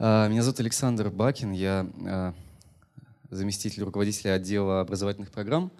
[0.00, 2.32] А, меня зовут Александр Бакин, я а,
[3.30, 5.72] заместитель руководителя отдела образовательных программ.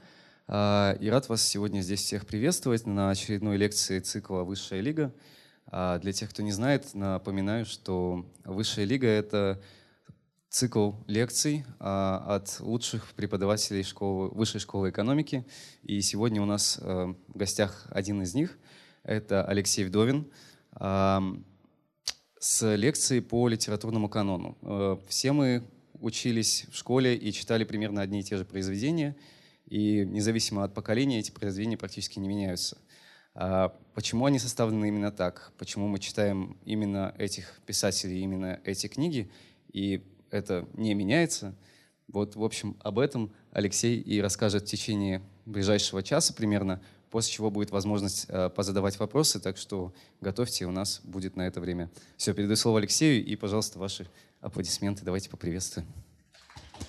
[0.49, 5.15] А, и рад вас сегодня здесь всех приветствовать на очередной лекции цикла «Высшая лига».
[5.71, 9.63] Для тех, кто не знает, напоминаю, что «Высшая лига»— это
[10.49, 15.47] цикл лекций от лучших преподавателей школы, высшей школы экономики.
[15.83, 18.59] И сегодня у нас в гостях один из них—
[19.05, 20.27] это Алексей Вдовин
[22.41, 24.57] с лекцией по литературному канону.
[24.63, 25.65] Э, все мы
[26.01, 29.17] учились в школе и читали примерно одни и те же произведения,
[29.67, 32.79] и независимо от поколения эти произведения практически не меняются.
[33.35, 35.53] А почему они составлены именно так?
[35.59, 39.31] Почему мы читаем именно этих писателей, именно эти книги,
[39.73, 41.55] и это не меняется?
[42.09, 46.81] Вот, в общем, об этом Алексей и расскажет в течение ближайшего часа примерно,
[47.11, 51.61] после чего будет возможность э, позадавать вопросы, так что готовьте, у нас будет на это
[51.61, 51.91] время.
[52.17, 54.09] Все, передаю слово Алексею, и, пожалуйста, ваши
[54.41, 55.05] аплодисменты.
[55.05, 55.87] Давайте поприветствуем.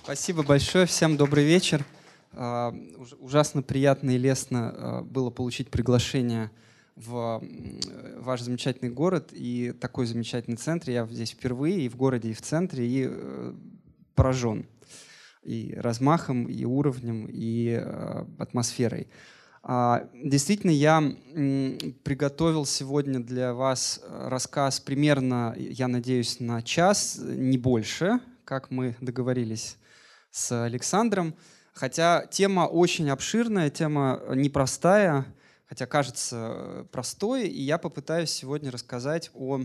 [0.02, 1.84] Спасибо большое, всем добрый вечер.
[2.32, 2.74] А,
[3.18, 6.50] ужасно приятно и лестно а, было получить приглашение
[6.96, 7.42] в
[8.18, 10.90] ваш замечательный город и такой замечательный центр.
[10.90, 13.54] Я здесь впервые и в городе, и в центре, и э,
[14.14, 14.66] поражен
[15.42, 19.08] и размахом, и уровнем, и э, атмосферой.
[19.62, 21.02] А, действительно, я
[22.02, 28.96] приготовил сегодня для вас э, рассказ примерно, я надеюсь, на час, не больше, как мы
[29.02, 29.76] договорились
[30.30, 31.34] с Александром.
[31.74, 35.26] Хотя тема очень обширная, тема непростая,
[35.66, 39.60] хотя кажется э, простой, и я попытаюсь сегодня рассказать о,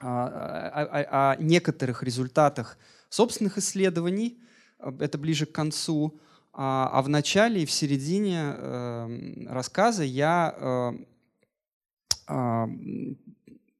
[0.00, 2.78] о, о, о некоторых результатах
[3.10, 4.38] собственных исследований,
[4.78, 6.18] это ближе к концу,
[6.52, 10.92] а, а в начале и в середине э, рассказа я э,
[12.28, 12.66] э,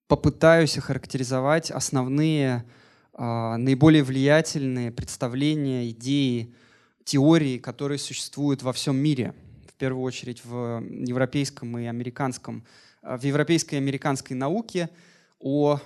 [0.06, 2.65] попытаюсь охарактеризовать основные,
[3.12, 6.55] э, наиболее влиятельные представления, идеи,
[7.05, 9.34] теории, которые существуют во всем мире,
[9.69, 12.65] в первую очередь в европейском и американском,
[13.03, 14.89] в европейской и американской науке
[15.41, 15.78] о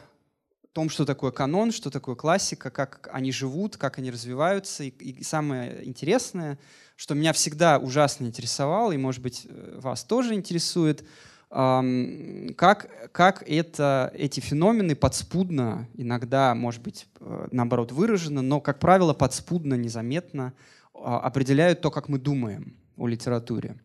[0.76, 4.84] том, что такое канон, что такое классика, как они живут, как они развиваются.
[4.84, 6.58] И, и самое интересное,
[6.96, 11.02] что меня всегда ужасно интересовало, и, может быть, э, вас тоже интересует,
[11.50, 18.78] эм, как, как это, эти феномены подспудно, иногда, может быть, э, наоборот, выражено, но, как
[18.78, 20.52] правило, подспудно, незаметно
[20.92, 23.76] э, определяют то, как мы думаем о литературе.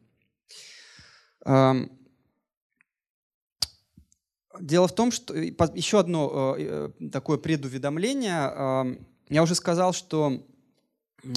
[1.46, 1.90] Эм,
[4.60, 8.98] Дело в том, что еще одно э, э, такое предуведомление.
[9.30, 10.44] Я уже сказал, что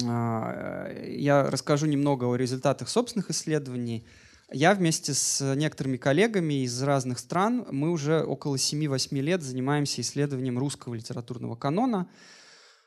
[0.05, 4.05] а, я расскажу немного о результатах собственных исследований.
[4.51, 10.59] Я вместе с некоторыми коллегами из разных стран, мы уже около 7-8 лет занимаемся исследованием
[10.59, 12.07] русского литературного канона.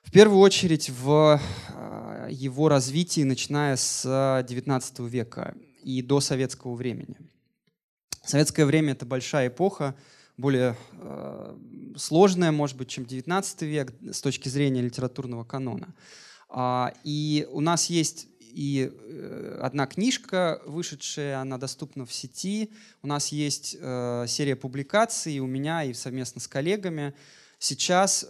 [0.03, 1.41] В первую очередь в
[2.29, 7.17] его развитии, начиная с XIX века и до советского времени.
[8.25, 9.95] Советское время— это большая эпоха,
[10.39, 11.57] более э,
[11.97, 15.95] сложная, может быть, чем XIX век с точки зрения литературного канона.
[16.49, 22.71] А, и у нас есть и э, одна книжка, вышедшая, она доступна в сети.
[23.03, 27.15] У нас есть э, серия публикаций у меня и совместно с коллегами.
[27.61, 28.25] Сейчас,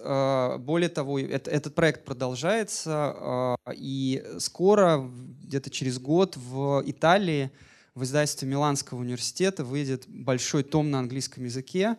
[0.60, 5.06] более того, это, этот проект продолжается, и скоро,
[5.42, 7.50] где-то через год, в Италии
[7.98, 11.97] в издательстве Миланского университета выйдет большой том на английском языке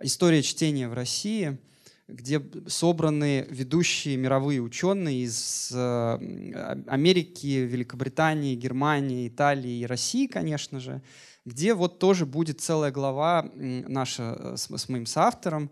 [0.00, 1.58] «История чтения в России»,
[2.06, 11.02] где собраны ведущие мировые ученые из э, Америки, Великобритании, Германии, Италии и России, конечно же,
[11.44, 15.70] где вот тоже будет целая глава наша э, с, с моим соавтором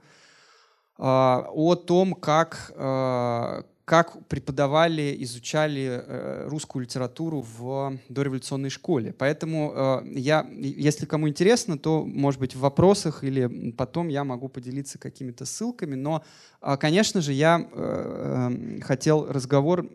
[0.97, 9.15] а, о том, как, э, как преподавали, изучали э, русскую литературу в дореволюционной школе.
[9.15, 14.51] Поэтому э, я, если кому интересно, то, может быть, в вопросах или потом я могу
[14.51, 15.95] поделиться какими-то ссылками.
[15.95, 16.23] Но,
[16.61, 19.89] а, конечно же, я э, хотел разговор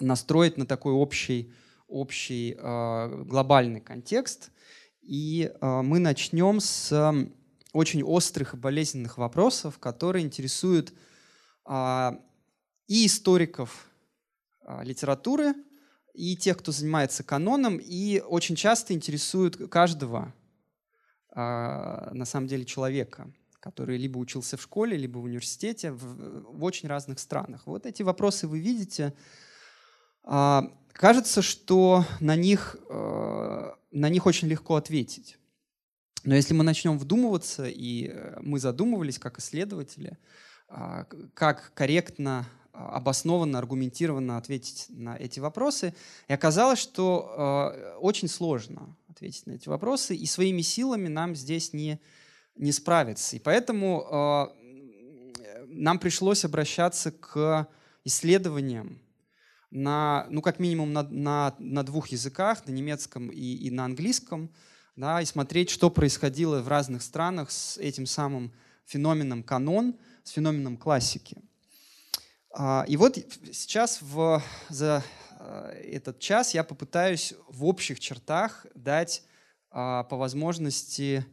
[0.00, 1.52] настроить на такой общий,
[1.88, 4.50] общий глобальный контекст.
[5.02, 7.12] И мы начнем с
[7.74, 10.94] очень острых и болезненных вопросов, которые интересуют
[11.66, 12.18] а,
[12.86, 13.86] и историков
[14.64, 15.54] а, литературы,
[16.14, 20.34] и тех, кто занимается каноном, и очень часто интересуют каждого,
[21.30, 26.64] а, на самом деле, человека, который либо учился в школе, либо в университете в, в
[26.64, 27.62] очень разных странах.
[27.66, 29.14] Вот эти вопросы вы видите.
[30.24, 35.38] А, кажется, что на них, на них очень легко ответить.
[36.24, 40.18] Но если мы начнем вдумываться, и мы задумывались как исследователи,
[41.34, 45.94] как корректно, обоснованно, аргументированно ответить на эти вопросы.
[46.28, 52.00] И оказалось, что очень сложно ответить на эти вопросы, и своими силами нам здесь не,
[52.56, 53.36] не справиться.
[53.36, 54.52] И поэтому
[55.66, 57.68] нам пришлось обращаться к
[58.04, 59.00] исследованиям
[59.70, 64.50] на, ну, как минимум на, на, на двух языках, на немецком и, и на английском,
[64.96, 68.52] да, и смотреть, что происходило в разных странах с этим самым
[68.84, 71.38] феноменом канон, с феноменом классики.
[72.54, 73.18] А, и вот
[73.52, 75.02] сейчас в, за
[75.38, 79.22] а, этот час я попытаюсь в общих чертах дать
[79.70, 81.24] а, по возможности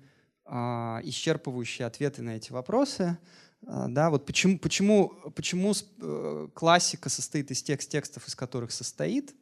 [0.52, 3.20] исчерпывающие ответы на эти вопросы.
[3.62, 9.36] Да, вот почему, почему, почему э, классика состоит из тех текстов, из которых состоит,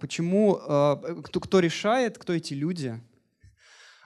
[0.00, 0.56] почему,
[1.22, 3.00] кто, кто решает, кто эти люди,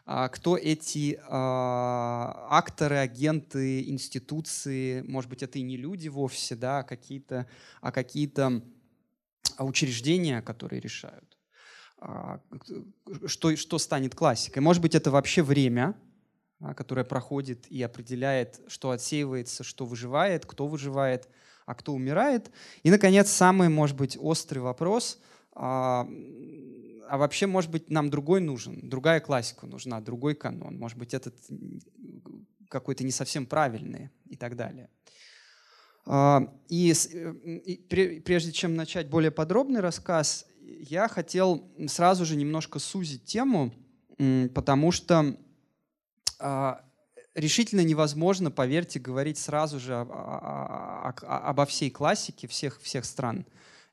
[0.04, 6.82] кто эти а, акторы, агенты, институции, может быть, это и не люди вовсе, да, а
[6.82, 7.46] какие-то,
[7.80, 8.62] а какие-то
[9.58, 11.38] учреждения, которые решают,
[13.26, 14.62] что, что станет классикой.
[14.62, 15.94] Может быть, это вообще время,
[16.76, 21.28] которое проходит и определяет, что отсеивается, что выживает, кто выживает,
[21.64, 22.50] а кто умирает.
[22.82, 25.18] И, наконец, самый, может быть, острый вопрос
[27.08, 31.34] а вообще, может быть, нам другой нужен, другая классика нужна, другой канон, может быть, этот
[32.68, 34.90] какой-то не совсем правильный и так далее.
[36.06, 43.24] А, и, и прежде чем начать более подробный рассказ, я хотел сразу же немножко сузить
[43.24, 43.72] тему,
[44.54, 45.36] потому что
[46.38, 46.84] а,
[47.34, 53.46] решительно невозможно, поверьте, говорить сразу же обо всей классике всех, всех стран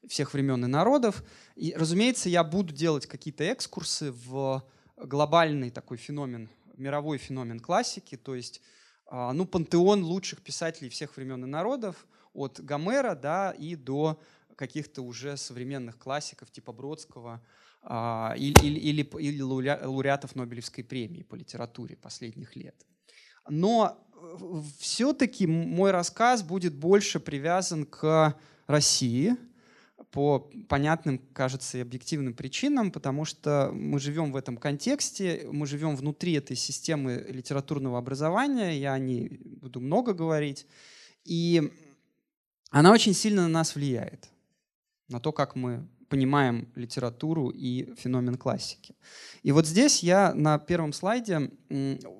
[0.08, 1.24] всех времен и народов.
[1.56, 4.64] И, разумеется, я буду делать какие-то экскурсы в
[4.98, 8.62] глобальный такой феномен, мировой феномен классики, то есть
[9.06, 14.20] а, ну, пантеон лучших писателей всех времен и народов, от Гомера да, и до
[14.56, 17.42] каких-то уже современных классиков типа Бродского
[17.82, 22.76] а, или, или, или лауреатов Нобелевской премии по литературе последних лет.
[23.50, 28.38] Но э, все-таки мой рассказ будет больше привязан к
[28.68, 29.36] России–
[30.12, 35.96] по понятным, кажется, и объективным причинам, потому что мы живем в этом контексте, мы живем
[35.96, 40.68] внутри этой системы литературного образования, я о ней буду много говорить,
[41.24, 41.72] и
[42.70, 44.30] она очень сильно на нас влияет,
[45.08, 48.96] на то, как мы понимаем литературу и феномен классики.
[49.44, 51.50] И вот здесь я на первом слайде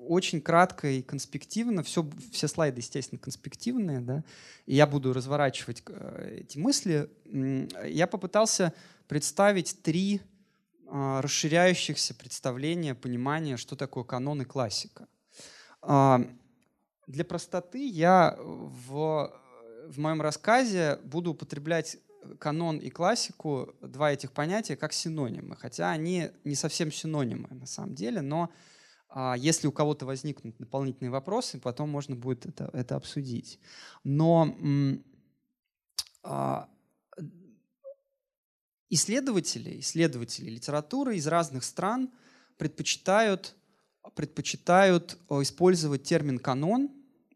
[0.08, 4.24] очень кратко и конспективно, все, все слайды, естественно, конспективные, да,
[4.64, 7.10] и я буду разворачивать э, эти мысли,
[7.86, 8.72] я попытался
[9.08, 10.22] представить три
[10.88, 15.06] а, расширяющихся представления, понимания, что такое канон и классика.
[15.82, 16.20] А,
[17.06, 19.32] для простоты я в,
[19.88, 21.98] в моем рассказе буду употреблять
[22.38, 25.56] канон и классику, два этих понятия, как синонимы.
[25.56, 28.50] Хотя они не совсем синонимы на самом деле, но
[29.08, 33.58] а, если у кого-то возникнут дополнительные вопросы, потом можно будет это, это обсудить.
[34.04, 34.56] Но
[36.22, 36.68] а,
[38.88, 42.10] исследователи, исследователи литературы из разных стран
[42.56, 43.54] предпочитают,
[44.14, 46.90] предпочитают использовать термин «канон»,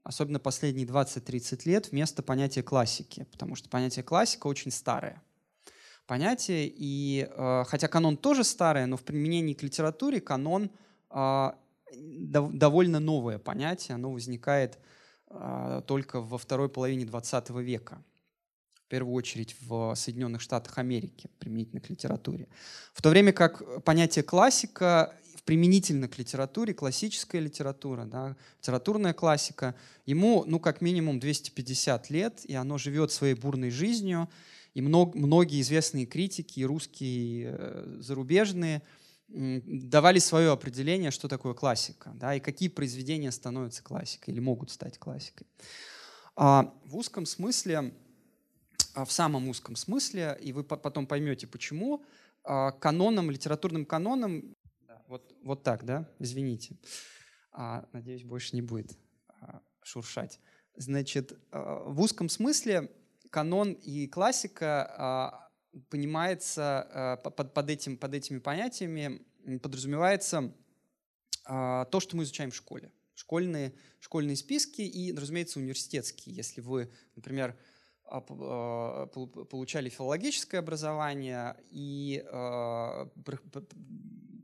[0.06, 5.22] особенно последние 20-30 лет, вместо понятия классики, потому что понятие классика очень старое
[6.06, 10.70] понятие, и э, хотя канон тоже старое, но в применении к литературе канон
[11.10, 11.50] э,
[11.92, 14.78] довольно новое понятие, оно возникает
[15.28, 18.02] э, только во второй половине 20 века,
[18.74, 22.48] в первую очередь в Соединенных Штатах Америки, применительно к литературе.
[22.92, 25.12] В то время как понятие классика
[25.46, 32.54] применительно к литературе, классическая литература, да, литературная классика, ему, ну, как минимум 250 лет, и
[32.54, 34.28] оно живет своей бурной жизнью,
[34.74, 38.82] и мног, многие известные критики, русские, э, зарубежные,
[39.28, 44.98] давали свое определение, что такое классика, да, и какие произведения становятся классикой или могут стать
[44.98, 45.46] классикой.
[46.34, 47.94] А в узком смысле,
[48.94, 52.04] а в самом узком смысле, и вы потом поймете, почему,
[52.42, 54.55] а, каноном, литературным каноном
[55.08, 56.08] вот, вот так, да?
[56.18, 56.76] Извините.
[57.52, 58.98] А, надеюсь, больше не будет
[59.28, 60.40] а, шуршать.
[60.76, 62.90] Значит, а, в узком смысле
[63.30, 65.50] канон и классика а,
[65.88, 69.22] понимается а, под, под, этим, под этими понятиями,
[69.62, 70.52] подразумевается
[71.44, 72.90] то, что мы изучаем в школе.
[73.14, 76.34] Школьные, школьные списки и, разумеется, университетские.
[76.34, 77.56] Если вы, например,
[78.04, 82.24] получали филологическое образование и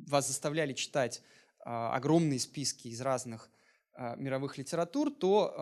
[0.06, 1.22] вас заставляли читать
[1.64, 3.48] огромные списки из разных
[3.94, 5.54] э, мировых литератур, то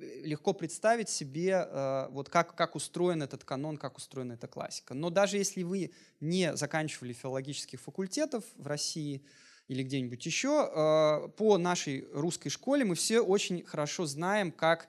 [0.00, 1.66] э, легко представить себе,
[2.10, 4.94] вот как, как устроен этот канон, как устроена эта классика.
[4.94, 9.24] Но даже если вы не заканчивали филологических факультетов в России
[9.66, 14.88] или где-нибудь еще, по нашей русской школе мы все очень хорошо знаем, как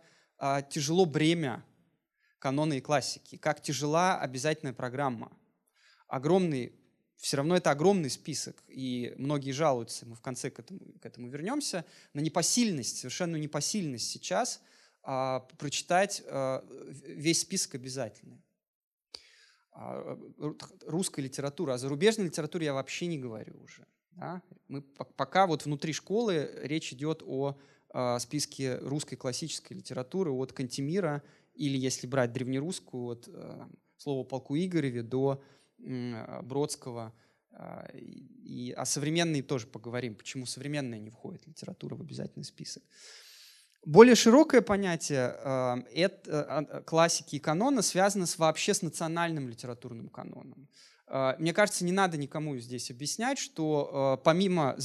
[0.69, 1.63] тяжело бремя
[2.39, 5.31] канона и классики, как тяжела обязательная программа.
[6.07, 6.73] Огромный
[7.19, 11.27] все равно это огромный список, и многие жалуются, мы в конце к этому, к этому
[11.27, 14.61] вернемся, на непосильность, совершенную непосильность сейчас
[15.03, 18.41] а, прочитать а, весь список обязательный.
[19.73, 20.17] А,
[20.85, 23.85] русская литература, а зарубежной литературе я вообще не говорю уже.
[24.11, 24.41] Да?
[24.67, 27.57] Мы, пока вот внутри школы речь идет о
[27.91, 31.21] а, списке русской классической литературы от Кантемира
[31.53, 35.43] или, если брать древнерусскую, от а, слова полку Игореве до
[36.43, 37.13] Бродского.
[37.51, 42.83] А, и о современной тоже поговорим, почему современная не входит литература в обязательный список.
[43.85, 50.67] Более широкое понятие а, это, классики и канона связано с, вообще с национальным литературным каноном.
[51.39, 54.77] Мне кажется, не надо никому здесь объяснять, что помимо,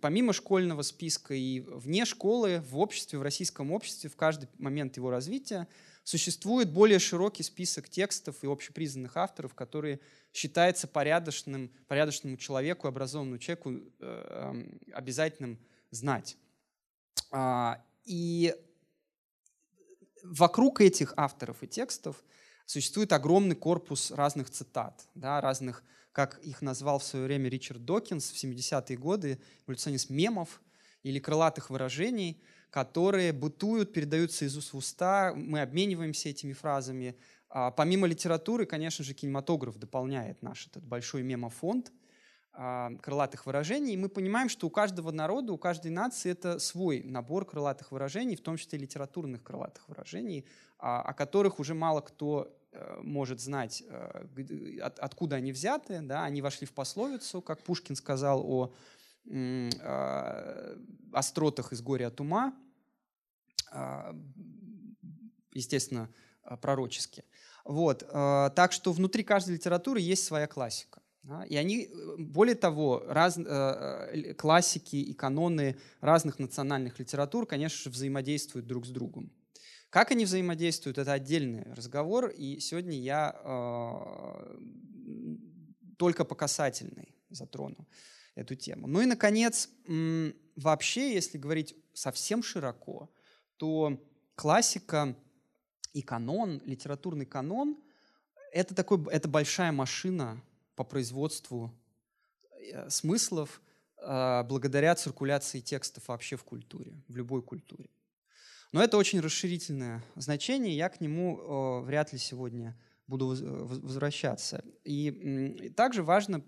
[0.00, 5.10] помимо школьного списка и вне школы, в обществе, в российском обществе, в каждый момент его
[5.10, 5.66] развития
[6.06, 9.98] существует более широкий список текстов и общепризнанных авторов, которые
[10.32, 15.58] считается порядочным, порядочному человеку, образованному человеку э, эм, обязательным
[15.90, 16.36] знать.
[17.32, 18.54] А, и
[20.22, 22.22] вокруг этих авторов и текстов
[22.66, 25.82] существует огромный корпус разных цитат, да, разных,
[26.12, 30.62] как их назвал в свое время Ричард Докинс в 70-е годы, эволюционист мемов
[31.02, 37.16] или крылатых выражений– которые бытуют, передаются из уст в уста, мы обмениваемся этими фразами.
[37.48, 41.92] А помимо литературы, конечно же, кинематограф дополняет наш этот большой мемофонд
[42.58, 43.92] а, крылатых выражений.
[43.92, 48.34] И мы понимаем, что у каждого народа, у каждой нации это свой набор крылатых выражений,
[48.34, 50.46] в том числе литературных крылатых выражений,
[50.78, 56.00] а, о которых уже мало кто э, может знать, э, откуда они взяты.
[56.00, 56.24] Да?
[56.24, 58.72] Они вошли в пословицу, как Пушкин сказал о
[61.12, 62.54] остротах из горя от ума,
[63.70, 64.14] а,
[65.52, 66.08] естественно,
[66.42, 67.24] а, пророчески.
[67.64, 68.04] Вот.
[68.10, 71.02] А, так что внутри каждой литературы есть своя классика.
[71.48, 78.68] И они, более того, раз, э, классики и каноны разных национальных литератур, конечно же, взаимодействуют
[78.68, 79.32] друг с другом.
[79.90, 84.56] Как они взаимодействуют, это отдельный разговор, и сегодня я э,
[85.98, 87.88] только по касательной затрону
[88.36, 88.86] эту тему.
[88.86, 89.68] Ну и, наконец,
[90.54, 93.10] вообще, если говорить совсем широко,
[93.56, 93.98] то
[94.36, 95.16] классика
[95.92, 97.76] и канон, литературный канон,
[98.52, 100.40] это, такой, это большая машина
[100.76, 101.74] по производству
[102.72, 103.62] э, смыслов
[103.98, 107.88] э, благодаря циркуляции текстов вообще в культуре, в любой культуре.
[108.72, 114.64] Но это очень расширительное значение, я к нему э, вряд ли сегодня буду возвращаться.
[114.84, 116.44] И также важно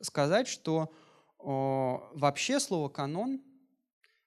[0.00, 0.92] сказать, что
[1.38, 3.42] вообще слово «канон»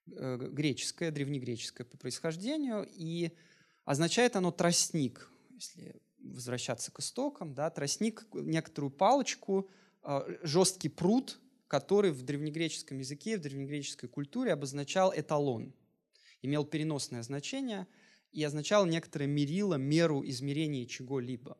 [0.06, 3.30] Э, греческое, древнегреческое по происхождению, и
[3.86, 9.70] означает оно тростник, если возвращаться к истокам, да, тростник, некоторую палочку,
[10.02, 15.74] э, жесткий пруд, который в древнегреческом языке, в древнегреческой культуре обозначал эталон,
[16.42, 17.86] имел переносное значение
[18.30, 21.56] и означал некоторое мерило, меру измерения чего-либо.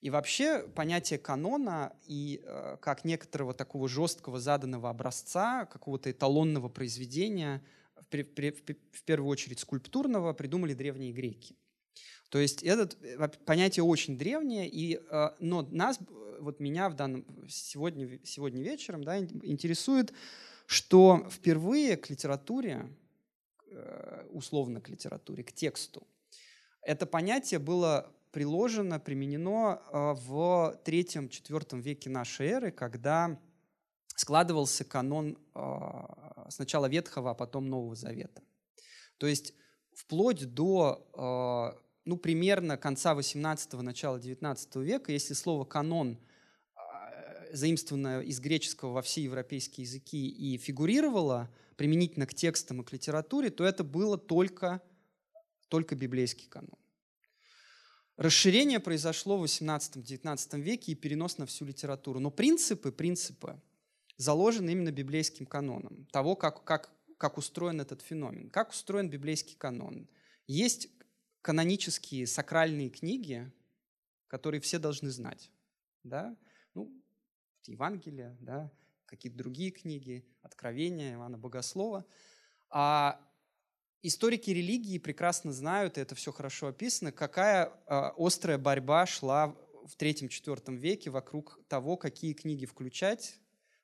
[0.00, 7.62] И вообще понятие канона и э, как некоторого такого жесткого заданного образца, какого-то эталонного произведения,
[7.94, 11.56] в, в, в первую очередь скульптурного, придумали древние греки.
[12.28, 15.98] То есть это э, понятие очень древнее, и, э, но нас,
[16.40, 20.12] вот меня в данном, сегодня, сегодня вечером да, интересует,
[20.66, 22.88] что впервые к литературе,
[23.70, 26.06] э, условно к литературе, к тексту,
[26.82, 33.40] это понятие было приложено, применено а, в третьем-четвертом веке нашей эры, когда
[34.14, 38.42] складывался канон а, сначала Ветхого, а потом Нового Завета.
[39.16, 39.54] То есть
[39.94, 46.18] вплоть до а, ну, примерно конца 18-го, начала 19 века, если слово «канон»
[47.52, 53.48] заимствованное из греческого во все европейские языки и фигурировало применительно к текстам и к литературе,
[53.48, 54.82] то это было только,
[55.70, 56.76] только библейский канон.
[58.16, 62.18] Расширение произошло в XVIII-XIX веке и перенос на всю литературу.
[62.18, 63.60] Но принципы, принципы
[64.16, 68.48] заложены именно библейским каноном, того, как, как, как устроен этот феномен.
[68.48, 70.08] Как устроен библейский канон?
[70.46, 70.88] Есть
[71.42, 73.52] канонические сакральные книги,
[74.28, 75.50] которые все должны знать.
[76.02, 76.34] Да?
[76.74, 76.90] Ну,
[77.66, 78.72] Евангелие, да?
[79.04, 82.04] какие-то другие книги, Откровения, Ивана Богослова.
[82.70, 83.20] А
[84.02, 89.96] историки религии прекрасно знают, и это все хорошо описано, какая э, острая борьба шла в
[89.96, 93.38] третьем-четвертом веке вокруг того, какие книги включать,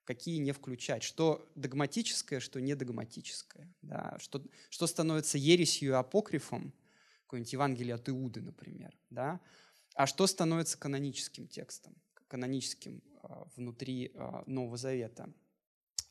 [0.05, 6.73] какие не включать, что догматическое, что не догматическое, да, что, что становится ересью и апокрифом,
[7.23, 9.41] какое-нибудь Евангелие от Иуды, например, да,
[9.95, 11.95] а что становится каноническим текстом,
[12.29, 15.33] каноническим э, внутри э, Нового Завета.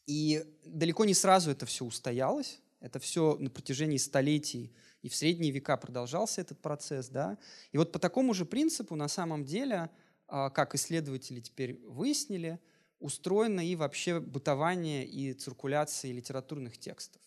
[0.07, 5.51] И далеко не сразу это все устоялось, это все на протяжении столетий и в средние
[5.51, 7.07] века продолжался этот процесс.
[7.07, 7.37] Да?
[7.71, 9.89] И вот по такому же принципу на самом деле,
[10.27, 12.59] а, как исследователи теперь выяснили,
[12.99, 17.21] устроено и вообще бытование и циркуляция литературных текстов.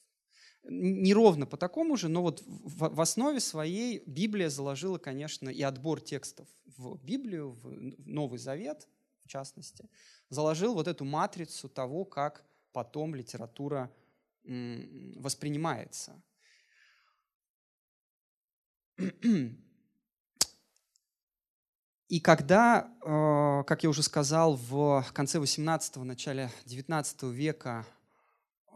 [0.66, 6.00] Не ровно по такому же, но вот в, основе своей Библия заложила, конечно, и отбор
[6.00, 7.70] текстов в Библию, в
[8.06, 8.88] Новый Завет,
[9.24, 9.90] в частности,
[10.30, 13.92] заложил вот эту матрицу того, как потом литература
[14.44, 16.22] воспринимается.
[22.08, 27.86] И когда, э, как я уже сказал, в конце 18-го, начале 19 века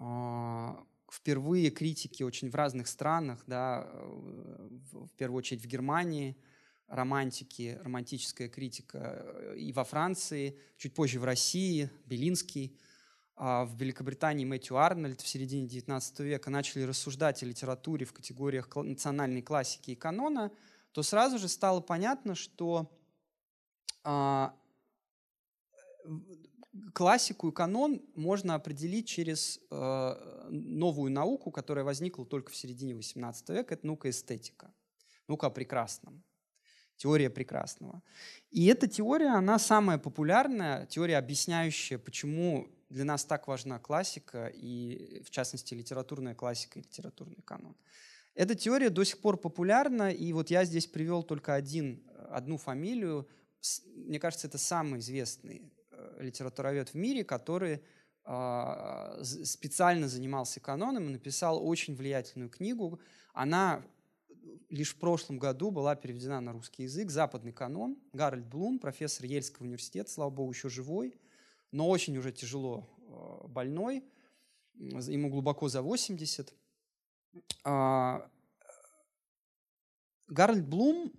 [0.00, 0.74] э,
[1.12, 6.36] впервые критики очень в разных странах, да, в первую очередь в Германии,
[6.88, 12.76] романтики, романтическая критика э, и во Франции, чуть позже в России, Белинский,
[13.38, 19.42] в Великобритании Мэтью Арнольд в середине XIX века начали рассуждать о литературе в категориях национальной
[19.42, 20.50] классики и канона,
[20.92, 22.90] то сразу же стало понятно, что
[24.02, 24.54] а,
[26.92, 33.54] классику и канон можно определить через э, новую науку, которая возникла только в середине XVIII
[33.54, 34.72] века, это наука эстетика,
[35.28, 36.22] наука о прекрасном,
[36.96, 38.02] теория прекрасного.
[38.50, 45.22] И эта теория, она самая популярная, теория, объясняющая, почему для нас так важна классика и,
[45.24, 47.76] в частности, литературная классика и литературный канон.
[48.34, 53.28] Эта теория до сих пор популярна, и вот я здесь привел только один, одну фамилию.
[53.94, 57.82] Мне кажется, это самый известный э, литературовед в мире, который
[58.24, 63.00] а, специально занимался каноном и написал очень влиятельную книгу.
[63.32, 63.82] Она
[64.68, 67.10] лишь в прошлом году была переведена на русский язык.
[67.10, 67.98] «Западный канон».
[68.12, 71.18] Гарольд Блум, профессор Йельского университета, слава богу, еще живой–
[71.70, 74.04] но очень уже тяжело э, больной,
[74.78, 76.54] ему глубоко за 80.
[77.64, 78.30] А,
[80.28, 81.12] Гарольд Блум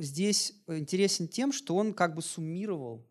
[0.00, 3.06] здесь интересен тем, что он как бы суммировал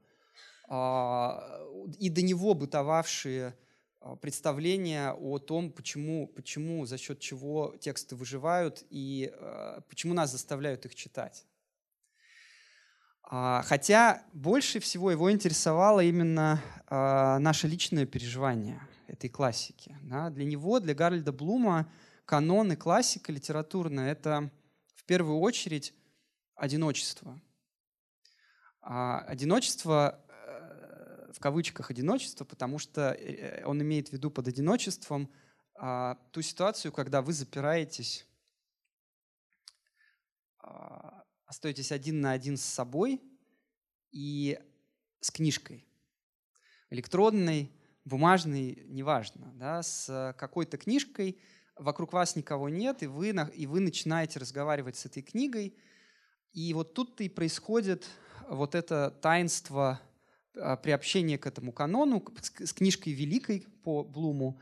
[0.69, 1.65] а,
[1.99, 3.57] и до него бытовавшие
[3.99, 9.33] а, представления о том, почему, почему, за счет чего тексты выживают и
[9.89, 11.46] почему нас заставляют их читать.
[13.29, 19.97] А, хотя больше всего его интересовало именно а, наше личное переживание этой классики.
[20.01, 21.91] Для него, для Гарольда Блума,
[22.23, 24.49] канон и классика литературная— это
[24.95, 25.93] в первую очередь
[26.55, 27.37] одиночество.
[28.81, 35.29] А, одиночество э, в кавычках одиночество, потому что э, он имеет в виду под одиночеством
[36.31, 38.25] ту ситуацию, когда вы запираетесь
[41.47, 43.21] остаетесь один на один с собой
[44.11, 44.59] и
[45.19, 45.85] с книжкой.
[46.89, 47.71] Электронной,
[48.05, 49.51] бумажной, неважно.
[49.55, 51.39] Да, с какой-то книжкой
[51.75, 55.75] вокруг вас никого нет, и вы, и вы начинаете разговаривать с этой книгой.
[56.53, 58.07] И вот тут-то и происходит
[58.49, 59.99] вот это таинство
[60.55, 64.59] а, приобщения к этому канону, с книжкой великой по Блуму,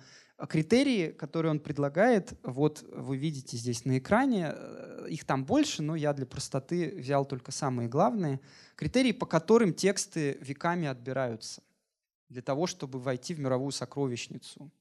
[0.49, 5.95] критерии, которые он предлагает, вот вы видите здесь на экране, э, их там больше, но
[5.95, 8.41] я для простоты взял только самые главные.
[8.75, 11.63] Критерии, по которым тексты веками отбираются
[12.29, 14.71] для того, чтобы войти в мировую сокровищницу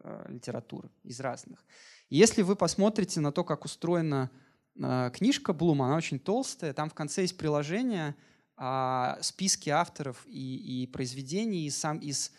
[0.00, 1.64] э, литературы из разных.
[2.08, 4.30] И если вы посмотрите на то, как устроена
[4.76, 8.14] э, книжка Блума, она очень толстая, там в конце есть приложение,
[8.56, 12.32] э, списки авторов и, и произведений из, сам, из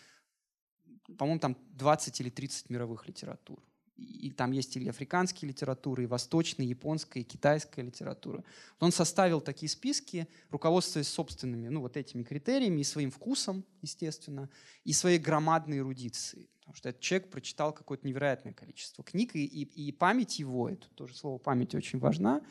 [1.17, 3.59] по-моему, там 20 или 30 мировых литератур.
[3.95, 8.43] И там есть и африканские литературы, и восточная, и японская, и китайская литература.
[8.79, 14.49] Он составил такие списки, руководствуясь собственными, ну, вот этими критериями, и своим вкусом, естественно,
[14.83, 16.49] и своей громадной эрудицией.
[16.59, 20.87] Потому что этот человек прочитал какое-то невероятное количество книг, и, и, и память его, это
[20.95, 22.41] тоже слово память очень важна,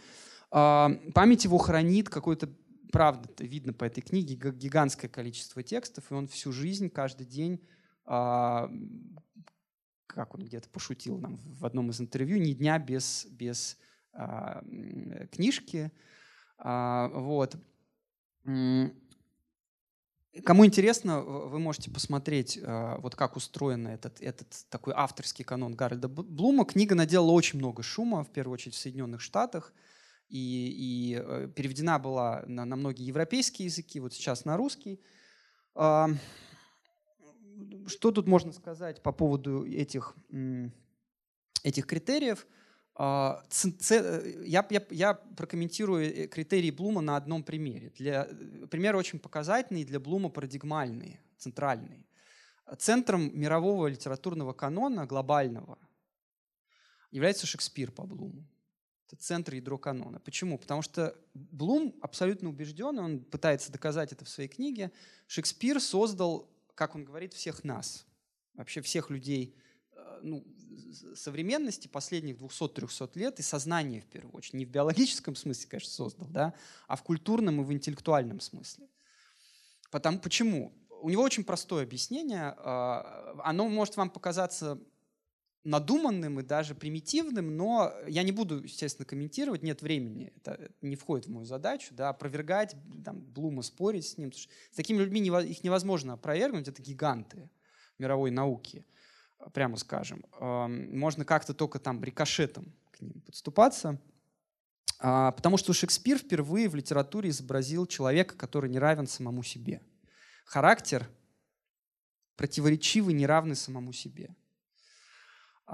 [0.52, 2.48] э, память его хранит какое-то
[2.92, 7.81] правда, видно по этой книге, гигантское количество текстов, и он всю жизнь, каждый день а,
[8.04, 8.70] как
[10.34, 13.78] он где-то пошутил нам в одном из интервью, ни дня без, без
[14.12, 14.62] а,
[15.30, 15.92] книжки.
[16.58, 17.56] А, вот.
[20.44, 26.64] Кому интересно, вы можете посмотреть, вот как устроен этот, этот такой авторский канон Гарольда Блума.
[26.64, 29.74] Книга наделала очень много шума, в первую очередь в Соединенных Штатах,
[30.32, 34.98] и, и э, переведена была на, на многие европейские языки, вот сейчас на русский.
[37.86, 40.14] Что тут можно сказать по поводу этих,
[41.62, 42.46] этих критериев–
[42.94, 43.42] а,
[43.90, 47.90] э, я, я, я прокомментирую э, критерии Блума на одном примере.
[47.96, 52.06] Для, э, пример очень показательный, для Блума парадигмальный, центральный.
[52.78, 55.78] Центром мирового литературного канона, глобального,
[57.10, 58.46] является Шекспир по Блуму.
[59.06, 60.20] Это центр ядро канона.
[60.20, 60.58] Почему?
[60.58, 64.92] Потому что Блум абсолютно убежден, он пытается доказать это в своей книге,
[65.26, 68.06] Шекспир создал, как он говорит, всех нас,
[68.54, 69.56] вообще всех людей
[70.22, 70.44] ну,
[71.14, 74.54] современности последних 200-300 лет и сознание в первую очередь.
[74.54, 76.54] Не в биологическом смысле, конечно, создал, да,
[76.86, 78.88] а в культурном и в интеллектуальном смысле.
[79.90, 80.72] Потому, почему?
[81.02, 82.54] У него очень простое объяснение.
[82.58, 84.80] А, оно может вам показаться
[85.64, 91.26] надуманным и даже примитивным, но я не буду, естественно, комментировать, нет времени, это не входит
[91.26, 94.32] в мою задачу, да, опровергать, там, Блума, спорить с ним.
[94.32, 97.48] С такими людьми их невозможно опровергнуть, это гиганты
[97.98, 98.84] мировой науки
[99.52, 100.24] прямо скажем.
[100.40, 104.00] Можно как-то только там рикошетом к ним подступаться.
[105.04, 109.82] А, потому что Шекспир впервые в литературе изобразил человека, который не равен самому себе.
[110.44, 111.08] Характер
[112.36, 114.34] противоречивый, неравный самому себе.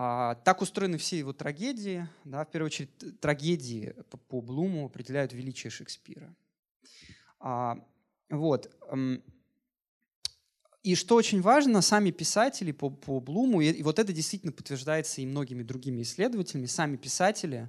[0.00, 2.08] А, так устроены все его трагедии.
[2.22, 6.32] Да, в первую очередь, трагедии по, по Блуму определяют величие Шекспира.
[7.40, 7.84] А,
[8.30, 8.72] вот.
[10.84, 15.26] И что очень важно, сами писатели по, по Блуму, и, вот это действительно подтверждается и
[15.26, 17.68] многими другими исследователями, сами писатели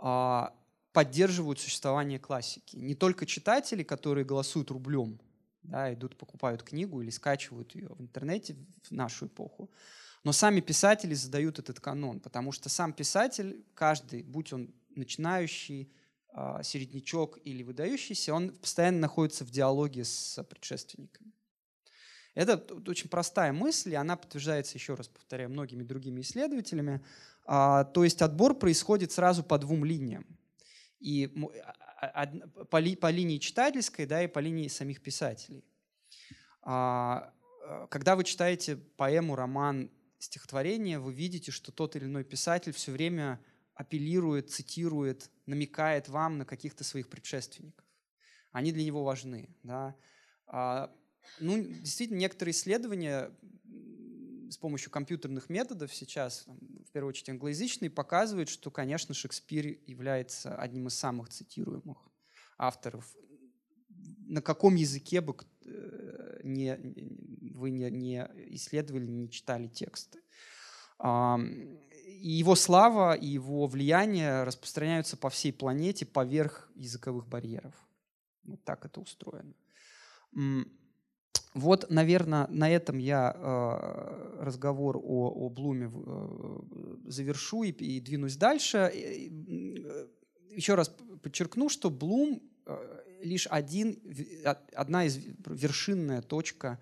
[0.00, 0.52] а,
[0.92, 2.74] поддерживают существование классики.
[2.74, 5.20] Не только читатели, которые голосуют рублем,
[5.62, 9.70] да, идут, покупают книгу или скачивают ее в интернете в нашу эпоху,
[10.28, 15.90] но сами писатели задают этот канон, потому что сам писатель, каждый, будь он начинающий,
[16.34, 21.32] а, середнячок или выдающийся, он постоянно находится в диалоге с предшественниками.
[22.34, 27.02] Это очень простая мысль, и она подтверждается, еще раз повторяю, многими другими исследователями.
[27.46, 30.26] А, то есть отбор происходит сразу по двум линиям.
[31.00, 31.32] И
[32.02, 32.26] а,
[32.68, 35.64] по, ли, по линии читательской, да, и по линии самих писателей.
[36.60, 43.40] Когда вы читаете поэму, роман, стихотворение, вы видите, что тот или иной писатель все время
[43.74, 47.84] апеллирует, цитирует, намекает вам на каких-то своих предшественников.
[48.50, 49.54] Они для него важны.
[49.62, 49.94] Да?
[51.40, 53.30] Ну, действительно, некоторые исследования
[54.50, 60.88] с помощью компьютерных методов сейчас, в первую очередь англоязычные, показывают, что, конечно, Шекспир является одним
[60.88, 61.98] из самых цитируемых
[62.56, 63.14] авторов.
[64.26, 66.76] На каком языке бы э, не,
[67.58, 70.20] вы не, не исследовали, не читали тексты.
[71.00, 77.74] И его слава и его влияние распространяются по всей планете поверх языковых барьеров.
[78.44, 79.54] Вот так это устроено.
[81.54, 86.58] Вот, наверное, на этом я э, разговор о, о Блуме э,
[87.06, 88.92] завершу и, и двинусь дальше.
[90.50, 93.98] Еще раз подчеркну, что Блум э, лишь один,
[94.74, 95.16] одна из
[95.46, 96.78] вершинная точка,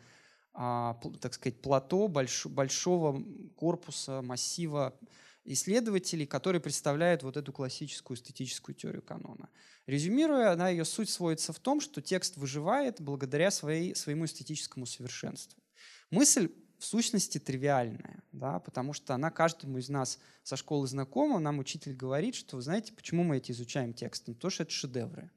[0.57, 3.23] так сказать, плато больш, большого
[3.57, 4.99] корпуса, массива
[5.45, 9.49] исследователей, которые представляют вот эту классическую эстетическую теорию канона.
[9.87, 15.63] Резюмируя, она, ее суть сводится в том, что текст выживает благодаря своей, своему эстетическому совершенству.
[16.11, 21.39] Мысль в сущности тривиальная, да, потому что она каждому из нас со школы знакома.
[21.39, 24.35] Нам учитель говорит, что, вы знаете, почему мы эти изучаем тексты?
[24.35, 25.31] Потому что это шедевры.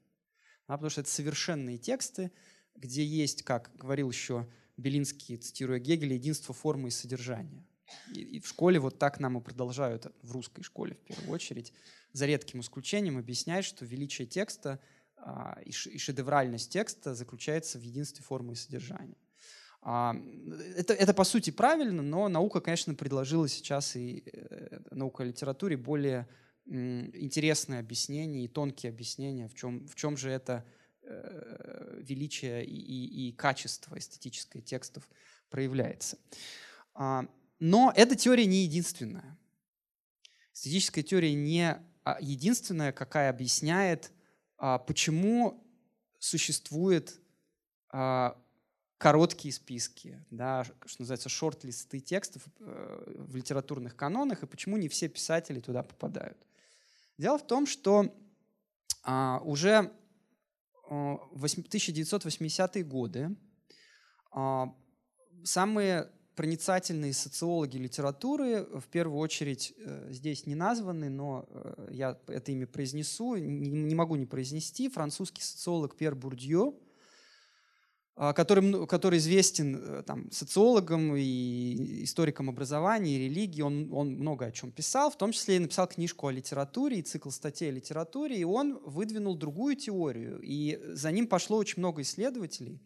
[0.66, 2.32] Да, потому что это совершенные тексты,
[2.74, 4.48] где есть, как говорил еще
[4.80, 7.64] Белинский, цитируя Гегеля, единство формы и содержания.
[8.14, 11.72] И, и в школе вот так нам и продолжают, в русской школе в первую очередь,
[12.12, 14.80] за редким исключением объяснять, что величие текста
[15.16, 19.16] а, и, и шедевральность текста заключается в единстве формы и содержания.
[19.82, 20.16] А,
[20.76, 25.76] это, это по сути правильно, но наука, конечно, предложила сейчас и э, наука о литературе
[25.76, 26.28] более
[26.66, 30.64] интересные объяснения и тонкие объяснения, в чем, в чем же это
[32.02, 35.08] величие и, и, и качество эстетическое текстов
[35.50, 36.18] проявляется.
[36.94, 37.26] А,
[37.58, 39.38] но эта теория не единственная.
[40.52, 44.10] Эстетическая теория не а, единственная, какая объясняет,
[44.56, 45.66] а, почему
[46.18, 47.18] существуют
[48.98, 55.08] короткие списки, да, что называется шорт-листы текстов э, в литературных канонах, и почему не все
[55.08, 56.38] писатели туда попадают.
[57.18, 58.14] Дело в том, что
[59.42, 59.90] уже
[60.90, 63.36] 1980-е годы
[64.32, 64.74] А,
[65.44, 72.52] самые проницательные социологи литературы, в первую очередь э, здесь не названы, но э, я это
[72.52, 76.72] имя произнесу, не могу не произнести, французский социолог Пьер Бурдье,
[78.34, 83.62] который, который известен э, там, социологом и историком образования и религии.
[83.62, 87.02] Он, он много о чем писал, в том числе и написал книжку о литературе и
[87.02, 90.40] цикл статей о литературе, и он выдвинул другую теорию.
[90.42, 92.80] И за ним пошло очень много исследователей,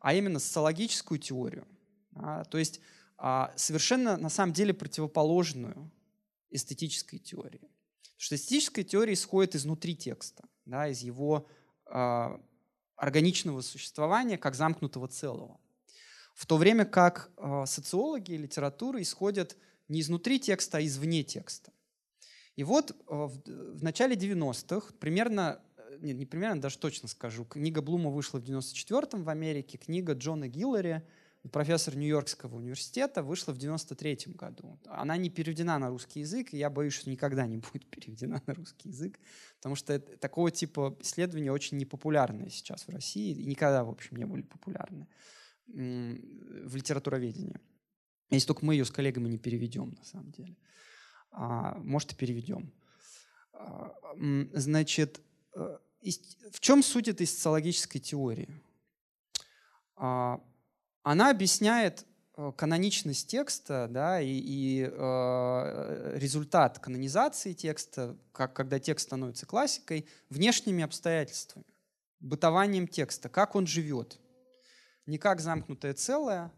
[0.00, 1.66] а именно социологическую теорию–
[2.18, 2.80] а, то есть
[3.16, 5.90] а, совершенно на самом деле противоположную
[6.50, 7.58] эстетической теории.
[7.58, 11.46] Потому что эстетическая теория исходит изнутри текста, да, из его
[11.86, 12.40] а,
[12.98, 15.58] органичного существования как замкнутого целого.
[16.34, 19.56] В то время как а, социологи и литература исходят
[19.88, 21.72] не изнутри текста, а извне текста.
[22.56, 27.80] И вот в, в начале 90-х, примерно, э, нет, не примерно, даже точно скажу, книга
[27.80, 31.02] Блума вышла в 94-м в Америке, книга Джона Гиллари–
[31.52, 34.78] профессор Нью-Йоркского университета, вышла в 93 году.
[34.86, 38.54] Она не переведена на русский язык, и я боюсь, что никогда не будет переведена на
[38.54, 39.18] русский язык,
[39.56, 44.16] потому что это, такого типа исследования очень непопулярные сейчас в России, и никогда, в общем,
[44.16, 45.06] не были популярны
[45.66, 47.60] в литературоведении.
[48.30, 50.56] Если только мы ее с коллегами не переведем, на самом деле.
[51.30, 52.72] А, может, и переведем.
[53.52, 53.92] А,
[54.52, 55.20] значит,
[55.54, 55.78] э,
[56.52, 58.48] в чем суть этой социологической теории?
[61.10, 62.04] Она объясняет
[62.36, 70.06] э, каноничность текста да, и, и э, результат канонизации текста, как, когда текст становится классикой,
[70.28, 71.64] внешними обстоятельствами,
[72.20, 74.20] бытованием текста, как он живет.
[75.06, 76.52] Не как замкнутое целое,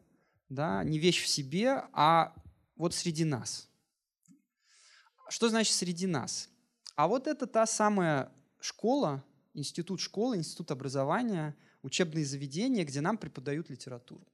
[0.49, 2.35] да, не вещь в себе, а
[2.75, 3.69] вот среди нас.
[5.29, 6.49] Что значит среди нас?
[6.97, 13.71] А вот это та самая школа, институт школы, институт образования, учебные заведения, где нам преподают
[13.71, 14.27] литературу.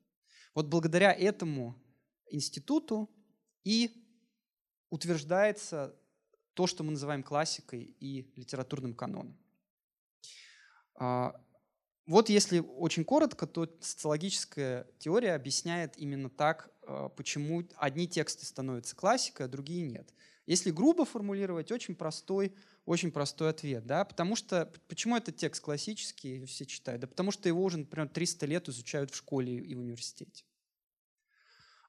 [0.57, 1.77] Вот благодаря этому
[2.31, 3.11] институту
[3.62, 4.03] и
[4.88, 5.95] утверждается
[6.55, 9.37] то, что мы называем классикой и литературным каноном.
[10.95, 11.38] А,
[12.07, 18.97] вот если очень коротко, то социологическая теория объясняет именно так, а, почему одни тексты становятся
[18.97, 20.14] классикой, а другие нет.
[20.47, 22.55] Если грубо формулировать, очень простой,
[22.87, 23.85] очень простой ответ.
[23.85, 24.05] Да?
[24.05, 27.03] Потому что, почему этот текст классический, все читают?
[27.03, 30.44] Да потому что его уже, например, 300 лет изучают в школе и в университете.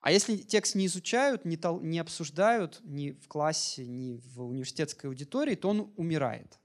[0.01, 5.09] А если текст не изучают, не, тол- не обсуждают ни в классе, ни в университетской
[5.09, 6.59] аудитории, то он умирает.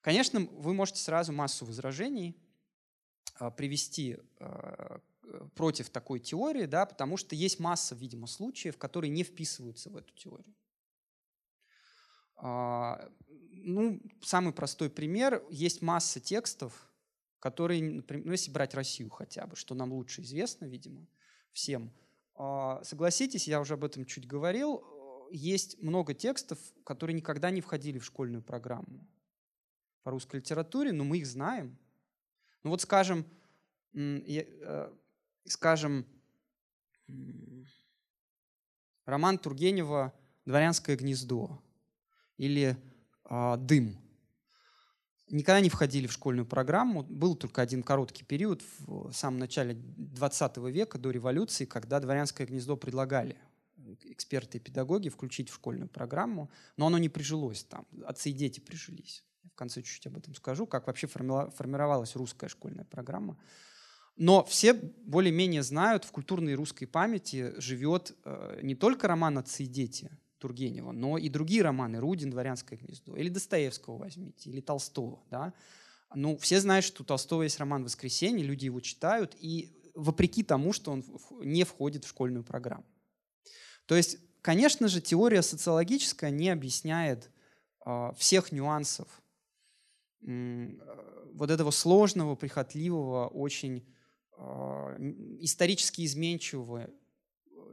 [0.00, 2.36] Конечно, вы можете сразу массу возражений
[3.40, 4.98] э, привести э,
[5.54, 10.14] против такой теории, да, потому что есть масса, видимо, случаев, которые не вписываются в эту
[10.14, 10.54] теорию.
[12.42, 13.08] Э,
[13.50, 15.44] ну, самый простой пример.
[15.50, 16.90] Есть масса текстов,
[17.38, 21.06] которые, например, ну, если брать Россию хотя бы, что нам лучше известно, видимо,
[21.52, 21.92] всем–
[22.40, 24.84] а, согласитесь, я уже об этом чуть говорил,
[25.32, 29.06] есть много текстов, которые никогда не входили в школьную программу
[30.04, 31.76] по русской литературе, но мы их знаем.
[32.62, 33.26] Ну вот скажем,
[33.92, 34.92] э,
[35.46, 36.06] скажем,
[39.04, 41.60] роман Тургенева «Дворянское гнездо»
[42.38, 42.76] или
[43.24, 43.98] а, «Дым»
[45.30, 47.02] никогда не входили в школьную программу.
[47.02, 52.76] Был только один короткий период в самом начале 20 века, до революции, когда дворянское гнездо
[52.76, 53.36] предлагали
[54.04, 57.86] эксперты и педагоги включить в школьную программу, но оно не прижилось там.
[58.04, 59.24] Отцы и дети прижились.
[59.52, 63.38] В конце чуть-чуть об этом скажу, как вообще формировалась русская школьная программа.
[64.16, 69.66] Но все более-менее знают, в культурной русской памяти живет э, не только роман «Отцы и
[69.66, 75.22] дети», Тургенева, но и другие романы, Рудин, «Дворянское гнездо», или Достоевского возьмите, или Толстого.
[75.30, 75.52] Да?
[76.14, 80.72] Ну, все знают, что у Толстого есть роман «Воскресенье», люди его читают, и вопреки тому,
[80.72, 81.04] что он
[81.40, 82.86] не входит в школьную программу.
[83.86, 87.30] То есть, конечно же, теория социологическая не объясняет
[87.84, 89.08] э, всех нюансов
[90.22, 90.68] э,
[91.32, 93.84] вот этого сложного, прихотливого, очень
[94.36, 94.42] э,
[95.40, 96.90] исторически изменчивого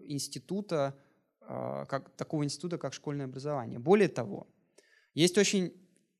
[0.08, 0.98] института,
[1.48, 3.80] как, такого института, как школьное образование.
[3.80, 4.48] Более того,
[5.14, 5.74] есть, очень,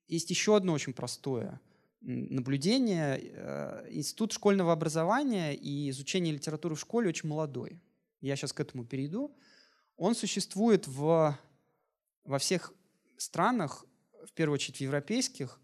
[0.08, 1.60] есть еще одно очень простое
[2.06, 3.20] наблюдение.
[3.34, 7.82] Э, институт школьного образования и изучения литературы в школе очень молодой.
[8.22, 9.36] Я сейчас к этому перейду.
[9.98, 11.38] Он существует в,
[12.24, 12.74] во всех
[13.18, 13.86] странах,
[14.26, 15.60] в первую очередь в европейских,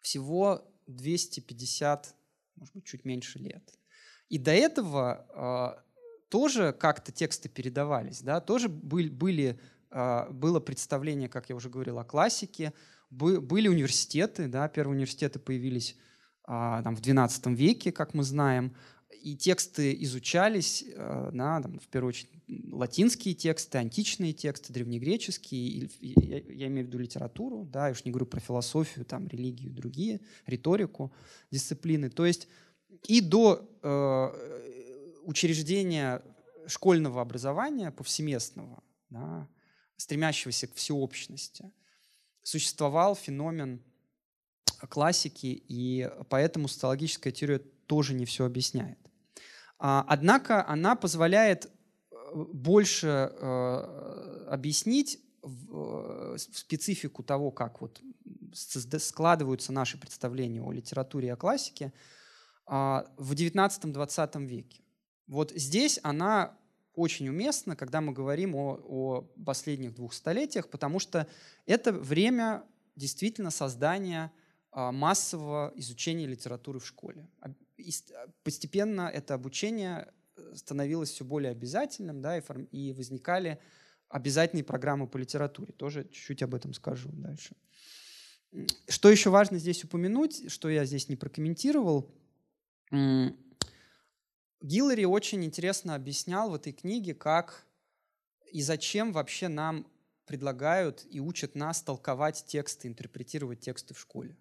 [0.00, 2.14] всего 250,
[2.56, 3.78] может быть, чуть меньше лет.
[4.28, 5.84] И до этого а,
[6.32, 11.98] тоже как-то тексты передавались, да, тоже были, были, а, было представление, как я уже говорил,
[11.98, 12.72] о классике,
[13.10, 15.94] были университеты, да, первые университеты появились
[16.44, 18.74] а, там, в XII веке, как мы знаем,
[19.10, 22.30] и тексты изучались на, там, в первую очередь,
[22.72, 28.10] латинские тексты, античные тексты, древнегреческие, я, я имею в виду литературу, да, я уж не
[28.10, 31.12] говорю про философию, там, религию, другие, риторику,
[31.50, 32.08] дисциплины.
[32.08, 32.48] То есть
[33.06, 34.81] и до э,
[35.24, 36.22] учреждения
[36.66, 39.48] школьного образования повсеместного, да,
[39.96, 41.72] стремящегося к всеобщности,
[42.42, 43.82] существовал феномен
[44.88, 48.98] классики, и поэтому социологическая теория тоже не все объясняет.
[49.78, 58.00] А, однако она позволяет э, больше э, объяснить э, специфику того, как вот
[58.52, 61.92] складываются наши представления о литературе и о классике
[62.66, 64.82] а, в XIX-XX веке.
[65.32, 66.58] Вот здесь она
[66.94, 71.26] очень уместна, когда мы говорим о, о последних двух столетиях, потому что
[71.64, 72.64] это время
[72.96, 74.30] действительно создания
[74.72, 77.26] а, массового изучения литературы в школе.
[77.78, 77.90] И
[78.42, 83.58] постепенно это обучение э, становилось все более обязательным, да, и, форм, и возникали
[84.10, 85.72] обязательные программы по литературе.
[85.72, 87.56] Тоже чуть-чуть об этом скажу дальше.
[88.86, 92.10] Что еще важно здесь упомянуть, что я здесь не прокомментировал,
[94.62, 97.66] Гиллари очень интересно объяснял в этой книге, как
[98.52, 99.86] и зачем вообще нам
[100.24, 104.36] предлагают и учат нас толковать тексты, интерпретировать тексты в школе.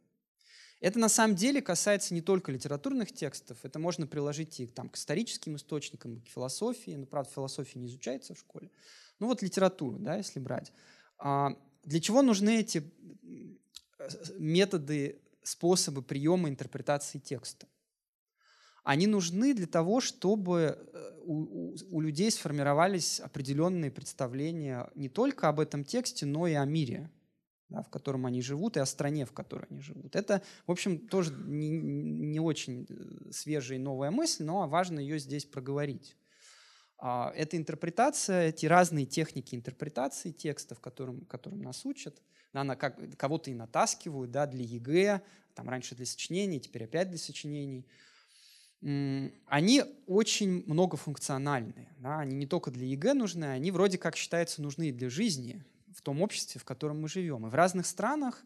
[0.80, 4.96] Это на самом деле касается не только литературных текстов, это можно приложить и там, к
[4.96, 8.72] историческим источникам, к философии, но, правда, философия не изучается в школе.
[9.20, 10.72] Ну вот литературу, да, если брать.
[11.18, 12.84] А для чего нужны эти
[14.38, 17.68] методы, способы приема интерпретации текста?
[18.84, 25.50] Они нужны для того, чтобы э, у, у, у людей сформировались определенные представления не только
[25.50, 27.12] об этом тексте, но и о мире,
[27.70, 30.16] да, в котором они живут, и о стране, в которой они живут.
[30.16, 35.20] Это, в общем, тоже не, не очень э, свежая и новая мысль, но важно ее
[35.20, 36.18] здесь проговорить.
[36.98, 42.22] А, эта интерпретация, эти разные техники интерпретации текстов, которым, которым нас учат,
[42.54, 45.22] да, на как, кого-то и натаскивают да, для ЕГЭ,
[45.56, 47.88] там раньше для сочинений, теперь опять для сочинений,
[48.82, 51.94] они очень многофункциональные.
[52.00, 55.64] Да, они не только для ЕГЭ нужны, они вроде как считаются нужны и для жизни,
[55.94, 57.46] в том обществе, в котором мы живем.
[57.46, 58.44] И в разных странах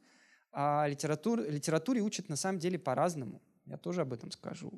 [0.52, 3.42] а, литератур, литературе учат на самом деле по-разному.
[3.66, 4.74] Я тоже об этом скажу.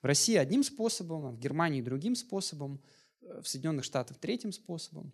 [0.00, 2.80] В России одним способом, а в Германии другим способом,
[3.22, 5.12] э, в Соединенных Штатах третьим способом,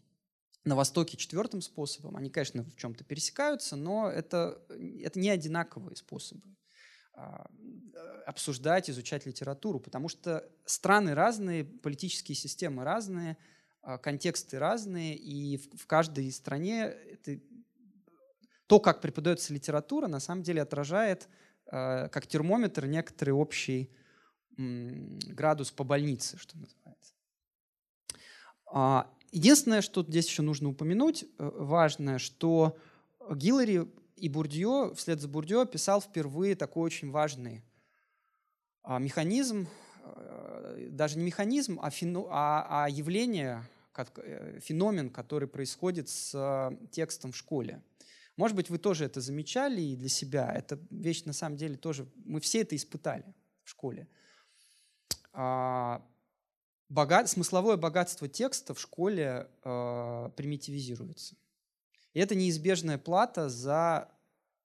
[0.64, 2.16] на Востоке четвертым способом.
[2.16, 4.60] Они, конечно, в чем-то пересекаются, но это,
[5.00, 6.42] это не одинаковые способы
[8.26, 13.38] обсуждать, изучать литературу, потому что страны разные, политические системы разные,
[13.82, 17.40] а, контексты разные, и в, каждой стране это,
[18.66, 21.28] то, как преподается литература, на самом деле отражает
[21.66, 23.92] э, как термометр некоторый общий
[24.56, 27.14] градус по больнице, что называется.
[28.72, 32.76] А, единственное, что здесь еще нужно упомянуть, э, важное, что
[33.30, 37.62] Гиллари и Бурдье, вслед за Бурдье, писал впервые такой очень важный
[38.82, 39.68] а, механизм,
[40.04, 43.64] э, даже не механизм, а, фено, а, а явление,
[43.98, 47.82] Э, феномен, который происходит с э, текстом в школе.
[48.36, 50.52] Может быть, вы тоже это замечали и для себя.
[50.54, 52.06] Это вещь, на самом деле, тоже...
[52.24, 53.24] Мы все это испытали
[53.64, 54.08] в школе.
[55.32, 56.06] А,
[56.88, 61.36] богат, смысловое богатство текста в школе э, примитивизируется.
[62.16, 64.08] И это неизбежная плата за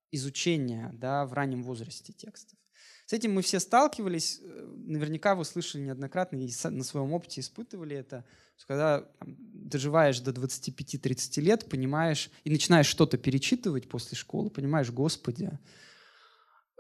[0.10, 2.58] изучение да, в раннем возрасте текстов.
[3.06, 8.24] С этим мы все сталкивались, наверняка вы слышали неоднократно и на своем опыте испытывали это,
[8.66, 15.52] когда там, доживаешь до 25-30 лет, понимаешь, и начинаешь что-то перечитывать после школы, понимаешь, Господи,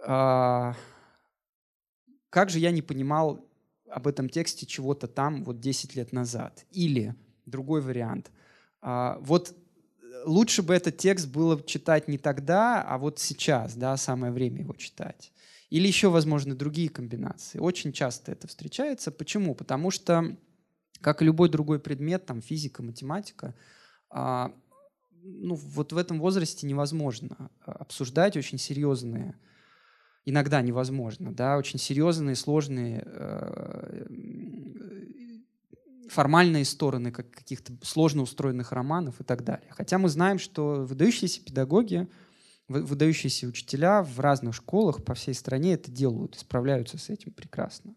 [0.05, 0.77] а,
[2.29, 3.45] как же я не понимал
[3.89, 6.65] об этом тексте чего-то там вот 10 лет назад.
[6.71, 7.13] Или
[7.45, 8.31] другой вариант.
[8.79, 9.53] А, вот
[10.25, 14.73] лучше бы этот текст было читать не тогда, а вот сейчас, да, самое время его
[14.73, 15.31] читать.
[15.69, 17.59] Или еще, возможно, другие комбинации.
[17.59, 19.11] Очень часто это встречается.
[19.11, 19.55] Почему?
[19.55, 20.35] Потому что
[21.01, 23.55] как и любой другой предмет, там физика, математика,
[24.09, 24.53] а,
[25.23, 29.35] ну, вот в этом возрасте невозможно а, обсуждать очень серьезные,
[30.25, 34.05] иногда невозможно, да, очень серьезные, сложные э,
[36.11, 39.67] формальные стороны как каких-то сложно устроенных романов и так далее.
[39.71, 42.07] Хотя мы знаем, что выдающиеся педагоги,
[42.67, 47.95] выдающиеся учителя в разных школах по всей стране это делают, справляются с этим прекрасно.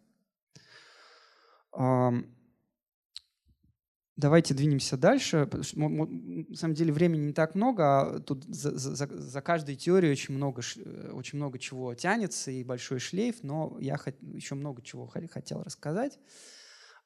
[4.16, 5.48] Давайте двинемся дальше.
[5.72, 10.36] На самом деле времени не так много, а тут за, за, за каждой теорией очень
[10.36, 15.64] много, э, очень много чего тянется и большой шлейф, но я еще много чего хотел
[15.64, 16.20] рассказать.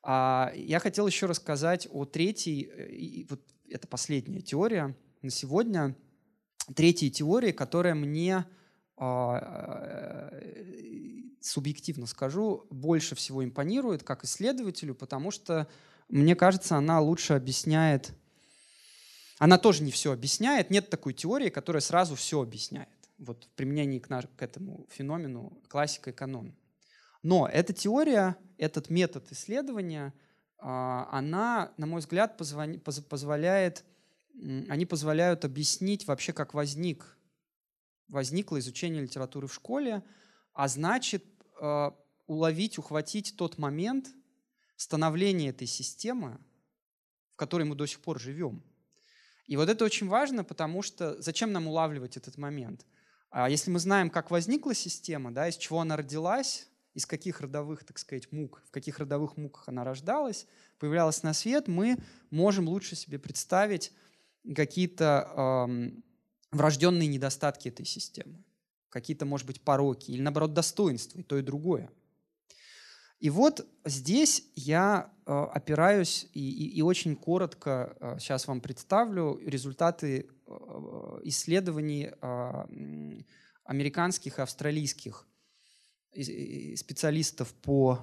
[0.02, 5.96] А я хотел еще рассказать о третьей, э, вот это последняя теория на сегодня,
[6.74, 8.46] третьей теории, которая мне
[8.96, 10.68] а, э,
[11.40, 15.68] субъективно скажу, больше всего импонирует как исследователю, потому что
[16.08, 18.12] мне кажется, она лучше объясняет...
[19.40, 20.70] Она тоже не все объясняет.
[20.70, 22.88] Нет такой теории, которая сразу все объясняет.
[23.18, 26.56] Вот в применении к, к этому феномену классика и канон.
[27.22, 30.14] Но эта теория, этот метод исследования,
[30.58, 33.84] а, она, на мой взгляд, позволяет,
[34.68, 37.16] они позволяют объяснить вообще, как возник,
[38.08, 40.02] возникло изучение литературы в школе,
[40.52, 41.24] а значит,
[41.60, 41.94] а,
[42.26, 44.08] уловить, ухватить тот момент,
[44.76, 46.38] становления этой системы,
[47.32, 48.62] в которой мы до сих пор живем.
[49.46, 52.86] И вот это очень важно, потому что зачем нам улавливать этот момент?
[53.30, 56.67] А если мы знаем, как возникла система, да, из чего она родилась,
[56.98, 60.48] из каких родовых, так сказать, мук, в каких родовых муках она рождалась,
[60.80, 61.96] появлялась на свет, мы
[62.30, 63.92] можем лучше себе представить
[64.56, 66.02] какие-то эм,
[66.50, 68.42] врожденные недостатки этой системы,
[68.88, 71.88] какие-то, может быть, пороки или, наоборот, достоинства, и то, и другое.
[73.20, 79.38] И вот здесь я э, опираюсь и, и, и очень коротко э, сейчас вам представлю
[79.44, 80.52] результаты э,
[81.22, 82.10] исследований
[83.62, 85.28] американских и австралийских
[86.76, 88.00] специалистов по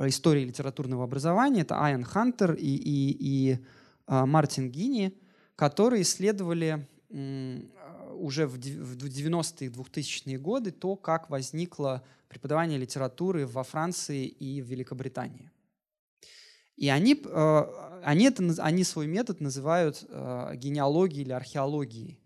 [0.00, 1.62] истории литературного образования.
[1.62, 3.58] Это Айан Хантер и, и, и
[4.06, 5.14] Мартин Гини,
[5.54, 14.60] которые исследовали уже в 90-е 2000-е годы то, как возникло преподавание литературы во Франции и
[14.60, 15.50] в Великобритании.
[16.76, 17.62] И они, э,
[18.04, 22.25] они, это, они свой метод называют э, генеалогией или археологией а, э,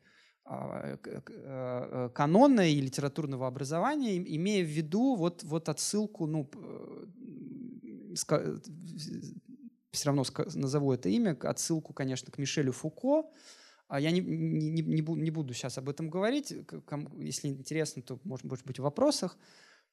[2.15, 6.51] канона и литературного образования, имея в виду вот, вот отсылку, ну,
[9.93, 10.25] все равно
[10.55, 13.25] назову это имя, отсылку, конечно, к Мишелю Фуко,
[13.89, 16.55] а я не, не, не, не буду сейчас об этом говорить.
[17.19, 19.37] Если интересно, то, может, быть, в вопросах.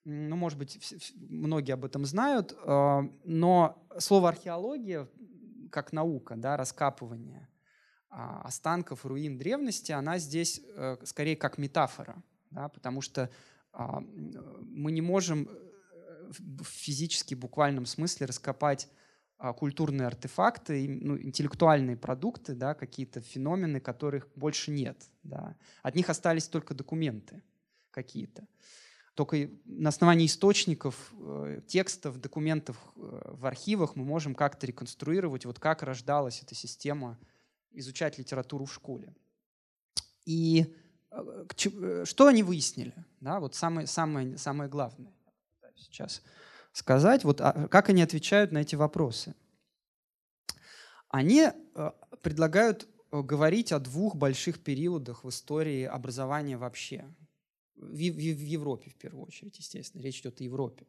[0.05, 0.79] Ну, может быть,
[1.15, 2.55] многие об этом знают.
[2.63, 5.09] А, но слово археология,
[5.71, 7.56] как наука, да, раскапывание а,
[8.09, 12.21] останков, руин древности, она здесь э, скорее как метафора.
[12.49, 13.29] Да, потому что
[13.73, 18.89] мы не можем э, в физически буквальном смысле раскопать
[19.39, 25.09] а, культурные артефакты, ну, интеллектуальные продукты, да, какие-то феномены, которых больше нет.
[25.21, 25.55] Да.
[25.83, 27.43] От них остались только документы
[27.91, 28.47] какие-то.
[29.13, 35.83] Только на основании источников, э, текстов, документов в архивах мы можем как-то реконструировать, вот как
[35.83, 37.19] рождалась эта система
[37.79, 39.13] изучать литературу в школе.
[40.25, 40.75] И
[41.11, 42.93] э, что они выяснили?
[43.21, 45.13] Да, вот самое, самое, самое главное
[45.75, 46.21] сейчас–
[46.77, 49.33] сказать, вот а, как они отвечают на эти вопросы.
[51.09, 57.05] Они э, предлагают э, говорить о двух больших периодах в истории образования вообще.
[57.75, 60.01] В Европе, в первую очередь, естественно.
[60.01, 60.87] Речь идет о Европе.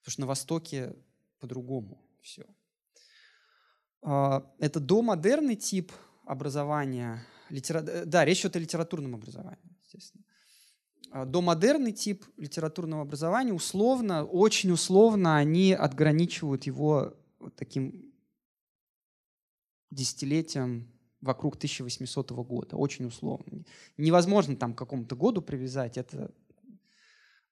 [0.00, 0.96] Потому что на Востоке
[1.38, 2.44] по-другому все.
[4.02, 5.92] А, это домодерный тип
[6.24, 7.24] образования.
[7.48, 7.82] Литера...
[7.82, 10.24] Да, речь идет о литературном образовании, естественно.
[11.12, 18.12] А, домодерный тип литературного образования, условно, очень условно они отграничивают его вот таким
[19.90, 20.90] десятилетием
[21.20, 23.64] вокруг 1800 года, очень условно.
[23.96, 26.32] Невозможно там к какому-то году привязать, это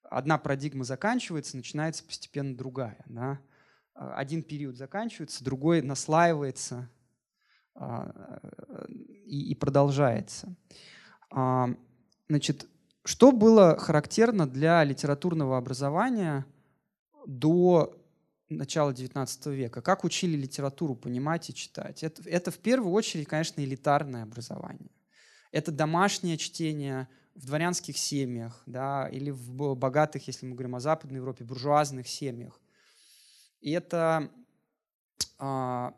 [0.03, 3.03] одна парадигма заканчивается, начинается постепенно другая.
[3.07, 3.39] Да?
[3.93, 6.89] А, один период заканчивается, другой наслаивается
[7.75, 8.39] а,
[8.87, 10.55] и, и продолжается.
[12.27, 12.67] Значит,
[13.03, 16.45] что было характерно для литературного образования
[17.25, 17.97] до
[18.49, 19.81] начала XIX века?
[19.81, 22.03] Как учили литературу понимать и читать?
[22.03, 24.91] Это, это в первую очередь, конечно, элитарное образование.
[25.51, 31.17] Это домашнее чтение в дворянских семьях да, или в богатых, если мы говорим о Западной
[31.17, 32.60] Европе, буржуазных семьях.
[33.61, 34.29] И это
[35.37, 35.93] а,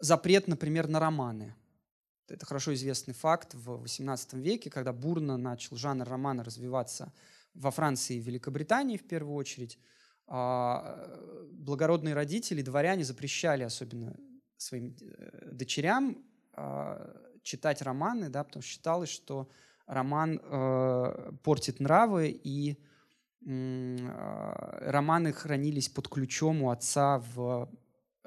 [0.00, 1.54] запрет, например, на романы–
[2.28, 7.12] это хорошо известный факт в XVIII веке, когда бурно начал жанр романа развиваться
[7.54, 9.78] во Франции и Великобритании в первую очередь.
[10.26, 14.16] А, благородные родители, дворяне запрещали особенно
[14.56, 19.48] своим э, дочерям а, читать романы, да, потому что считалось, что
[19.86, 22.76] роман э, портит нравы, и
[23.46, 27.68] романы хранились под ключом у отца в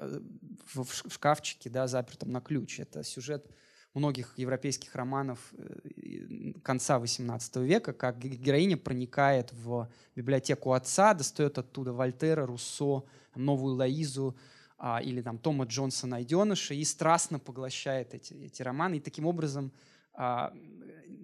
[0.00, 2.80] в, в шкафчике, да, запертом на ключ.
[2.80, 3.46] Это сюжет
[3.94, 11.92] многих европейских романов э, конца XVIII века, как героиня проникает в библиотеку отца, достает оттуда
[11.92, 13.04] Вольтера, Руссо,
[13.34, 14.36] новую Лоизу
[14.78, 18.96] а, или там Тома Джонса «Найденыша» и страстно поглощает эти, эти романы.
[18.96, 19.90] И таким образом а,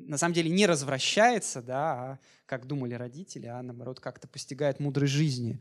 [0.06, 5.12] на самом деле не развращается, да, а, как думали родители, а наоборот как-то постигает мудрость
[5.12, 5.60] жизни.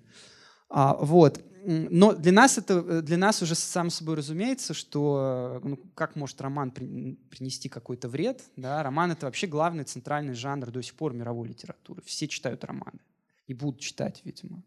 [0.69, 1.43] А, вот.
[1.65, 6.39] Но для нас это э, для нас уже сам собой разумеется, что ну, как может
[6.41, 8.43] роман при, принести какой-то вред?
[8.55, 8.83] Да?
[8.83, 12.01] Роман это вообще главный центральный жанр до сих пор мировой литературы.
[12.05, 12.99] Все читают романы
[13.47, 14.63] и будут читать, видимо,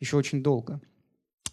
[0.00, 0.80] еще очень долго.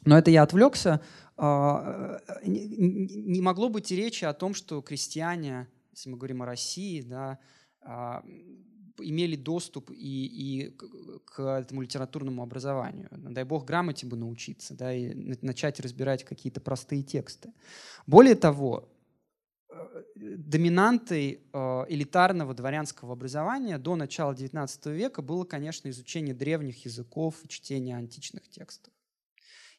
[0.06, 1.02] Но это я отвлекся.
[1.36, 6.46] А, э, не могло быть и речи о том, что крестьяне, если мы говорим о
[6.46, 7.40] России, да,
[7.82, 8.24] а,
[9.00, 10.70] имели доступ и, и
[11.26, 13.10] к этому литературному образованию.
[13.12, 17.54] Дай бог грамоте бы научиться, да, и начать разбирать какие-то простые тексты.
[18.06, 18.90] Более того,
[19.70, 27.36] э, доминантой э, элитарного дворянского образования до начала XIX века было, конечно, изучение древних языков
[27.48, 28.94] чтение античных текстов.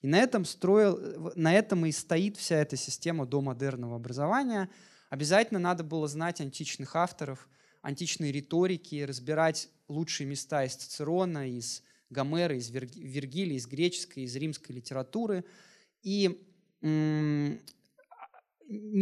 [0.05, 4.69] И на этом, строил, на этом и стоит вся эта система до модерного образования.
[5.11, 7.49] Обязательно надо было знать античных авторов–
[7.85, 14.75] античной риторики, разбирать лучшие места из Цицерона, из Гомера, из Вергилия, из греческой, из римской
[14.75, 15.45] литературы.
[16.03, 16.43] И
[16.81, 17.61] не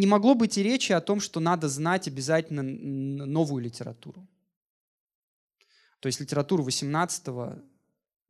[0.06, 4.26] могло быть и речи о том, что надо знать обязательно новую литературу.
[6.00, 7.28] То есть литературу 18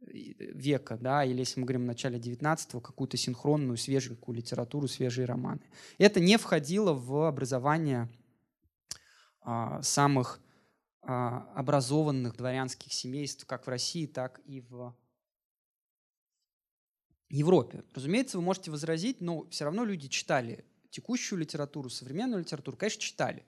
[0.06, 5.60] века, да, или если мы говорим о начале 19-го, какую-то синхронную, свеженькую литературу, свежие романы.
[5.98, 8.08] Это не входило в образование
[9.40, 10.40] а, самых
[11.02, 14.94] а, образованных дворянских семейств как в России, так и в
[17.28, 17.82] Европе.
[17.94, 23.44] Разумеется, вы можете возразить, но все равно люди читали текущую литературу, современную литературу, конечно, читали.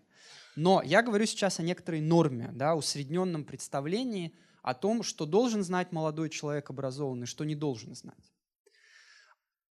[0.56, 4.34] Но я говорю сейчас о некоторой норме, да, усредненном представлении
[4.64, 8.32] о том, что должен знать молодой человек образованный, что не должен знать.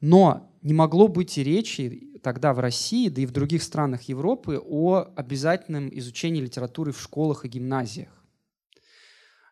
[0.00, 4.60] Но не могло быть и речи тогда в России, да и в других странах Европы
[4.62, 8.12] о обязательном изучении литературы в школах и гимназиях.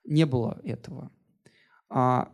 [0.05, 1.11] Не было этого.
[1.89, 2.31] А,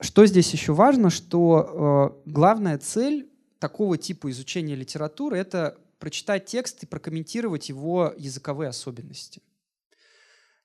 [0.00, 6.82] что здесь еще важно, что э, главная цель такого типа изучения литературы– это прочитать текст
[6.82, 9.42] и прокомментировать его языковые особенности–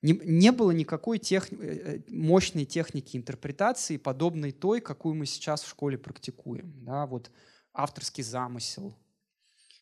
[0.01, 5.63] не, не было никакой тех, э, э, мощной техники интерпретации, подобной той, какую мы сейчас
[5.63, 6.73] в школе практикуем.
[6.85, 7.31] Да, вот
[7.73, 8.95] авторский замысел,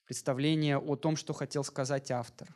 [0.06, 2.56] представление о том, что хотел сказать автор.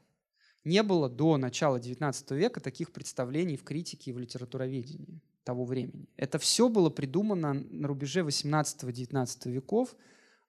[0.64, 6.08] Не было до начала XIX века таких представлений в критике и в литературоведении того времени.
[6.18, 9.96] Это все было придумано на рубеже XVIII-XIX веков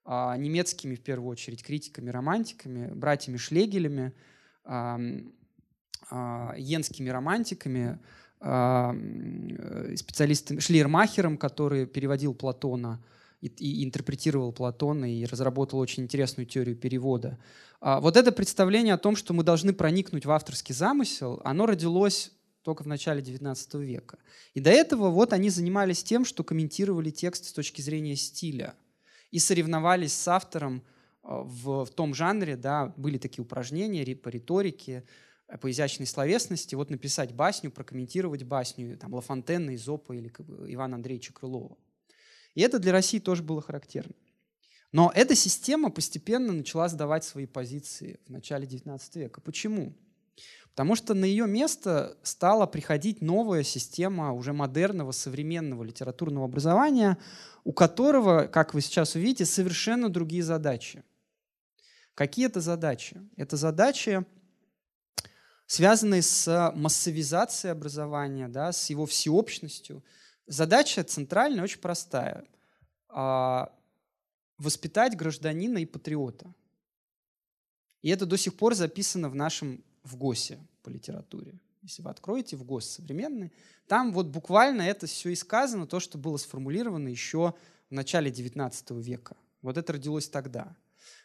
[0.05, 4.13] а, немецкими, в первую очередь, критиками-романтиками, братьями Шлегелями,
[6.57, 7.99] йенскими романтиками,
[8.45, 8.93] а,
[9.95, 13.01] специалистами Шлейермахером, который переводил Платона
[13.39, 17.39] и, интерпретировал Платона и разработал очень интересную теорию перевода.
[17.79, 22.33] А, вот это представление о том, что мы должны проникнуть в авторский замысел, оно родилось
[22.63, 24.17] только в начале XIX века.
[24.53, 28.73] И до этого вот они занимались тем, что комментировали текст с точки зрения стиля
[29.31, 30.83] и соревновались с автором
[31.21, 36.89] в, в том жанре, да, были такие упражнения по риторике, Э, по изящной словесности, вот
[36.89, 40.31] написать басню, прокомментировать басню там, Лафонтена, Изопа или
[40.67, 41.77] Ивана Андреевича Крылова.
[42.55, 44.13] И это для России тоже было характерно.
[44.91, 49.41] Но эта система постепенно начала сдавать свои позиции в начале XIX века.
[49.41, 49.93] Почему?
[50.69, 57.17] Потому что на ее место стала приходить новая система уже модерного, современного литературного образования,
[57.63, 61.03] у которого, как вы сейчас увидите, совершенно другие задачи.
[62.15, 63.21] Какие это задачи?
[63.35, 64.25] Это задачи
[65.65, 70.03] связанные с массовизацией образования, да, с его всеобщностью.
[70.47, 72.45] Задача центральная очень простая
[73.09, 73.71] а,–
[74.57, 76.53] воспитать гражданина и патриота.
[78.01, 81.59] И это до сих пор записано в нашем в ГОСе по литературе.
[81.81, 83.51] Если вы откроете в ГОС современный,
[83.87, 87.55] там вот буквально это все и сказано, то, что было сформулировано еще
[87.89, 90.75] в начале XIX века Вот это родилось тогда.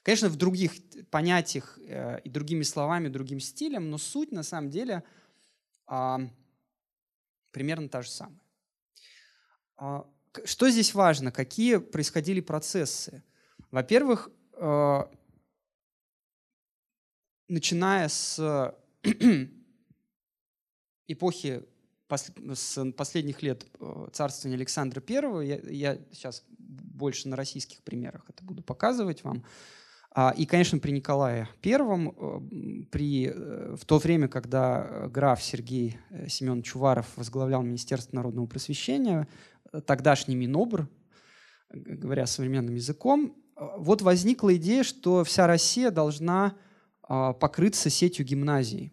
[0.08, 0.72] Конечно, в других
[1.10, 5.02] понятиях э, и другими словами, другим стилем, но суть на самом деле
[5.86, 6.16] э,
[7.50, 8.40] примерно та же самая.
[9.78, 10.04] Э,
[10.46, 11.30] что здесь важно?
[11.30, 13.22] Какие происходили процессы?
[13.70, 15.00] Во-первых, э,
[17.48, 18.74] начиная с
[21.06, 21.66] эпохи
[22.54, 28.62] с последних лет э, царствования Александра I, я, сейчас больше на российских примерах это буду
[28.62, 29.48] показывать вам, а,
[30.36, 35.98] и, конечно, при Николае Первом, э, при, э, в то время, когда граф Сергей
[36.28, 39.28] Семен Чуваров возглавлял Министерство народного просвещения,
[39.86, 40.88] тогдашний Минобр,
[41.70, 43.36] говоря современным языком,
[43.76, 46.56] вот возникла идея, что вся Россия должна
[47.02, 48.92] а, покрыться сетью гимназий.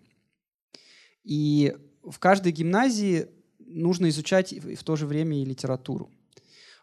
[1.23, 3.27] И в каждой гимназии
[3.59, 6.09] нужно изучать в то же время и литературу.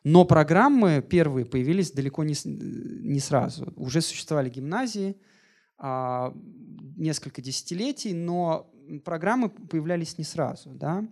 [0.05, 3.73] Но программы первые появились далеко не, не сразу.
[3.77, 5.17] Уже существовали гимназии
[5.79, 6.35] а,
[6.97, 8.71] несколько десятилетий, но
[9.05, 10.71] программы появлялись не сразу.
[10.71, 11.07] Да?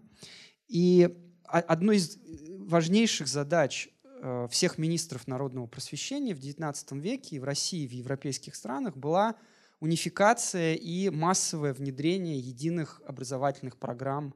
[0.69, 2.19] И одной из
[2.59, 3.89] важнейших задач
[4.23, 8.97] э, всех министров народного просвещения в XIX веке и в России, и в европейских странах
[8.97, 9.37] была
[9.81, 14.35] унификация и массовое внедрение единых образовательных программ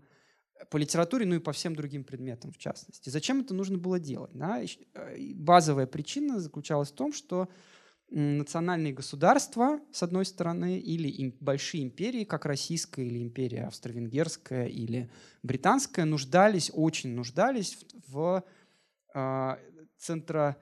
[0.70, 3.10] по литературе, ну и по всем другим предметам в частности.
[3.10, 4.32] Зачем это нужно было делать?
[4.34, 4.62] Да?
[4.62, 7.48] Э, базовая причина заключалась в том, что
[8.10, 15.10] национальные государства, с одной стороны, или им, большие империи, как Российская или империя Австро-Венгерская или
[15.42, 18.44] Британская, нуждались, очень нуждались в, в
[19.14, 19.56] э,
[19.98, 20.56] центро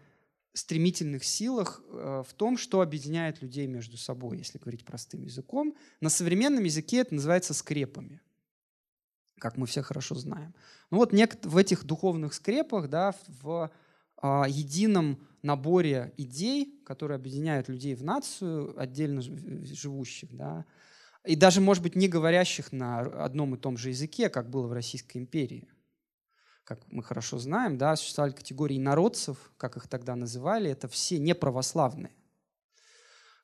[0.55, 5.74] стремительных силах э, в том, что объединяет людей между собой, если говорить простым языком.
[6.00, 8.20] На современном языке это называется скрепами,
[9.43, 10.55] как мы все хорошо знаем.
[10.93, 13.12] Ну вот в этих духовных скрепах, да,
[13.43, 13.72] в
[14.16, 20.64] а, едином наборе идей, которые объединяют людей в нацию, отдельно живущих, да,
[21.24, 24.72] и даже, может быть, не говорящих на одном и том же языке, как было в
[24.72, 25.68] Российской империи–
[26.64, 32.12] как мы хорошо знаем, да, существовали категории народцев, как их тогда называли, это все неправославные,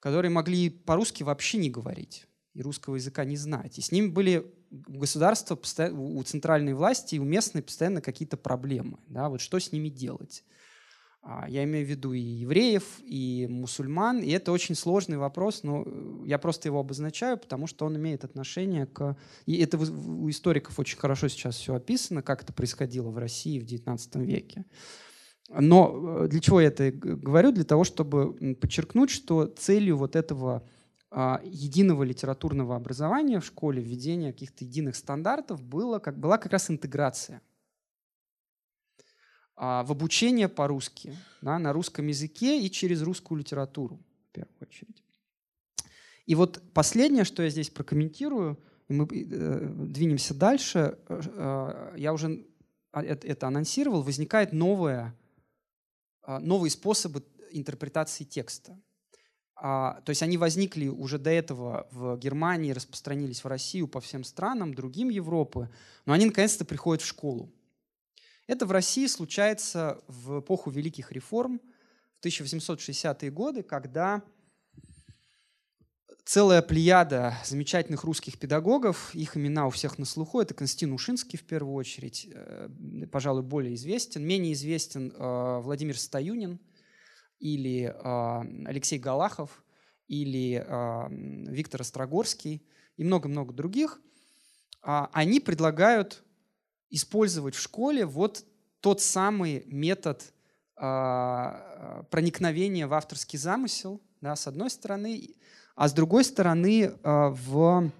[0.00, 3.78] которые могли по-русски вообще не говорить и русского языка не знать.
[3.78, 5.58] И с ними были государства,
[5.90, 8.98] у центральной власти и у местной постоянно какие-то проблемы.
[9.06, 10.44] Да, вот что с ними делать?
[11.22, 15.82] А, я имею в виду и евреев, и мусульман, и это очень сложный вопрос, но
[15.84, 19.16] э, я просто его обозначаю, потому что он имеет отношение к...
[19.44, 23.64] И это у историков очень хорошо сейчас все описано, как это происходило в России в
[23.64, 24.64] XIX веке.
[25.50, 27.52] Но э, для чего я это говорю?
[27.52, 30.66] Для того, чтобы подчеркнуть, что целью вот этого
[31.10, 37.40] единого литературного образования в школе, введения каких-то единых стандартов было, как, была как раз интеграция
[39.60, 43.98] а, в обучение по-русски, да, на русском языке и через русскую литературу,
[44.28, 45.02] в первую очередь.
[46.26, 52.46] И вот последнее, что я здесь прокомментирую, и мы э, двинемся дальше, э, я уже
[52.92, 55.16] это анонсировал, возникает новое,
[56.26, 58.78] э, новые способы интерпретации текста.
[59.60, 64.22] А, то есть они возникли уже до этого в Германии, распространились в Россию по всем
[64.22, 65.68] странам, другим Европы,
[66.06, 67.52] но они наконец-то приходят в школу.
[68.46, 71.60] Это в России случается в эпоху великих реформ,
[72.20, 74.22] в 1860-е годы, когда
[76.24, 81.44] целая плеяда замечательных русских педагогов, их имена у всех на слуху, это Константин Ушинский в
[81.44, 82.68] первую очередь, э,
[83.10, 84.24] пожалуй, более известен.
[84.24, 86.60] Менее известен э, Владимир Стоюнин
[87.38, 89.64] или э, Алексей Галахов
[90.06, 90.64] или
[91.50, 92.66] Виктор Острогорский
[92.96, 94.00] и много-много других.
[94.80, 96.24] А они предлагают
[96.88, 98.46] использовать в школе вот
[98.80, 100.32] тот самый метод
[102.10, 105.34] проникновения в авторский замысел, да, с одной стороны,
[105.74, 107.90] а с другой стороны в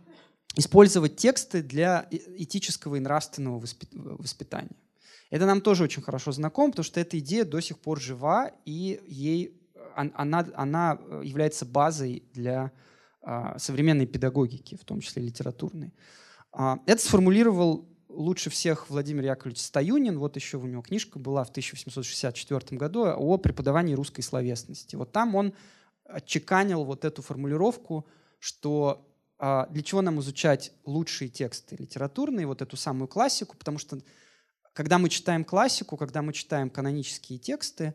[0.56, 3.62] использовать тексты для этического и нравственного
[3.92, 4.76] воспитания.
[5.30, 9.00] Это нам тоже очень хорошо знакомо, потому что эта идея до сих пор жива, и
[9.06, 9.60] ей,
[9.94, 12.72] она, она является базой для
[13.20, 15.92] а, современной педагогики, в том числе литературной.
[16.52, 20.18] А, это сформулировал лучше всех Владимир Яковлевич Стоюнин.
[20.18, 24.96] Вот еще у него книжка была в 1864 году о преподавании русской словесности.
[24.96, 25.52] Вот там он
[26.04, 28.06] отчеканил вот эту формулировку,
[28.38, 29.06] что
[29.38, 33.98] а, для чего нам изучать лучшие тексты литературные, вот эту самую классику, потому что
[34.74, 37.94] когда мы читаем классику, когда мы читаем канонические тексты,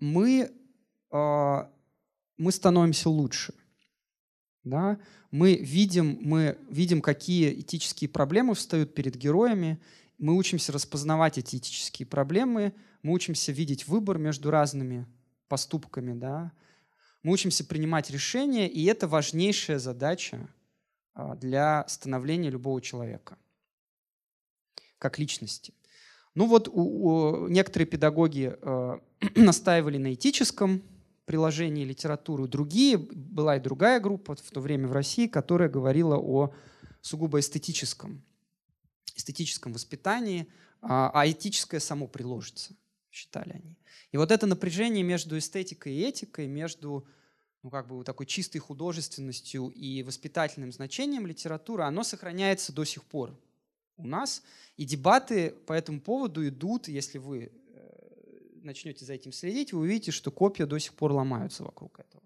[0.00, 0.52] мы,
[1.10, 1.70] а,
[2.36, 3.54] мы становимся лучше.
[4.64, 4.98] Да?
[5.30, 9.80] Мы, видим, мы видим, какие этические проблемы встают перед героями,
[10.18, 15.06] мы учимся распознавать эти этические проблемы, мы учимся видеть выбор между разными
[15.48, 16.52] поступками, да,
[17.22, 20.48] мы учимся принимать решения, и это важнейшая задача
[21.14, 23.38] а, для становления любого человека
[24.98, 25.72] как личности.
[26.38, 28.98] Ну вот у, у, некоторые педагоги э,
[29.34, 30.84] настаивали на этическом
[31.26, 36.54] приложении литературы, другие, была и другая группа в то время в России, которая говорила о
[37.00, 38.22] сугубо эстетическом,
[39.16, 40.46] эстетическом воспитании,
[40.80, 42.76] а, а этическое само приложится,
[43.10, 43.76] считали они.
[44.12, 47.04] И вот это напряжение между эстетикой и этикой, между
[47.64, 53.36] ну, как бы такой чистой художественностью и воспитательным значением литературы, оно сохраняется до сих пор
[53.98, 54.42] у нас.
[54.76, 60.12] И дебаты по этому поводу идут, если вы э, начнете за этим следить, вы увидите,
[60.12, 62.22] что копья до сих пор ломаются вокруг этого.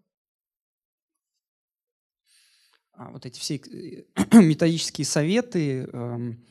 [2.93, 4.05] А вот эти все э,
[4.41, 6.47] методические советы, эм,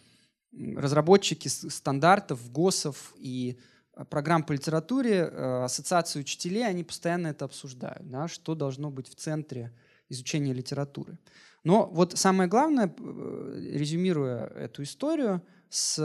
[0.51, 3.59] разработчики стандартов, ГОСов и
[3.93, 9.15] э, программ по литературе, ассоциации учителей, они постоянно это обсуждают, да, что должно быть в
[9.15, 9.72] центре
[10.09, 11.17] изучения литературы.
[11.64, 15.97] Но вот самое главное, резюмируя эту историю, с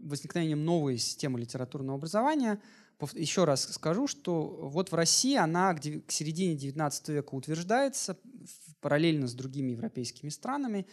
[0.00, 2.60] возникновением новой системы литературного образования,
[3.14, 8.18] еще раз скажу, что вот в России она к середине XIX века утверждается
[8.80, 10.86] параллельно с другими европейскими странами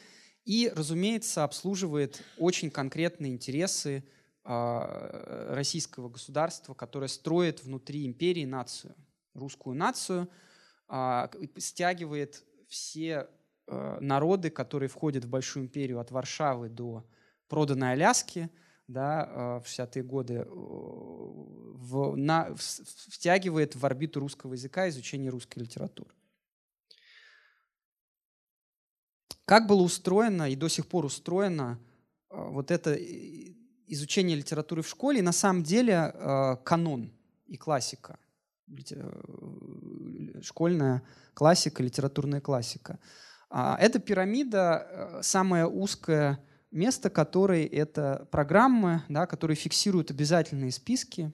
[0.46, 4.04] и, разумеется, обслуживает очень конкретные интересы
[4.44, 8.96] а, российского государства, которое строит внутри империи нацию,
[9.34, 10.30] русскую нацию,
[10.90, 12.44] а, стягивает
[12.74, 13.28] все
[13.68, 17.08] а, народы, которые входят в Большую империю от Варшавы до
[17.48, 18.50] проданной Аляски
[18.88, 25.60] да, э, в 60-е годы э, в, на, втягивает в орбиту русского языка изучение русской
[25.60, 26.10] литературы.
[29.46, 31.80] Как было устроено и до сих пор устроено
[32.30, 32.96] э, вот это
[33.88, 37.14] изучение литературы в школе, на самом деле канон
[37.46, 38.18] и классика,
[40.42, 41.04] школьная
[41.34, 43.00] классика, литературная классика.
[43.50, 46.40] А, эта пирамида самая узкая
[46.74, 51.32] место, которое это программы, да, которые фиксируют обязательные списки.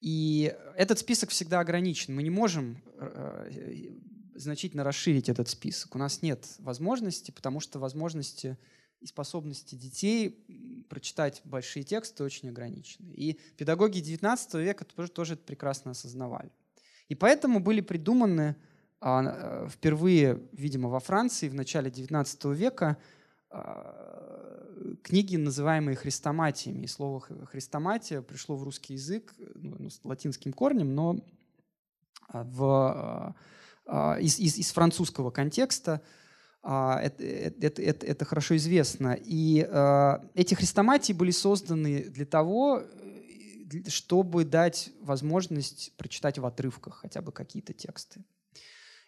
[0.00, 2.14] И этот список всегда ограничен.
[2.14, 3.90] Мы не можем э,
[4.34, 5.94] значительно расширить этот список.
[5.94, 8.56] У нас нет возможности, потому что возможности
[9.00, 13.10] и способности детей прочитать большие тексты очень ограничены.
[13.12, 16.50] И педагоги XIX века тоже, тоже это прекрасно осознавали.
[17.08, 18.56] И поэтому были придуманы
[19.00, 22.98] впервые, видимо, во Франции в начале XIX века
[23.50, 26.84] а, книги, называемые хрестоматиями.
[26.84, 31.16] И слово хрестоматия пришло в русский язык ну, ну с латинским корнем, но
[32.28, 33.34] а, в,
[33.86, 36.02] а, из, из, из французского контекста
[36.62, 39.16] это, это, это, это хорошо известно.
[39.18, 39.66] И
[40.34, 42.82] эти хрестоматии были созданы для того,
[43.88, 48.22] чтобы дать возможность прочитать в отрывках хотя бы какие-то тексты.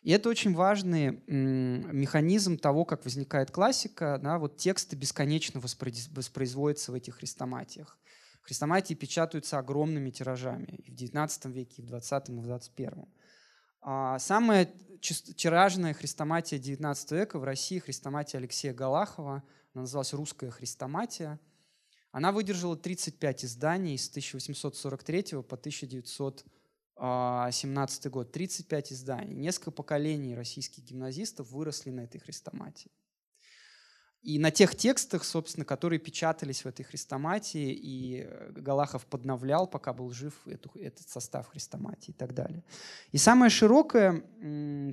[0.02, 4.18] И это очень важный механизм того, как возникает классика.
[4.22, 7.98] Да, вот тексты бесконечно воспроизводятся в этих хрестоматиях.
[8.42, 13.08] Хрестоматии печатаются огромными тиражами и в XIX веке, и в XX, и в XXI.
[13.80, 14.68] А самая
[15.00, 19.44] тиражная хрестоматия XIX века в России, хрестоматия Алексея Галахова,
[19.74, 21.38] она называлась «Русская хрестоматия».
[22.10, 26.44] Она выдержала 35 изданий с 1843 по 1900
[27.02, 29.34] 17 год, 35 изданий.
[29.34, 32.92] Несколько поколений российских гимназистов выросли на этой хрестоматии.
[34.22, 39.92] И на тех текстах, собственно, которые печатались в этой хрестоматии, и э, Галахов подновлял, пока
[39.92, 42.62] был жив, эту, этот состав хрестоматии и так далее.
[43.10, 44.22] И самое широкое,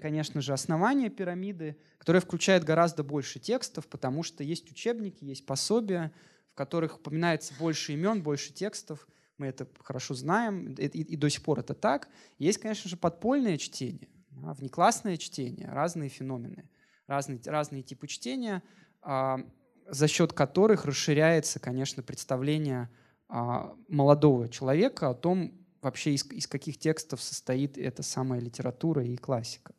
[0.01, 6.11] конечно же, основание пирамиды, которое включает гораздо больше текстов, потому что есть учебники, есть пособия,
[6.51, 9.07] в которых упоминается больше имен, больше текстов–
[9.39, 12.09] мы это хорошо знаем, и, и, и до сих пор это так.
[12.37, 16.69] Есть, конечно же, подпольное чтение, да, внеклассное чтение, разные феномены,
[17.07, 18.61] разные, разные типы чтения,
[19.01, 19.39] а,
[19.87, 22.89] за счет которых расширяется, конечно, представление
[23.27, 29.15] а, молодого человека о том, вообще из, из каких текстов состоит эта самая литература и
[29.17, 29.73] классика.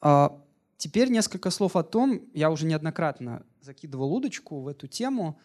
[0.00, 0.40] А,
[0.76, 5.40] теперь несколько слов о том, я уже неоднократно закидывал удочку в эту тему,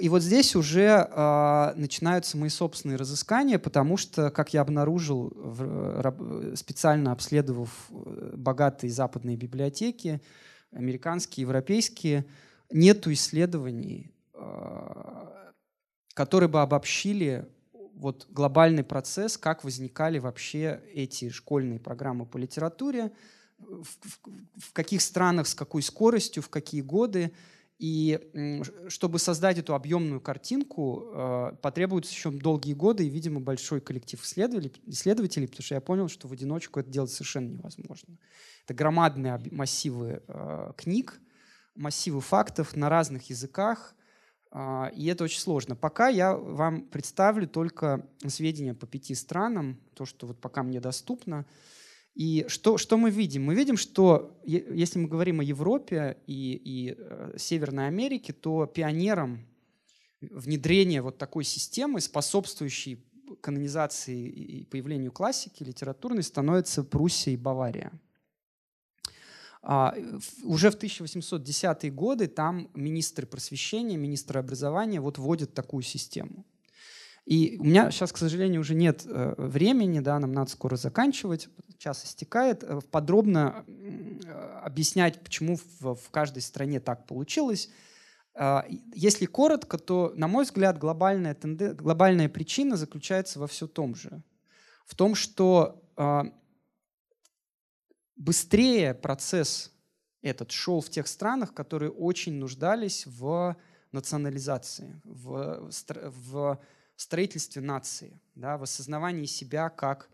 [0.00, 6.56] и вот здесь уже э, начинаются мои собственные разыскания, потому что, как я обнаружил, в,
[6.56, 10.20] специально обследовав э, богатые западные библиотеки,
[10.72, 12.26] американские, европейские,
[12.70, 15.26] нету исследований, э,
[16.14, 17.46] которые бы обобщили
[17.94, 23.12] вот глобальный процесс, как возникали вообще эти школьные программы по литературе,
[23.58, 24.20] в, в,
[24.58, 27.32] в каких странах, с какой скоростью, в какие годы.
[27.78, 34.22] И чтобы создать эту объемную картинку, э, потребуется еще долгие годы и, видимо, большой коллектив
[34.22, 38.16] исследователей, потому что я понял, что в одиночку это делать совершенно невозможно.
[38.64, 41.20] Это громадные массивы э, книг,
[41.74, 43.94] массивы фактов на разных языках,
[44.52, 45.76] э, и это очень сложно.
[45.76, 51.44] Пока я вам представлю только сведения по пяти странам, то, что вот пока мне доступно.
[52.16, 53.44] И что, что мы видим?
[53.44, 59.46] Мы видим, что если мы говорим о Европе и, и э, Северной Америке, то пионером
[60.22, 63.04] внедрения вот такой системы, способствующей
[63.42, 67.92] канонизации и появлению классики литературной, становится Пруссия и Бавария.
[69.60, 69.94] А,
[70.42, 76.46] уже в 1810-е годы там министры просвещения, министры образования вот вводят такую систему.
[77.26, 81.48] И у меня сейчас, к сожалению, уже нет э, времени, да, нам надо скоро заканчивать,
[81.76, 87.68] час истекает, э, подробно э, объяснять, почему в, в каждой стране так получилось.
[88.34, 88.62] Э,
[88.94, 91.72] если коротко, то, на мой взгляд, глобальная, тенде...
[91.72, 94.22] глобальная причина заключается во все том же.
[94.86, 96.22] В том, что э,
[98.14, 99.72] быстрее процесс
[100.22, 103.56] этот шел в тех странах, которые очень нуждались в
[103.90, 105.70] национализации, в,
[106.04, 106.60] в
[106.96, 110.10] строительстве нации, да, в осознавании себя как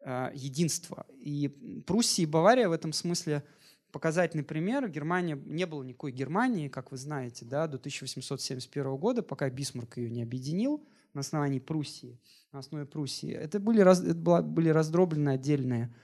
[0.00, 1.06] э, единства.
[1.18, 1.48] И
[1.86, 3.44] Пруссия и Бавария в этом смысле
[3.92, 4.88] показательный пример.
[4.88, 10.10] Германия, не было никакой Германии, как вы знаете, да, до 1871 года, пока Бисмарк ее
[10.10, 12.20] не объединил на основании Пруссии,
[12.52, 13.32] на основе Пруссии.
[13.32, 15.94] Это были, раз, это была, были раздроблены отдельные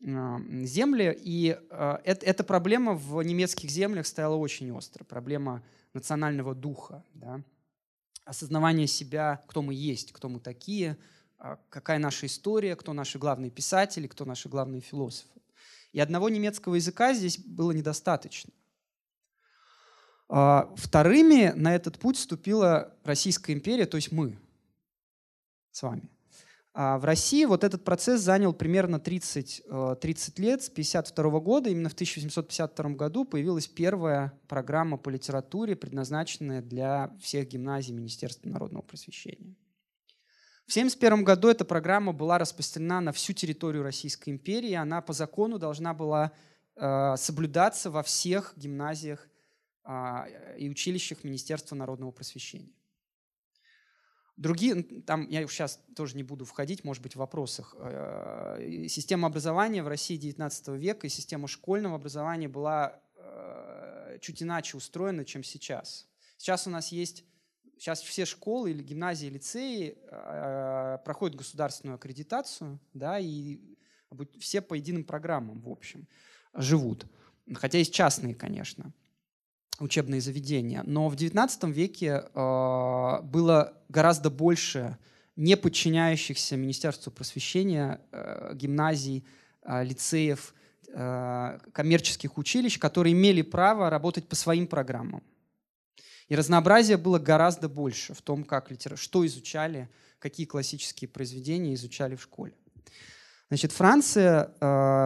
[0.00, 5.64] э, земли, и э, эта проблема в немецких землях стояла очень остро, проблема
[5.94, 7.04] национального духа.
[7.14, 7.42] Да
[8.24, 10.96] осознавание себя, кто мы есть, кто мы такие,
[11.38, 15.28] а, какая наша история, кто наши главные писатели, кто наши главные философы.
[15.92, 18.52] И одного немецкого языка здесь было недостаточно.
[20.28, 24.38] А, вторыми на этот путь вступила Российская империя, то есть мы
[25.72, 26.08] с вами.
[26.74, 29.62] А в России вот этот процесс занял примерно 30,
[30.00, 30.62] 30 э, лет.
[30.62, 37.48] С 1952 года, именно в 1852 году, появилась первая программа по литературе, предназначенная для всех
[37.48, 39.54] гимназий Министерства народного просвещения.
[40.66, 44.72] В 1971 году эта программа была распространена на всю территорию Российской империи.
[44.72, 46.32] Она по закону должна была
[46.76, 49.28] э, соблюдаться во всех гимназиях
[49.84, 52.72] э, и училищах Министерства народного просвещения.
[54.36, 57.74] Другие, там я сейчас тоже не буду входить, может быть, в вопросах.
[57.78, 64.78] Э, система образования в России XIX века и система школьного образования была э, чуть иначе
[64.78, 66.08] устроена, чем сейчас.
[66.38, 67.24] Сейчас у нас есть,
[67.76, 73.60] сейчас все школы или гимназии, лицеи э, проходят государственную аккредитацию, да, и
[74.40, 76.08] все по единым программам, в общем,
[76.54, 77.06] живут.
[77.54, 78.94] Хотя есть частные, конечно
[79.82, 80.82] учебные заведения.
[80.86, 84.96] Но в XIX веке э, было гораздо больше
[85.36, 89.24] не подчиняющихся Министерству просвещения э, гимназий,
[89.62, 90.54] э, лицеев,
[90.88, 95.22] э, коммерческих училищ, которые имели право работать по своим программам.
[96.28, 98.96] И разнообразие было гораздо больше в том, как литера...
[98.96, 102.54] что изучали, какие классические произведения изучали в школе.
[103.48, 104.50] Значит, Франция,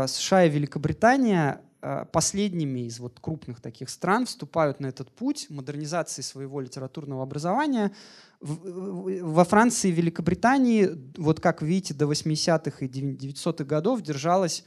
[0.07, 1.63] США и Великобритания
[2.13, 7.93] последними из вот крупных таких стран вступают на этот путь модернизации своего литературного образования.
[8.41, 14.65] Во Франции и Великобритании, вот как видите, до 80-х и 900-х годов держалось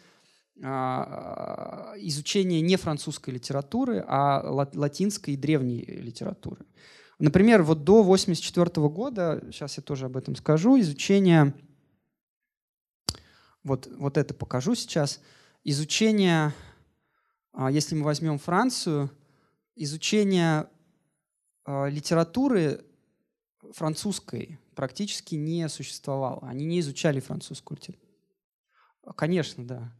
[0.61, 4.41] а, изучение не французской литературы, а
[4.73, 6.65] латинской и древней литературы.
[7.17, 11.53] Например, вот до 1984 года, сейчас я тоже об этом скажу, изучение,
[13.63, 15.21] вот, вот это покажу сейчас,
[15.63, 16.53] изучение
[17.71, 19.09] если мы возьмем Францию,
[19.75, 20.67] изучение
[21.65, 22.85] а, литературы
[23.71, 26.39] французской практически не существовало.
[26.43, 28.13] Они не изучали французскую литературу.
[29.15, 29.93] Конечно, да.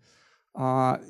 [0.53, 1.01] А,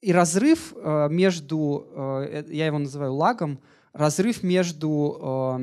[0.00, 0.74] и разрыв
[1.10, 3.60] между, э, я его называю лагом,
[3.92, 5.58] разрыв между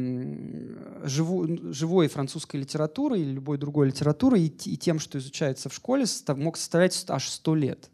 [1.03, 7.05] живой французской литературой или любой другой литературой и тем, что изучается в школе, мог составлять
[7.09, 7.89] аж сто лет.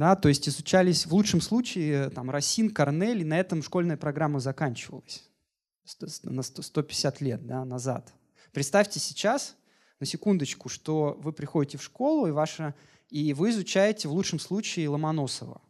[0.00, 4.40] Да, то есть изучались в лучшем случае там, Росин, Корнель, и на этом школьная программа
[4.40, 5.28] заканчивалась
[6.22, 8.10] на 150 лет да, назад.
[8.50, 9.56] Представьте сейчас,
[9.98, 12.74] на секундочку, что вы приходите в школу, и, ваша,
[13.10, 15.60] и вы изучаете в лучшем случае Ломоносова.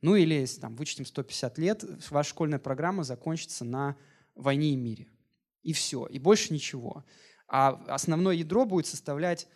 [0.00, 3.98] Ну или, если там, вычтем 150 лет, ваша школьная программа закончится на
[4.34, 5.08] «Войне и мире».
[5.62, 7.04] И все, и больше ничего.
[7.48, 9.46] А основное ядро будет составлять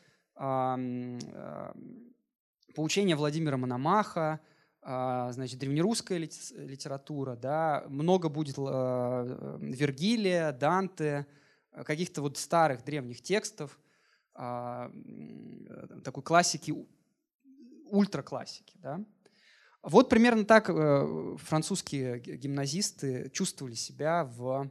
[2.76, 4.38] поучения Владимира Мономаха,
[4.82, 11.26] а, значит, древнерусская литература, да, много будет э, Вергилия, Данте,
[11.84, 13.80] каких-то вот старых древних текстов,
[14.34, 14.92] а,
[16.04, 16.74] такой классики,
[17.90, 19.04] ультраклассики, да.
[19.82, 24.70] Вот примерно так э, французские гимназисты чувствовали себя в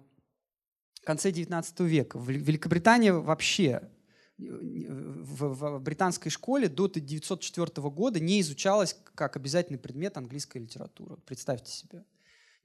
[1.03, 2.19] конце XIX века.
[2.19, 3.89] В Великобритании вообще
[4.37, 11.17] в, в британской школе до 1904 года не изучалась как обязательный предмет английская литература.
[11.25, 12.03] Представьте себе.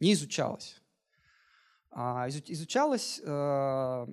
[0.00, 0.80] Не изучалась.
[1.92, 4.06] А изучалась э,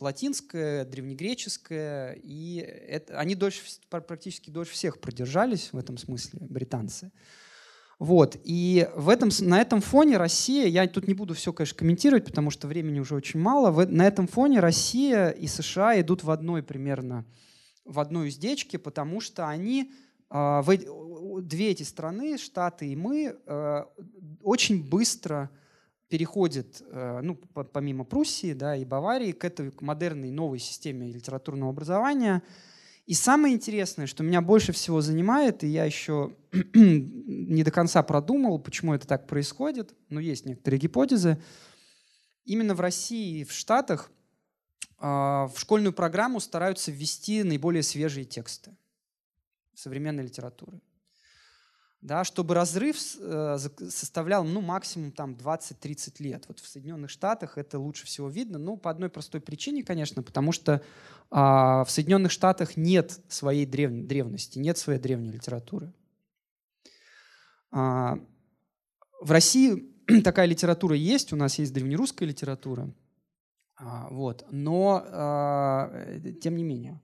[0.00, 7.12] латинская, древнегреческая, и это, они дольше, практически дольше всех продержались в этом смысле, британцы.
[7.98, 8.36] Вот.
[8.44, 12.50] И в этом, на этом фоне Россия, я тут не буду все, конечно, комментировать, потому
[12.50, 16.62] что времени уже очень мало, в, на этом фоне Россия и США идут в одной
[16.62, 17.24] примерно,
[17.84, 19.92] в одной уздечке, потому что они,
[20.30, 23.84] э, в, две эти страны, Штаты и мы, э,
[24.42, 25.50] очень быстро
[26.08, 27.36] переходят, э, ну,
[27.72, 32.42] помимо Пруссии да, и Баварии, к этой к модерной новой системе литературного образования–
[33.06, 36.34] и самое интересное, что меня больше всего занимает, и я еще
[36.74, 41.42] не до конца продумал, почему это так происходит, но есть некоторые гипотезы.
[42.44, 44.10] Именно в России и в Штатах
[44.98, 48.74] э, в школьную программу стараются ввести наиболее свежие тексты
[49.74, 50.80] современной литературы
[52.04, 56.44] да, чтобы разрыв э, составлял ну, максимум там, 20-30 лет.
[56.48, 60.52] Вот в Соединенных Штатах это лучше всего видно, ну, по одной простой причине, конечно, потому
[60.52, 60.82] что
[61.30, 63.90] а, в Соединенных Штатах нет своей древ...
[63.90, 65.94] древности, нет своей древней литературы.
[67.70, 68.18] А,
[69.22, 69.90] в России
[70.24, 72.94] такая литература есть, у нас есть древнерусская литература,
[73.76, 77.00] а, вот, но а, тем не менее.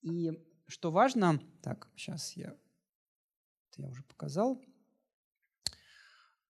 [0.00, 0.32] И
[0.68, 2.54] что важно, так, сейчас я
[3.76, 4.60] это я уже показал.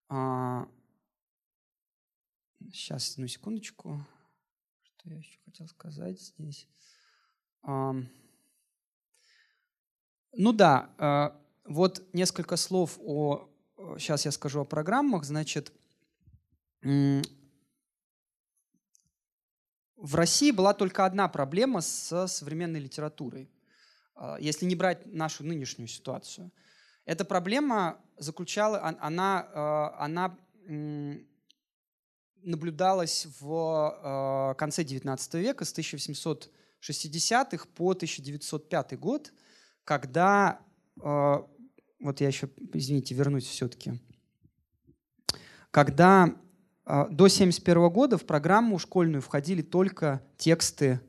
[0.08, 0.68] А,
[2.72, 4.06] сейчас, одну секундочку.
[4.82, 6.68] Что я еще хотел сказать здесь?
[7.62, 7.94] А,
[10.32, 13.50] ну да, а, вот несколько слов о...
[13.98, 15.24] Сейчас я скажу о программах.
[15.24, 15.72] Значит,
[16.82, 17.22] в
[20.14, 23.50] России была только одна проблема с современной литературой,
[24.14, 26.52] а, если не брать нашу нынешнюю ситуацию–
[27.06, 30.36] эта проблема заключала, она, э, она
[32.42, 39.32] наблюдалась в э, конце XIX века, с 1860-х по 1905 год,
[39.84, 40.60] когда,
[41.00, 41.36] э,
[42.00, 44.00] вот я еще, извините, вернусь все-таки,
[45.70, 46.34] когда
[46.84, 51.00] до 1971 года в программу школьную входили только тексты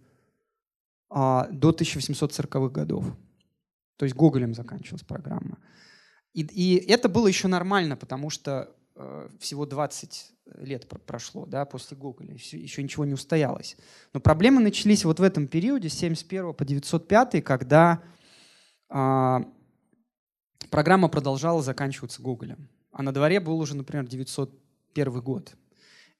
[1.09, 3.05] до 1840-х годов.
[3.95, 5.59] То есть Гоголем заканчивалась программа.
[6.37, 11.97] И, и это было еще нормально, потому что э, всего 20 лет прошло да, после
[11.97, 13.75] Гоголя, еще, еще ничего не устоялось.
[14.13, 18.03] Но проблемы начались вот в этом периоде, с 71 по 905, когда
[18.87, 19.37] э,
[20.69, 22.69] программа продолжала заканчиваться Гоголем.
[22.91, 25.55] А на дворе был уже, например, 901 год.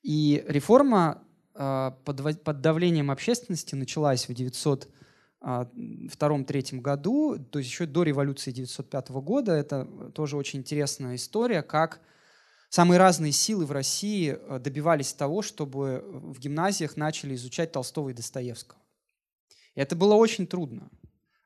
[0.01, 1.21] И реформа
[1.53, 4.89] э, под, под давлением общественности началась в 900
[5.39, 9.53] втором-третьем году, то есть еще до революции 1905 года.
[9.53, 12.01] Это тоже очень интересная история, как
[12.69, 18.13] самые разные силы в России э, добивались того, чтобы в гимназиях начали изучать Толстого и
[18.13, 18.79] Достоевского.
[19.75, 20.89] И это было очень трудно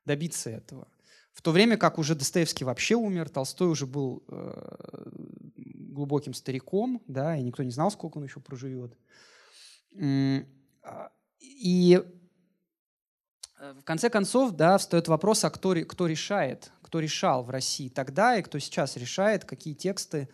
[0.06, 0.88] добиться этого.
[1.32, 5.10] В то время как уже Достоевский вообще умер, Толстой уже был э,
[5.56, 8.96] глубоким стариком, да, и никто не знал, сколько он еще проживет.
[9.94, 12.21] А, и Э,
[13.62, 18.36] в конце концов, да, встает вопрос, а кто, кто решает, кто решал в России тогда
[18.36, 20.28] и кто сейчас решает, какие тексты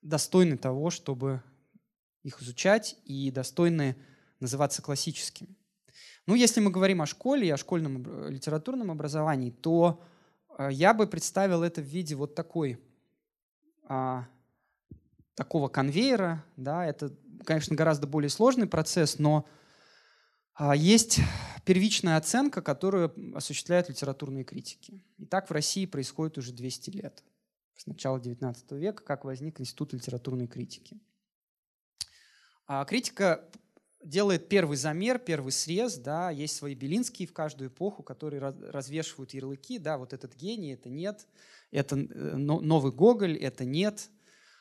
[0.00, 1.42] достойны того, чтобы
[2.22, 3.96] их изучать и достойны
[4.38, 5.56] называться классическими.
[6.26, 10.00] Ну, если мы говорим о школе и о школьном литературном образовании, то
[10.56, 12.78] э, я бы представил это в виде вот такой,
[13.88, 14.28] а,
[15.34, 16.44] такого конвейера.
[16.56, 17.12] Да, это,
[17.44, 19.46] конечно, гораздо более сложный процесс, но
[20.74, 21.20] есть
[21.64, 25.02] первичная оценка, которую осуществляют литературные критики.
[25.18, 27.22] И так в России происходит уже 200 лет.
[27.76, 30.98] С начала XIX века, как возник Институт литературной критики.
[32.66, 33.48] А критика
[34.02, 39.78] делает первый замер, первый срез, да, есть свои Белинские в каждую эпоху, которые развешивают ярлыки,
[39.78, 41.26] да, вот этот гений, это нет,
[41.70, 44.10] это э, новый Гоголь, это нет,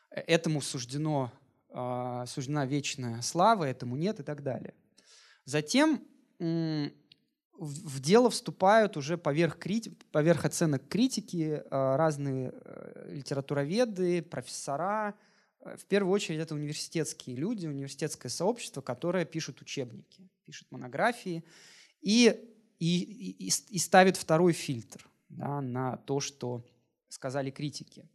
[0.09, 1.31] этому суждено,
[1.69, 4.73] а, суждена вечная слава, этому нет и так далее.
[5.47, 6.03] Затем
[6.39, 9.95] в дело вступают уже поверх, крити...
[10.11, 12.53] поверх оценок критики разные
[13.07, 15.15] литературоведы, профессора.
[15.61, 21.45] В первую очередь это университетские люди, университетское сообщество, которое пишет учебники, пишет монографии
[22.01, 22.37] и,
[22.79, 26.65] и, и, и ставит второй фильтр да, на то, что
[27.07, 28.05] сказали критики.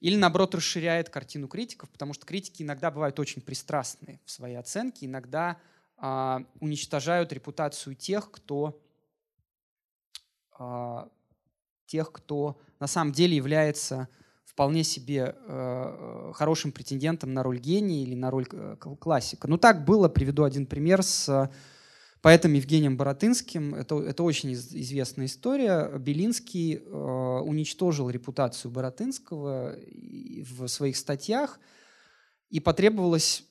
[0.00, 5.04] Или, наоборот, расширяет картину критиков, потому что критики иногда бывают очень пристрастны в своей оценке,
[5.04, 5.60] иногда
[6.04, 8.80] э, уничтожают репутацию тех, кто,
[10.58, 11.08] э,
[11.86, 14.08] тех, кто на самом деле является
[14.44, 19.48] вполне себе э, хорошим претендентом на роль гения или на роль э, классика.
[19.48, 21.50] Ну так было, приведу один пример с
[22.20, 23.74] поэтом Евгением Боротынским.
[23.74, 25.90] Это, это очень известная история.
[25.98, 29.76] Белинский э, уничтожил репутацию Боротынского
[30.42, 31.58] в своих статьях,
[32.50, 33.44] и потребовалось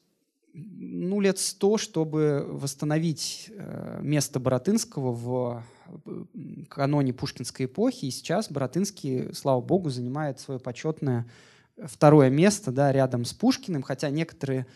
[0.54, 5.64] ну, лет сто, чтобы восстановить э, место Боротынского в
[6.70, 8.06] каноне пушкинской эпохи.
[8.06, 11.28] И сейчас Боротынский, слава богу, занимает свое почетное
[11.78, 14.68] второе место да, рядом с Пушкиным, хотя некоторые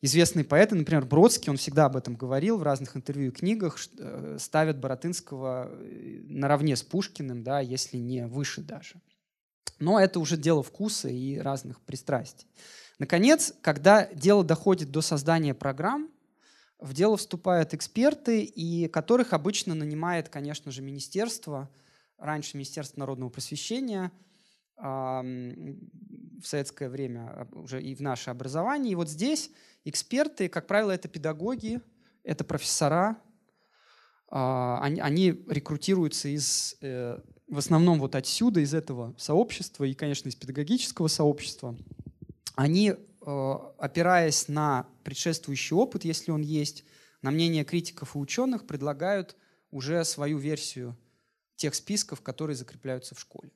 [0.00, 4.38] известные поэты, например, Бродский, он всегда об этом говорил в разных интервью и книгах, э,
[4.40, 9.00] ставят Боротынского э, наравне с Пушкиным, да, если не выше даже.
[9.78, 12.46] Но это уже дело вкуса и разных пристрастий.
[12.98, 16.10] Наконец, когда дело доходит до создания программ,
[16.78, 21.70] в дело вступают эксперты, и которых обычно нанимает, конечно же, министерство,
[22.18, 24.12] раньше Министерство народного просвещения–
[24.78, 28.92] в советское время а, уже и в наше образование.
[28.92, 29.50] И вот здесь
[29.84, 31.80] эксперты, как правило, это педагоги,
[32.22, 33.16] это профессора,
[34.28, 37.18] а, они, они рекрутируются из, э,
[37.48, 41.76] в основном вот отсюда, из этого сообщества и, конечно, из педагогического сообщества.
[42.56, 42.96] Они, э,
[43.78, 46.84] опираясь на предшествующий опыт, если он есть,
[47.22, 49.36] на мнение критиков и ученых, предлагают
[49.70, 50.96] уже свою версию
[51.54, 53.52] тех списков, которые закрепляются в школе.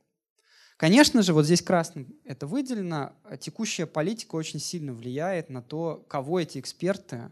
[0.76, 6.40] Конечно же, вот здесь красным это выделено, текущая политика очень сильно влияет на то, кого
[6.40, 7.30] эти эксперты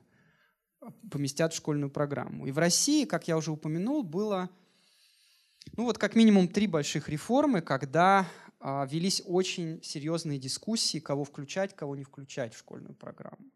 [1.10, 2.46] поместят в школьную программу.
[2.46, 4.50] И в России, как я уже упомянул, было
[5.76, 8.26] ну вот как минимум три больших реформы, когда
[8.60, 13.50] велись очень серьезные дискуссии, кого включать, кого не включать в школьную программу.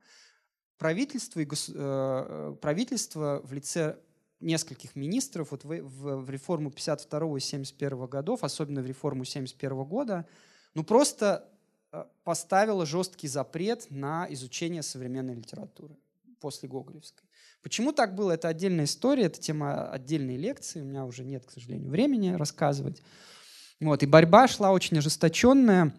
[0.78, 1.70] Правительство, и гос...
[1.72, 3.98] э, правительство в лице
[4.40, 9.84] нескольких министров вот в, в, в реформу 52 и 71 годов, особенно в реформу 71
[9.84, 10.26] года,
[10.74, 11.48] ну просто
[11.92, 15.96] э, поставила жесткий запрет на изучение современной литературы
[16.40, 17.24] после Гоголевской.
[17.62, 21.52] Почему так было, это отдельная история, это тема отдельной лекции, у меня уже нет, к
[21.52, 23.00] сожалению, времени рассказывать.
[23.82, 25.92] Вот, и борьба шла очень ожесточенная.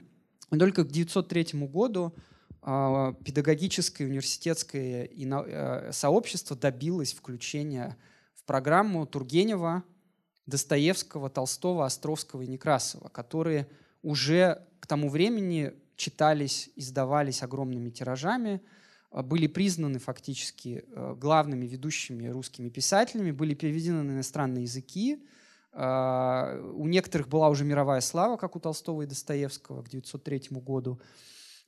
[0.51, 2.13] И только к 1903 году
[2.61, 7.97] э, педагогическое университетское и, э, сообщество добилось включения
[8.35, 9.83] в программу Тургенева,
[10.45, 13.67] Достоевского, Толстого, Островского и Некрасова, которые
[14.01, 18.61] уже к тому времени читались, издавались огромными тиражами,
[19.11, 25.21] а, были признаны фактически э, главными ведущими русскими писателями, были переведены на иностранные языки.
[25.73, 31.01] А, у некоторых была уже мировая слава, как у Толстого и Достоевского к 1903 году.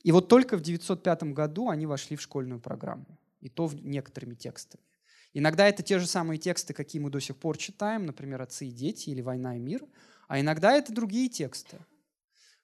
[0.02, 4.84] И вот только в 1905 году они вошли в школьную программу, и то некоторыми текстами.
[5.32, 8.70] Иногда это те же самые тексты, какие мы до сих пор читаем, например, «Отцы и
[8.70, 9.84] дети» или «Война и мир»,
[10.28, 11.78] а иногда это другие тексты,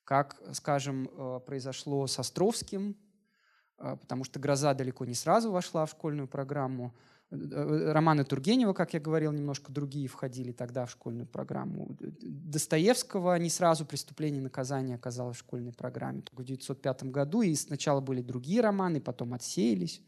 [0.05, 2.97] как, скажем, э, произошло с Островским,
[3.79, 6.95] э, потому что «Гроза» далеко не сразу вошла в школьную программу.
[7.33, 11.97] Э, романы Тургенева, как я говорил, немножко другие входили тогда в школьную программу.
[12.21, 17.55] Достоевского не сразу «Преступление и наказание» оказалось в школьной программе, только в 1905 году, и
[17.55, 20.03] сначала были другие романы, потом отсеялись.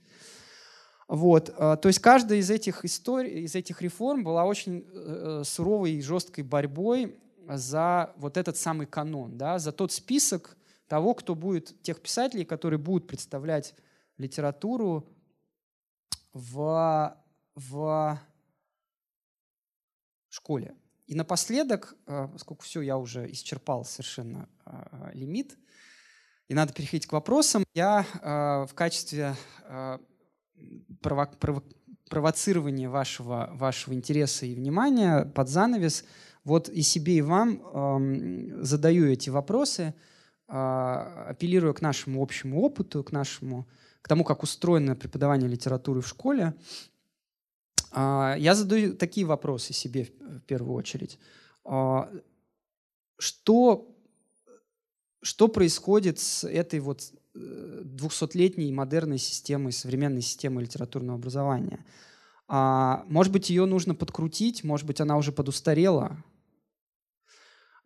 [1.09, 5.93] Вот, э, то есть каждая из этих историй, из этих реформ была очень э, суровой
[5.93, 7.17] и жесткой борьбой
[7.49, 12.79] за вот этот самый канон, да, за тот список того, кто будет, тех писателей, которые
[12.79, 13.75] будут представлять
[14.19, 15.09] литературу
[16.35, 17.17] в,
[17.55, 18.21] в
[20.29, 20.75] школе.
[21.07, 24.49] И напоследок, э, поскольку все, я уже исчерпал совершенно
[25.15, 25.57] лимит,
[26.49, 28.05] и надо переходить к вопросам, я
[28.69, 29.35] в качестве
[31.01, 31.63] прово прово
[32.09, 36.05] провоцирование вашего, вашего интереса и внимания под занавес,
[36.45, 39.95] вот и себе, и вам э, задаю эти вопросы,
[40.47, 43.67] э, апеллируя к нашему общему опыту, к нашему,
[44.05, 46.55] к тому, как устроено преподавание литературы в школе.
[47.91, 51.19] Э, я задаю такие вопросы себе в, первую очередь.
[51.65, 52.03] Э,
[53.17, 53.91] что,
[55.23, 57.01] что происходит с этой вот
[57.35, 61.85] 200-летней модерной системой, современной системой литературного образования.
[62.47, 66.23] А, может быть, ее нужно подкрутить, может быть, она уже подустарела,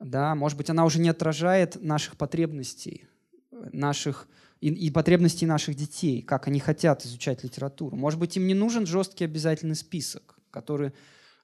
[0.01, 3.07] да, может быть, она уже не отражает наших потребностей,
[3.51, 4.29] наших
[4.61, 7.97] и, и потребностей наших детей, как они хотят изучать литературу.
[7.97, 10.93] Может быть, им не нужен жесткий обязательный список, который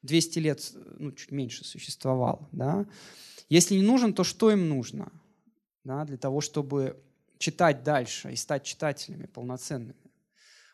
[0.02, 2.48] 200 лет, ну, чуть меньше существовал.
[2.52, 2.86] Да?
[3.48, 5.12] Если не нужен, то что им нужно
[5.84, 6.96] да, для того, чтобы
[7.38, 9.94] читать дальше и стать читателями полноценными?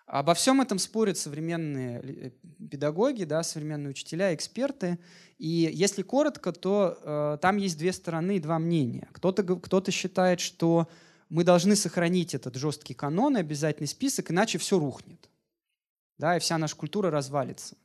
[0.07, 2.31] Обо всем этом спорят современные э,
[2.69, 4.99] педагоги, да, современные учителя, эксперты.
[5.39, 9.09] И если коротко, то э, там есть две стороны два мнения.
[9.13, 10.89] Кто-то кто считает, что
[11.31, 15.31] мы должны сохранить этот жесткий канон и обязательный список, иначе все рухнет.
[16.19, 17.77] Да, и вся наша культура развалится.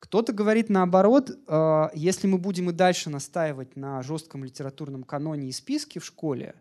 [0.00, 5.52] Кто-то говорит наоборот, э, если мы будем и дальше настаивать на жестком литературном каноне и
[5.52, 6.56] списке в школе,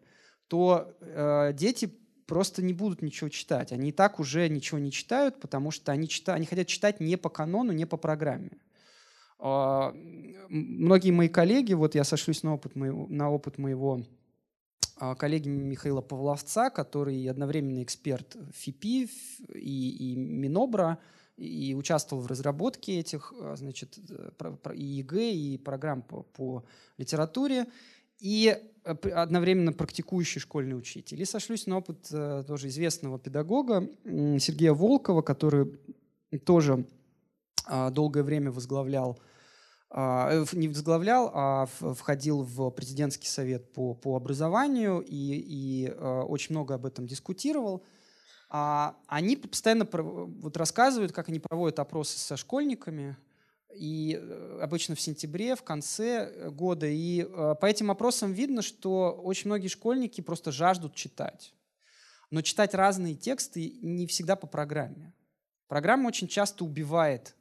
[0.48, 1.92] то э, дети
[2.28, 3.72] просто не будут ничего читать.
[3.72, 7.18] Они и так уже ничего не читают, потому что они, читают, они хотят читать не
[7.18, 8.52] по канону, не по программе.
[9.40, 9.92] Э,
[10.48, 14.21] многие мои коллеги, вот я сошлюсь на опыт моего, на опыт моего а,
[15.18, 19.10] коллеги Михаила Павловца, который одновременно эксперт ФИПИ
[19.56, 21.00] и, и Минобра,
[21.38, 26.64] и участвовал в разработке этих, а, значит, и ЕГЭ, и программ по, по
[26.98, 27.66] литературе,
[28.20, 31.20] и э, одновременно практикующий школьный учитель.
[31.22, 35.80] И сошлюсь на опыт э, тоже известного педагога Сергея Волкова, который
[36.46, 36.86] тоже
[37.66, 39.31] а, долгое время возглавлял а, э,
[39.94, 46.76] не возглавлял, а входил в президентский совет по, по образованию и, и э, очень много
[46.76, 47.84] об этом дискутировал.
[48.50, 53.18] А, они постоянно вот рассказывают, как они проводят опросы со школьниками,
[53.76, 56.88] и э, обычно в сентябре, в конце года.
[56.88, 61.54] И по этим опросам видно, что очень многие школьники просто жаждут читать.
[62.30, 65.14] Но читать разные тексты не всегда по программе.
[65.68, 67.41] Программа очень часто убивает а,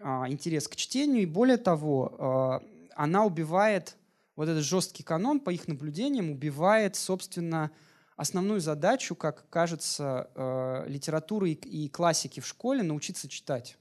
[0.00, 2.62] интерес к чтению, и более того, а,
[2.94, 3.96] она убивает,
[4.36, 7.70] вот этот жесткий канон, по их наблюдениям, убивает, собственно,
[8.16, 13.76] основную задачу, как кажется, а, литературы и классики в школе научиться читать.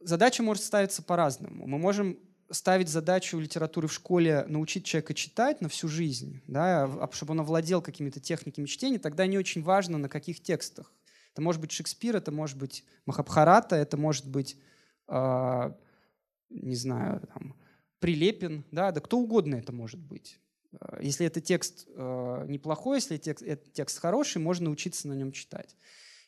[0.00, 1.66] Задача может ставиться по-разному.
[1.66, 2.18] Мы можем
[2.50, 7.80] ставить задачу литературы в школе научить человека читать на всю жизнь, да, чтобы он овладел
[7.80, 10.92] какими-то техниками чтения, тогда не очень важно, на каких текстах
[11.36, 14.58] это может быть Шекспир, это может быть Махабхарата, это может быть,
[15.06, 15.70] э,
[16.48, 17.54] не знаю, там,
[17.98, 20.40] Прилепин, да, да кто угодно это может быть.
[20.80, 25.30] А, если это текст э, неплохой, если текст, этот текст хороший, можно учиться на нем
[25.30, 25.76] читать.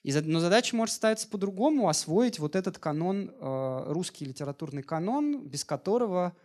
[0.02, 5.64] И, но задача может ставиться по-другому, освоить вот этот канон, э, русский литературный канон, без
[5.64, 6.36] которого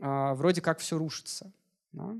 [0.00, 1.52] э, вроде как все рушится.
[1.90, 2.14] Да?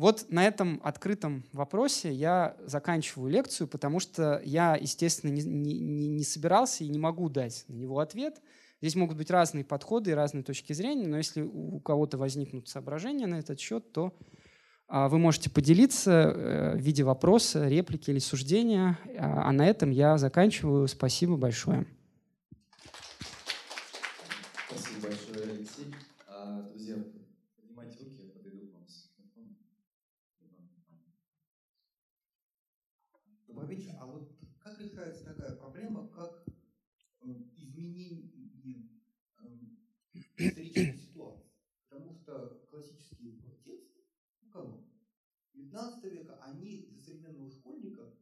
[0.00, 6.24] Вот на этом открытом вопросе я заканчиваю лекцию, потому что я, естественно, не, не, не
[6.24, 8.40] собирался и не могу дать на него ответ.
[8.80, 13.26] Здесь могут быть разные подходы и разные точки зрения, но если у кого-то возникнут соображения
[13.26, 14.14] на этот счет, то
[14.88, 18.98] а, вы можете поделиться э, в виде вопроса, реплики или суждения.
[19.18, 20.88] А, а на этом я заканчиваю.
[20.88, 21.86] Спасибо большое.
[34.80, 36.44] решается такая проблема, как
[37.22, 38.30] э, изменение
[39.38, 41.46] э, исторической ситуации.
[41.88, 43.80] Потому что классические тексты,
[44.42, 44.84] ну, канон,
[45.70, 48.12] 19 века, они для современного школьника,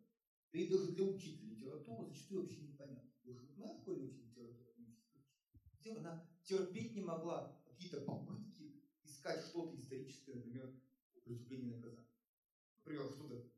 [0.53, 3.11] да и даже для учителя литературы зачастую вообще непонятны.
[3.23, 10.35] Потому что моя школьная учитель литературы, она терпеть не могла какие-то попытки искать что-то историческое,
[10.35, 10.79] например,
[11.25, 12.07] преступление и наказание.
[12.77, 13.51] Например, что-то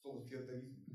[0.00, 0.88] слово феодализм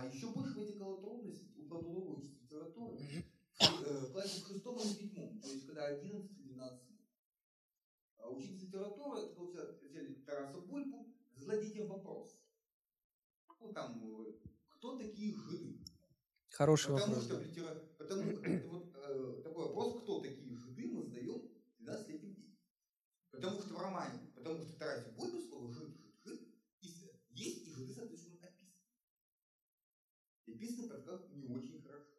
[0.00, 5.48] а еще больше вытекала трудность у продолжения учить литературу в, классе шестом и седьмом, то
[5.48, 6.89] есть когда 11-12 лет.
[8.22, 12.38] А учить литературу, это получается, взяли Тараса Бульбу, задать детям вопрос.
[13.60, 14.02] Ну там,
[14.68, 15.84] кто такие жиды?
[16.50, 17.24] Хороший потому вопрос.
[17.24, 17.42] Что да.
[17.42, 17.74] литера...
[17.98, 22.56] Потому что вот, э, такой вопрос, кто такие жиды, мы задаем 12-летним детям.
[23.30, 26.40] Потому что в романе, потому что в Тарасе Бульбе слово жид, жид,
[26.80, 28.30] жид, есть и жиды, соответственно,
[30.60, 32.12] написано как не очень хорошо.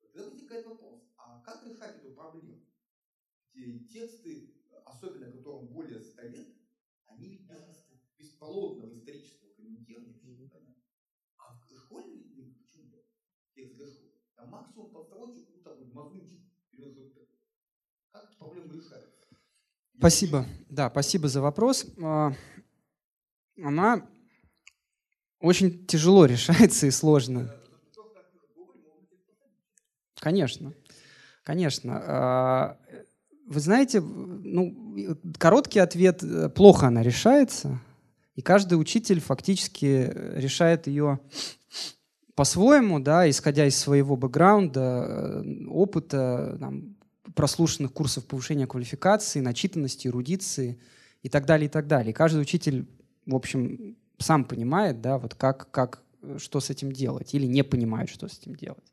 [0.00, 2.66] Тогда возникает вопрос, а как решать эту проблему?
[3.49, 3.49] Те
[3.92, 4.54] тексты,
[4.84, 6.48] особенно которым более 100 лет,
[7.06, 10.74] они ведь без, полотного исторического комментирования непонятно.
[11.38, 12.24] А в школе
[12.64, 12.98] почему-то
[13.54, 15.84] текст для школы, там максимум подстрочек, ну что-то
[17.04, 17.26] такое.
[18.12, 19.14] Как проблему решают?
[19.98, 20.46] Спасибо.
[20.68, 21.86] Да, спасибо за вопрос.
[22.02, 22.32] А,
[23.62, 24.08] она
[25.40, 27.50] очень тяжело решается и сложно.
[30.20, 30.74] Конечно,
[31.44, 32.78] конечно.
[33.50, 34.96] Вы знаете, ну,
[35.36, 37.80] короткий ответ э,– плохо она решается,
[38.36, 41.18] и каждый учитель фактически решает ее
[42.36, 46.94] по-своему, да, исходя из своего бэкграунда, э, опыта, там,
[47.34, 50.80] прослушанных курсов повышения квалификации, начитанности, эрудиции
[51.24, 52.12] и так далее, и так далее.
[52.12, 52.86] И каждый учитель,
[53.26, 56.04] в общем, сам понимает, да, вот как, как,
[56.38, 58.92] что с этим делать, или не понимает, что с этим делать.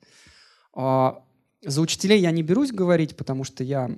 [0.73, 1.23] А,
[1.63, 3.95] за учителей я не берусь говорить, потому что я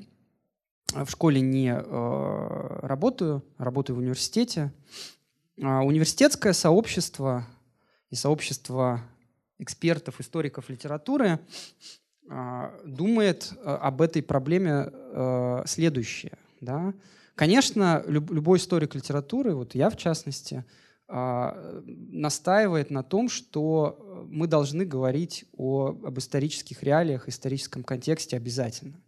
[0.94, 4.72] в школе не э, работаю, работаю в университете.
[5.61, 7.45] А университетское сообщество
[8.10, 9.02] и сообщество
[9.60, 11.40] экспертов, историков литературы
[12.30, 16.38] а, думает э, об этой проблеме э, следующее.
[16.61, 16.94] Да?
[17.36, 20.64] Конечно, люб, любой историк литературы, вот я в частности,
[21.07, 28.99] а, настаивает на том, что мы должны говорить о, об исторических реалиях, историческом контексте обязательно.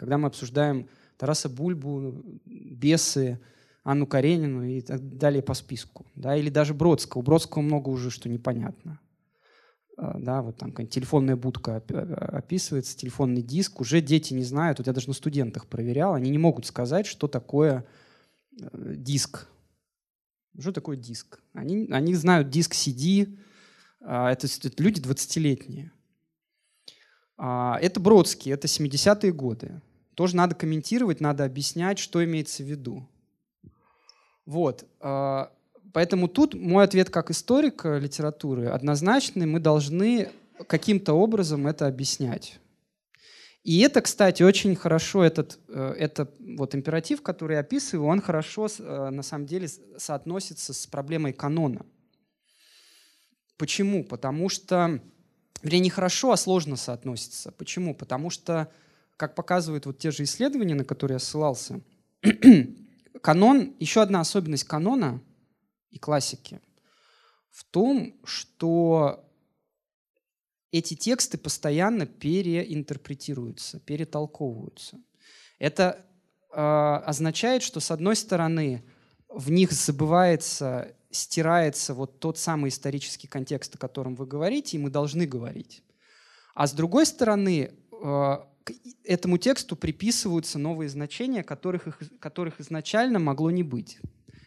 [0.00, 3.38] Когда мы обсуждаем Тараса Бульбу, Бесы,
[3.82, 6.06] Анну Каренину и так далее по списку.
[6.14, 6.34] Да?
[6.34, 7.20] Или даже Бродского.
[7.20, 8.98] У Бродского много уже что непонятно.
[9.98, 13.82] А, да, вот там телефонная будка описывается, телефонный диск.
[13.82, 17.28] Уже дети не знают, вот я даже на студентах проверял, они не могут сказать, что
[17.28, 17.84] такое
[18.58, 19.48] э, диск.
[20.58, 21.42] Что такое диск?
[21.52, 23.38] Они, они знают диск CD,
[24.00, 25.92] а, это, это люди 20-летние.
[27.36, 29.82] А, это Бродский, это 70-е годы.
[30.20, 33.08] Тоже надо комментировать, надо объяснять, что имеется в виду.
[34.44, 34.84] Вот.
[35.00, 35.50] А,
[35.94, 39.46] поэтому тут мой ответ как историка литературы однозначный.
[39.46, 40.28] Мы должны
[40.66, 42.60] каким-то образом это объяснять.
[43.64, 48.68] И это, кстати, очень хорошо, этот, э, это вот императив, который я описываю, он хорошо
[48.78, 51.86] э, на самом деле соотносится с проблемой канона.
[53.56, 54.04] Почему?
[54.04, 55.00] Потому что,
[55.62, 57.52] вернее, не хорошо, а сложно соотносится.
[57.52, 57.94] Почему?
[57.94, 58.70] Потому что
[59.20, 61.82] как показывают вот те же исследования, на которые я ссылался,
[63.22, 65.22] канон, еще одна особенность канона
[65.90, 66.58] и классики
[67.50, 69.28] в том, что
[70.72, 74.98] эти тексты постоянно переинтерпретируются, перетолковываются.
[75.58, 76.06] Это
[76.50, 78.82] э, означает, что с одной стороны
[79.28, 84.88] в них забывается, стирается вот тот самый исторический контекст, о котором вы говорите, и мы
[84.88, 85.82] должны говорить.
[86.54, 87.70] А с другой стороны,
[88.02, 88.49] э,
[89.04, 94.00] этому тексту приписываются новые значения, которых, их, которых изначально могло не быть.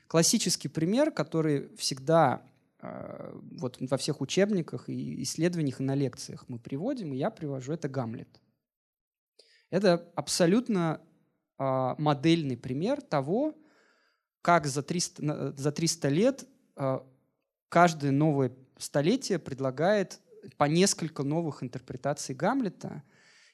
[0.08, 2.44] Классический пример, который всегда
[2.80, 7.74] э, вот во всех учебниках и исследованиях и на лекциях мы приводим, и я привожу,
[7.74, 8.30] это Гамлет.
[9.70, 11.02] Это абсолютно
[11.58, 13.56] э, модельный пример того,
[14.42, 16.46] как за 300, за 300 лет
[16.76, 17.00] э,
[17.70, 20.20] каждое новое столетие предлагает
[20.58, 23.04] по несколько новых интерпретаций Гамлета–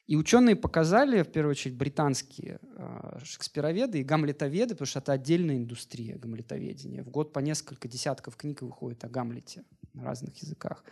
[0.10, 5.58] и ученые показали, в первую очередь, британские э, шекспироведы и гамлетоведы, потому что это отдельная
[5.58, 7.04] индустрия гамлетоведения.
[7.04, 10.84] В год по несколько десятков книг выходит о Гамлете на разных языках.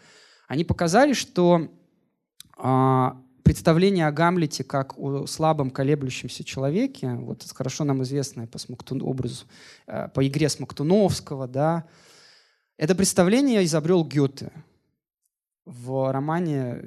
[0.48, 1.68] Они показали, что
[2.60, 3.08] э,
[3.42, 9.46] представление о Гамлете как о слабом колеблющемся человеке, вот хорошо нам известное по Смоктун, образу,
[9.88, 11.88] э, по игре Смоктуновского, да,
[12.78, 14.52] это представление изобрел Гёте–
[15.68, 16.80] в романе э,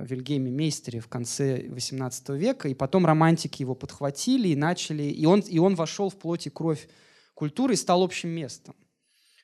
[0.00, 5.24] о Вильгельме Мейстере в конце XVIII века, и потом романтики его подхватили и начали, и
[5.24, 6.88] он, и он вошел в плоть и кровь
[7.34, 8.74] культуры и стал общим местом.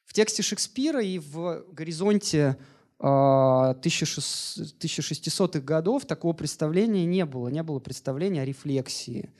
[0.05, 2.57] В тексте Шекспира и в горизонте
[2.99, 7.47] 1600-х а, годов такого представления не было.
[7.49, 9.33] Не было представления о рефлексии,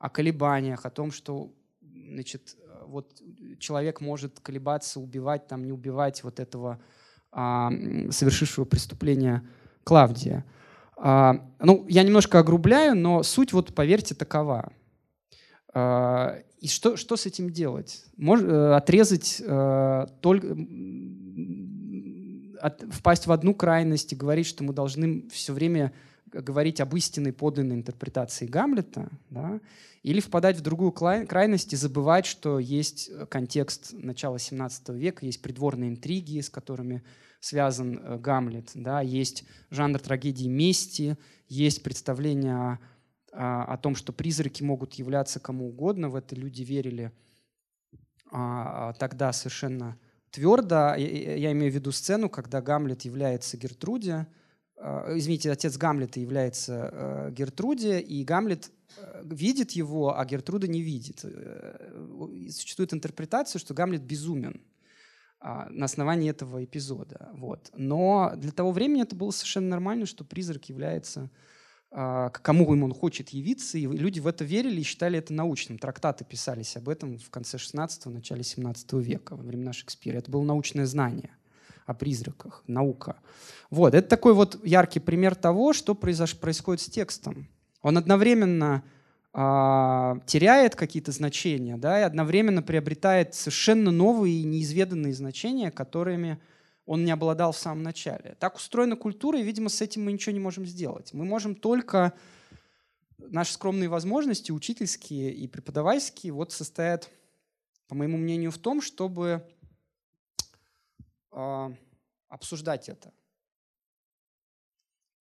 [0.00, 2.56] о колебаниях, о том, что значит,
[2.86, 3.22] вот
[3.60, 6.82] человек может колебаться, убивать, там, не убивать вот этого
[7.34, 9.42] совершившего преступление
[9.82, 10.44] Клавдия.
[10.96, 14.72] А, ну, я немножко огрубляю, но суть, вот поверьте, такова.
[15.72, 18.04] А, и что, что с этим делать?
[18.16, 20.56] Мож, э, отрезать э, только
[22.58, 25.92] от, впасть в одну крайность и говорить, что мы должны все время
[26.42, 29.60] говорить об истинной подлинной интерпретации Гамлета, да,
[30.02, 35.90] или впадать в другую крайность и забывать, что есть контекст начала XVII века, есть придворные
[35.90, 37.02] интриги, с которыми
[37.44, 38.70] связан э, Гамлет.
[38.74, 39.00] Да?
[39.00, 41.16] Есть жанр трагедии мести,
[41.48, 42.78] есть представление
[43.32, 46.08] о, о, том, что призраки могут являться кому угодно.
[46.08, 47.12] В это люди верили
[48.30, 49.98] а, а тогда совершенно
[50.30, 50.94] твердо.
[50.96, 54.26] Я, имею в виду сцену, когда Гамлет является Гертруде,
[55.16, 61.20] извините, отец Гамлета является э, Гертруде, и Гамлет э, видит его, а Гертруда не видит.
[61.24, 64.60] Э, существует интерпретация, что Гамлет безумен
[65.40, 67.30] а, на основании этого эпизода.
[67.34, 67.70] Вот.
[67.76, 71.30] Но для того времени это было совершенно нормально, что призрак является
[71.90, 75.78] а, к кому он хочет явиться, и люди в это верили и считали это научным.
[75.78, 80.18] Трактаты писались об этом в конце 16-го, начале 17 века, во времена Шекспира.
[80.18, 81.30] Это было научное знание
[81.86, 83.16] о призраках, наука.
[83.70, 86.36] Вот, это такой вот яркий пример того, что произош...
[86.38, 87.48] происходит с текстом.
[87.82, 88.82] Он одновременно
[89.32, 89.38] э,
[90.26, 96.38] теряет какие-то значения, да, и одновременно приобретает совершенно новые и неизведанные значения, которыми
[96.86, 98.36] он не обладал в самом начале.
[98.38, 101.12] Так устроена культура, и, видимо, с этим мы ничего не можем сделать.
[101.12, 102.12] Мы можем только...
[103.16, 107.08] Наши скромные возможности, учительские и преподавательские, вот состоят,
[107.88, 109.46] по моему мнению, в том, чтобы
[112.28, 113.12] обсуждать это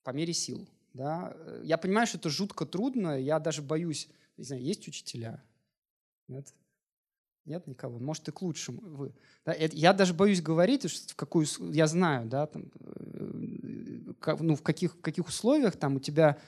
[0.04, 0.68] по мере сил.
[0.94, 1.36] Да?
[1.64, 5.44] Я понимаю, что это жутко трудно, я даже боюсь, не знаю, есть учителя?
[6.28, 6.54] Нет?
[7.46, 8.00] Нет никого.
[8.00, 8.82] Может, и к лучшему.
[8.82, 9.14] Вы.
[9.46, 15.00] Да, я даже боюсь говорить, в какую, я знаю, да, там, э, ну, в каких,
[15.02, 16.40] каких условиях там у тебя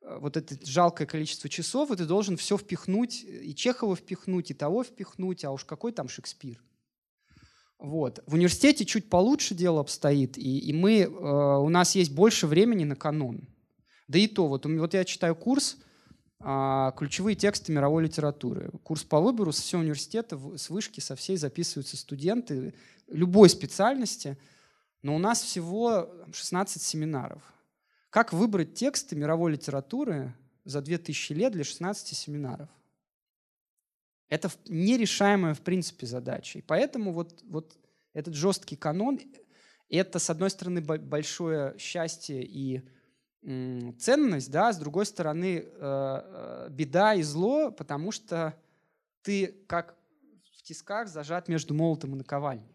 [0.00, 4.54] э, вот это жалкое количество часов, и ты должен все впихнуть, и Чехова впихнуть, и
[4.54, 6.60] того впихнуть, а уж какой там Шекспир.
[7.78, 8.22] Вот.
[8.26, 12.84] В университете чуть получше дело обстоит, и, и мы, э, у нас есть больше времени
[12.84, 13.48] на канон.
[14.08, 15.78] Да и то, вот, вот я читаю курс,
[16.46, 18.70] а, ключевые тексты мировой литературы.
[18.82, 22.74] Курс по выбору со всего университета, с вышки, со всей записываются студенты
[23.08, 24.36] любой специальности,
[25.00, 27.42] но у нас всего 16 семинаров.
[28.10, 30.34] Как выбрать тексты мировой литературы
[30.64, 32.68] за 2000 лет для 16 семинаров?
[34.28, 36.58] Это нерешаемая в принципе задача.
[36.58, 37.76] И поэтому вот, вот
[38.12, 39.20] этот жесткий канон–
[39.88, 42.82] это, с одной стороны, большое счастье и
[43.98, 48.54] ценность, да, с другой стороны э, э, беда и зло, потому что
[49.22, 49.96] ты как
[50.56, 52.74] в тисках зажат между молотом и наковальней.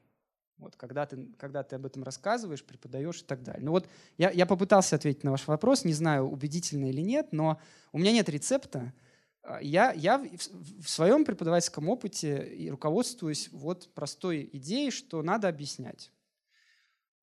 [0.57, 3.63] Вот, когда, ты, когда ты об этом рассказываешь, преподаешь и так далее.
[3.63, 7.59] Ну вот я, я попытался ответить на ваш вопрос, не знаю, убедительно или нет, но
[7.93, 8.93] у меня нет рецепта.
[9.49, 16.11] А, я, я в, в своем преподавательском опыте руководствуюсь вот простой идеей, что надо объяснять.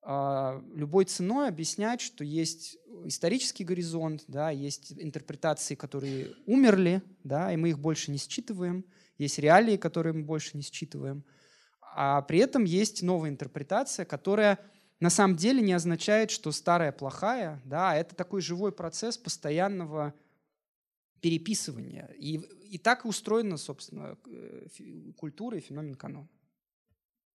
[0.01, 7.55] А, любой ценой объяснять, что есть исторический горизонт, да, есть интерпретации, которые умерли, да, и
[7.55, 8.83] мы их больше не считываем,
[9.17, 11.23] есть реалии, которые мы больше не считываем,
[11.95, 14.59] а при этом есть новая интерпретация, которая
[14.99, 20.13] на самом деле не означает, что старая плохая, да, а это такой живой процесс постоянного
[21.21, 22.07] переписывания.
[22.17, 22.37] И,
[22.69, 24.67] и так устроена, собственно, э,
[25.15, 26.29] культура и феномен канона.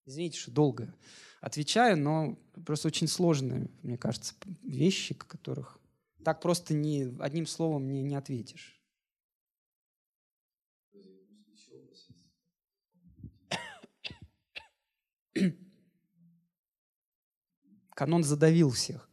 [0.05, 0.95] Извините, что долго
[1.41, 5.79] отвечаю, но просто очень сложные, мне кажется, вещи, которых
[6.25, 8.79] так просто не, одним словом не, не ответишь.
[17.95, 19.09] Канон задавил всех.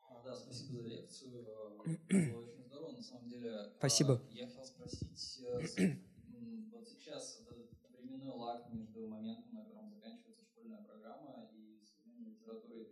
[0.00, 1.30] А, да, спасибо за лекцию.
[1.34, 3.65] Было очень здорово, на самом деле.
[3.78, 4.20] Спасибо.
[4.20, 5.96] А, я хотел спросить, э,
[6.70, 12.88] вот сейчас этот временной лак между моментом, на котором заканчивается школьная программа и современной литературой,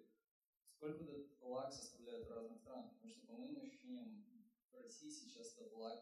[0.70, 2.90] сколько этот лак составляет в разных странах?
[2.96, 4.24] Потому что, по моим ощущениям,
[4.70, 6.00] в России сейчас этот лак,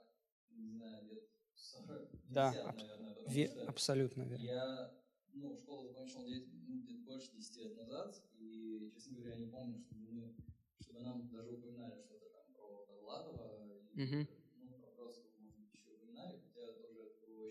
[0.51, 2.87] не знаю, лет 40, 50, да, наверное.
[3.27, 4.47] Ве- что абсолютно верно.
[4.47, 4.91] Я
[5.35, 10.35] ну, школу закончил где-то больше 10 лет назад, и, честно говоря, не помню, чтобы мы,
[10.81, 13.49] чтобы нам даже упоминали что-то там про Довлатова,
[13.97, 14.27] и.
[14.63, 17.51] ну, про Бродского, может быть, еще упоминали, хотя тоже это было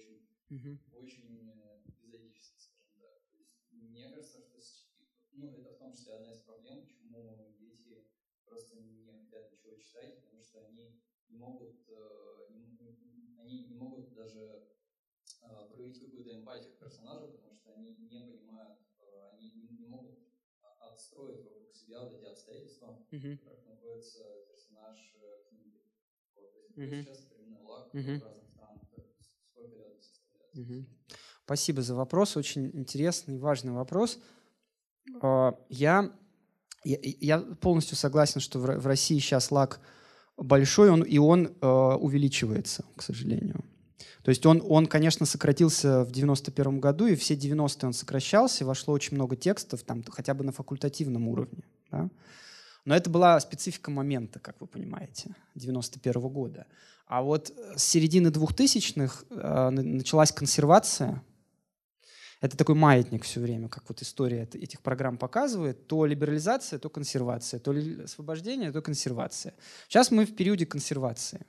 [0.52, 0.80] очень, Мгм.
[0.92, 1.52] очень
[1.86, 3.18] эпизодически, скажем так.
[3.32, 5.04] То есть, мне кажется, что,
[5.34, 8.06] ну, это в том числе одна из проблем, почему дети
[8.46, 11.00] просто не хотят ничего читать, потому что они
[11.30, 14.68] не могут, э, не- они не могут даже
[15.42, 19.88] э, проявить какую-то эмпатию к персонажу, потому что они не понимают, э, они не, не
[19.88, 20.20] могут
[20.80, 23.38] отстроить вокруг себя вот эти обстоятельства, Мгм.
[23.40, 25.84] в которых находится персонаж э, книги.
[26.36, 30.00] Вот, то есть какой сейчас временной лак в разных странах, то есть сколько лет
[31.46, 34.20] Спасибо за вопрос, очень интересный и важный вопрос.
[35.22, 36.12] А, Я,
[36.84, 39.82] я, полностью согласен, что в Ро- в России сейчас лак
[40.38, 43.64] большой, он, и он э, увеличивается, к сожалению.
[44.24, 48.94] То есть он, он, конечно, сократился в 91 году, и все 90-е он сокращался, вошло
[48.94, 51.64] очень много текстов, там, хотя бы на факультативном уровне.
[51.92, 52.10] да.
[52.84, 56.66] Но это была специфика момента, как вы понимаете, 91 года.
[57.12, 61.22] А вот с середины 2000-х э, на- началась консервация.
[62.40, 65.88] Это такой маятник все время, как вот история эт- этих программ показывает.
[65.88, 67.60] То либерализация, то консервация.
[67.60, 67.76] То
[68.06, 69.54] освобождение, то консервация.
[69.90, 71.46] Сейчас мы в периоде консервации.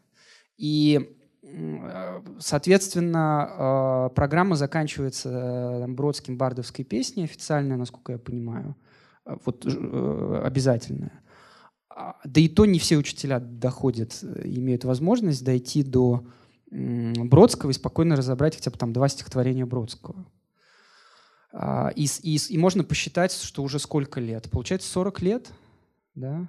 [0.59, 5.31] И, э, соответственно, э, программа заканчивается
[5.81, 8.75] там, Бродским бардовской песней официальная, насколько я понимаю,
[9.25, 11.23] вот обязательная.
[11.95, 16.25] А, да и то не все учителя доходят, имеют возможность дойти до
[16.71, 20.27] Бродского и спокойно разобрать хотя бы там два стихотворения Бродского.
[21.53, 24.51] А, и, и, и можно посчитать, что уже сколько лет?
[24.51, 25.53] Получается 40 лет,
[26.15, 26.49] да,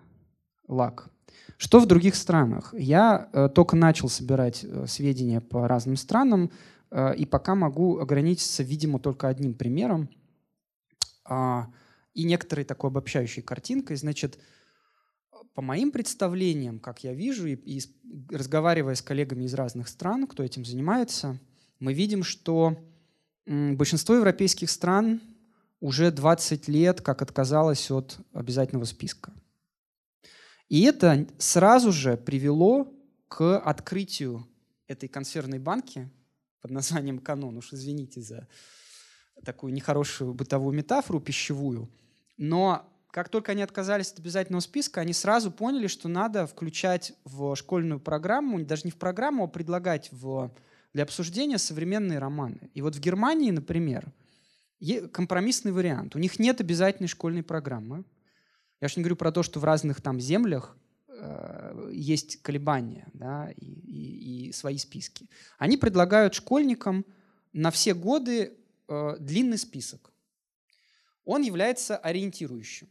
[0.67, 1.09] лак.
[1.57, 2.73] Что в других странах?
[2.77, 6.51] Я э, только начал собирать э, сведения по разным странам,
[6.89, 10.09] э, и пока могу ограничиться, видимо, только одним примером
[11.29, 11.61] э,
[12.13, 13.97] и некоторой такой обобщающей картинкой.
[13.97, 14.39] Значит,
[15.53, 17.81] по моим представлениям, как я вижу, и, и
[18.29, 21.39] разговаривая с коллегами из разных стран, кто этим занимается,
[21.79, 22.77] мы видим, что
[23.45, 25.21] большинство европейских стран
[25.79, 29.33] уже 20 лет как отказалось от обязательного списка.
[30.69, 32.91] И это сразу же привело
[33.27, 34.47] к открытию
[34.87, 36.09] этой консервной банки
[36.61, 37.57] под названием «Канон».
[37.57, 38.47] Уж извините за
[39.43, 41.89] такую нехорошую бытовую метафору пищевую.
[42.37, 47.55] Но как только они отказались от обязательного списка, они сразу поняли, что надо включать в
[47.55, 50.51] школьную программу, даже не в программу, а предлагать в,
[50.93, 52.71] для обсуждения современные романы.
[52.73, 54.11] И вот в Германии, например,
[55.11, 56.15] компромиссный вариант.
[56.15, 58.03] У них нет обязательной школьной программы.
[58.81, 60.75] Я же не говорю про то, что в разных там землях
[61.07, 65.29] э, есть колебания да, и, и, и свои списки.
[65.59, 67.05] Они предлагают школьникам
[67.53, 68.57] на все годы
[68.87, 70.11] э, длинный список.
[71.25, 72.87] Он является ориентирующим.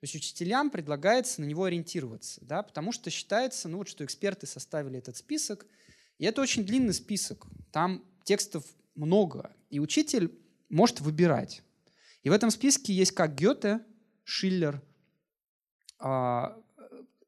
[0.00, 4.46] То есть учителям предлагается на него ориентироваться, да, потому что считается, ну вот, что эксперты
[4.46, 5.66] составили этот список,
[6.18, 7.46] и это очень длинный список.
[7.72, 8.64] Там текстов
[8.94, 10.38] много, и учитель
[10.68, 11.62] может выбирать.
[12.22, 13.80] И в этом списке есть как Гёте,
[14.22, 14.82] Шиллер.
[15.98, 16.60] А,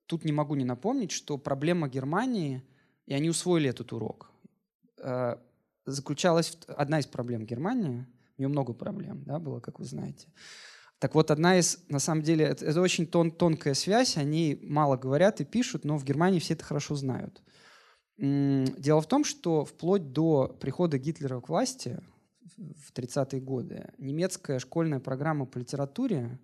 [0.06, 2.62] тут не могу не напомнить, что проблема Германии,
[3.06, 4.30] и они усвоили этот урок,
[4.98, 5.42] а,
[5.86, 8.06] заключалась в одна из проблем Германии,
[8.38, 10.28] у нее много проблем, да, было, как вы знаете.
[11.00, 14.98] Так вот, одна из, на самом деле, это, это очень тон, тонкая связь, они мало
[14.98, 17.42] говорят и пишут, но в Германии все это хорошо знают.
[18.18, 21.98] Дело в том, что вплоть до прихода Гитлера к власти
[22.58, 26.38] в 30-е годы немецкая школьная программа по литературе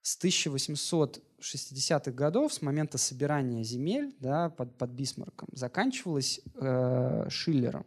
[0.00, 7.86] с 1860-х годов, с момента собирания земель да, под, под Бисмарком, заканчивалась э, Шиллером.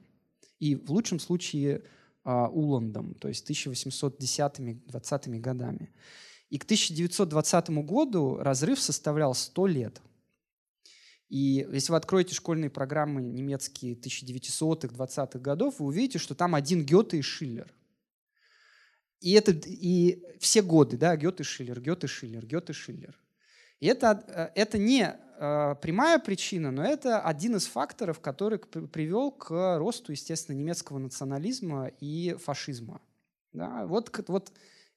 [0.60, 1.84] И в лучшем случае
[2.26, 5.94] Уландом, то есть 1810-20 годами.
[6.50, 10.02] И к 1920 году разрыв составлял 100 лет.
[11.30, 16.86] И если вы откроете школьные программы немецкие 1900-х, 20-х годов, вы увидите, что там один
[16.86, 17.74] Гёте и Шиллер.
[19.22, 23.20] И, это, и все годы, да, Гёте, Шиллер, Гёте, Шиллер, Гёте, Шиллер.
[23.86, 29.30] И это, э, это не э, прямая причина, но это один из факторов, который привел
[29.30, 33.00] к росту, естественно, немецкого национализма и фашизма.
[33.54, 33.86] Да?
[33.86, 34.52] Вот, вот,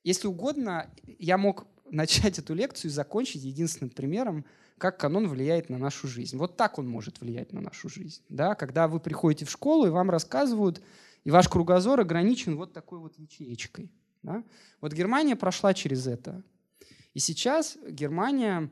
[0.05, 4.47] если угодно, я мог начать эту лекцию и закончить единственным примером,
[4.79, 6.39] как канон влияет на нашу жизнь.
[6.39, 8.23] Вот так он может влиять на нашу жизнь.
[8.31, 8.55] Да?
[8.55, 10.81] Когда вы приходите в школу и вам рассказывают,
[11.25, 13.93] и ваш кругозор ограничен вот такой вот ячеечкой.
[14.23, 14.43] Да?
[14.81, 16.43] Вот Германия прошла через это.
[17.15, 18.71] И сейчас Германия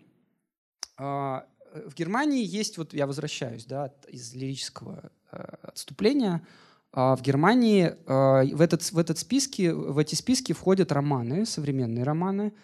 [0.98, 1.46] а,
[1.84, 6.46] в Германии есть, вот я возвращаюсь да, из лирического э, отступления,
[6.92, 12.04] а в Германии э, в, этот, в, этот списке, в эти списки входят романы, современные
[12.04, 12.54] романы,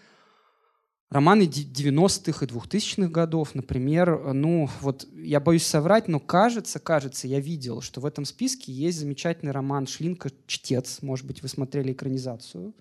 [1.11, 7.41] романы 90-х и 2000-х годов, например, ну вот я боюсь соврать, но кажется, кажется, я
[7.41, 12.75] видел, что в этом списке есть замечательный роман Шлинка «Чтец», может быть, вы смотрели экранизацию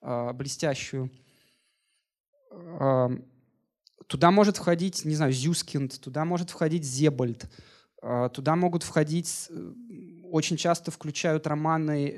[0.00, 1.10] блестящую.
[4.08, 7.46] Туда может входить, не знаю, Зюскинд, туда может входить Зебальд,
[8.00, 9.72] а, туда могут входить, э,
[10.30, 12.12] очень часто включают романы,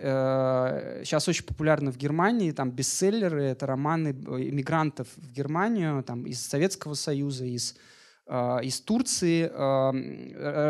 [1.05, 6.41] сейчас э, очень популярны в Германии, там бестселлеры, это романы иммигрантов в Германию, там из
[6.47, 7.77] Советского Союза, из,
[8.27, 9.51] а, из Турции,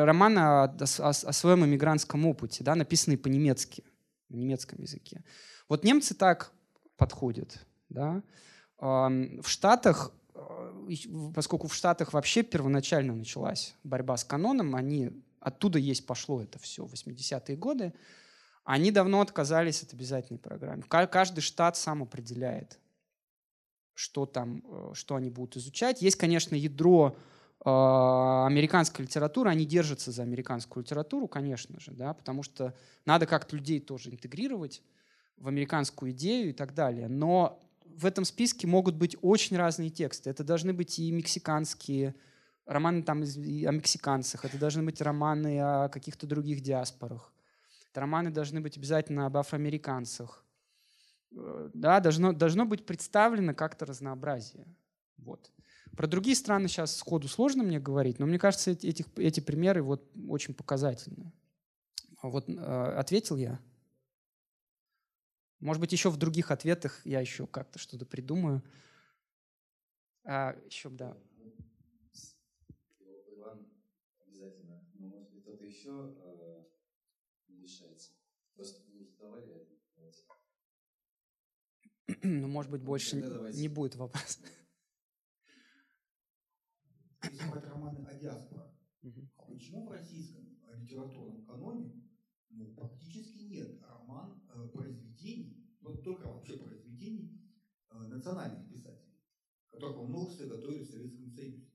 [0.04, 3.84] романы о, о, о своем иммигрантском опыте, да, написанные по-немецки,
[4.30, 5.22] на немецком языке.
[5.68, 6.52] Вот немцы так
[6.96, 7.58] подходят.
[7.88, 8.22] Да?
[8.80, 10.12] В Штатах
[11.34, 16.84] поскольку в Штатах вообще первоначально началась борьба с каноном, они оттуда есть пошло это все,
[16.84, 17.92] 80-е годы,
[18.64, 20.82] они давно отказались от обязательной программы.
[20.82, 22.78] Каждый штат сам определяет,
[23.94, 26.02] что там, э, что они будут изучать.
[26.02, 27.16] Есть, конечно, ядро
[27.64, 32.74] э, американской литературы, они держатся за американскую литературу, конечно же, да, потому что
[33.06, 34.82] надо как-то людей тоже интегрировать
[35.36, 37.08] в американскую идею и так далее.
[37.08, 37.58] Но
[38.00, 40.30] в этом списке могут быть очень разные тексты.
[40.30, 42.14] Это должны быть и мексиканские
[42.64, 47.32] романы там о мексиканцах, это должны быть романы о каких-то других диаспорах.
[47.90, 50.44] Это романы должны быть обязательно об афроамериканцах.
[51.32, 54.66] Э, Да, должно, должно быть представлено как-то разнообразие.
[55.18, 55.50] Вот.
[55.96, 60.08] Про другие страны сейчас сходу сложно мне говорить, но мне кажется, эти, эти примеры вот
[60.28, 61.32] очень показательны.
[62.22, 62.52] А Вот э,
[62.96, 63.58] ответил я.
[65.60, 68.62] Может быть, еще в других ответах я еще как-то что-то придумаю.
[70.24, 71.16] А, еще, да.
[73.36, 73.66] Иван
[74.26, 74.82] обязательно.
[74.94, 76.64] Но, может быть, кто-то еще э,
[77.48, 78.12] не решается.
[78.54, 79.74] Просто вы задавали это.
[79.96, 80.24] Давайте.
[82.22, 84.40] Ну, может быть, больше Тогда не- не будет вопросов.
[87.50, 88.72] Брать романы о диаспорах,
[89.02, 89.30] Мгм.
[89.36, 91.92] а почему в российском э, литературном каноне
[92.50, 97.40] ну, практически нет роман э, произведений, вот только вообще произведений
[97.90, 99.18] э, национальных писателей,
[99.70, 101.66] которых во множестве готовили в Советском Союзе.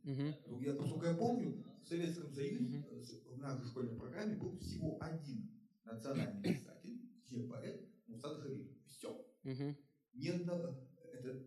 [0.47, 4.57] Ну, Я, поскольку я помню, в Советском Союзе э, с- в нашей школьной программе был
[4.59, 5.49] всего один
[5.83, 7.01] национальный писатель,
[7.49, 8.67] поэт, Мусад Халилов.
[8.87, 9.25] Все.
[9.43, 9.75] Мгм.
[10.13, 11.43] Ни одного, это,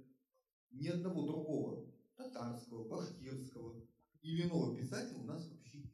[0.70, 3.82] ни одного другого татарского, башкирского,
[4.22, 5.92] именного писателя у нас вообще нет.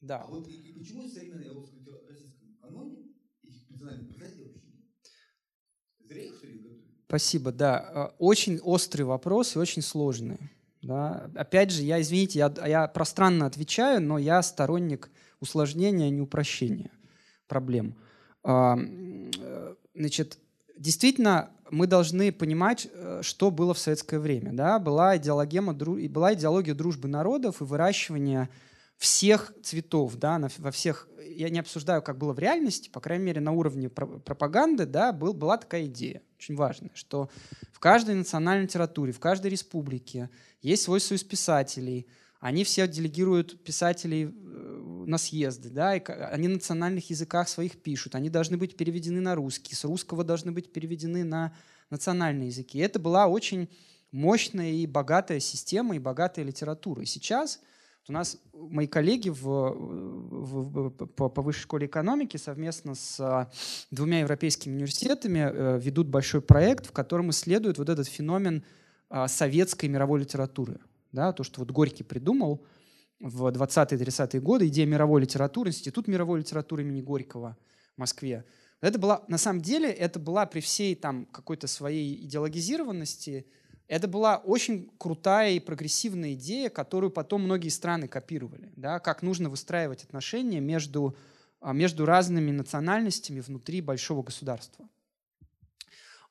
[0.00, 0.26] А Да.
[0.26, 3.03] вот и, и почему в современной русской литера- российском каноне
[7.06, 7.90] Спасибо, да.
[7.94, 10.38] Э, Очень острый вопрос и очень сложный.
[10.82, 11.30] Да.
[11.34, 15.10] Опять же, я, извините, я, я пространно отвечаю, но я сторонник
[15.40, 16.90] усложнения, а не упрощения
[17.46, 17.94] проблем.
[18.42, 20.38] А, э, Значит,
[20.76, 24.52] действительно, мы должны понимать, э, что было в советское время.
[24.52, 24.78] Да?
[24.78, 28.48] Была, идеологема, была идеология дружбы народов и выращивания
[28.96, 33.40] всех цветов, да, во всех, я не обсуждаю, как было в реальности, по крайней мере,
[33.40, 37.30] на уровне про- пропаганды, да, был, была такая идея, очень важная, что
[37.72, 40.30] в каждой национальной литературе, в каждой республике
[40.62, 42.06] есть свой союз писателей,
[42.40, 48.14] они все делегируют писателей э, на съезды, да, и они на национальных языках своих пишут,
[48.14, 51.54] они должны быть переведены на русский, с русского должны быть переведены на
[51.90, 52.78] национальные языки.
[52.78, 53.68] И это была очень
[54.12, 57.02] мощная и богатая система, и богатая литература.
[57.02, 57.60] И сейчас
[58.08, 63.50] у нас мои коллеги в, в- в- по, по высшей школе экономики совместно с а,
[63.90, 68.62] двумя европейскими университетами э, ведут большой проект, в котором исследуют вот этот феномен
[69.08, 70.80] а, советской мировой литературы.
[71.12, 72.62] Да, то, что вот Горький придумал
[73.20, 77.56] в 20-30-е годы, идея мировой литературы, Институт мировой литературы имени Горького
[77.96, 78.44] в Москве.
[78.80, 83.46] Это была, на самом деле, это была при всей там какой-то своей идеологизированности,
[83.86, 88.72] это была очень крутая и прогрессивная идея, которую потом многие страны копировали.
[88.76, 91.16] Да, как нужно выстраивать отношения между,
[91.60, 94.88] а, между разными национальностями внутри большого государства.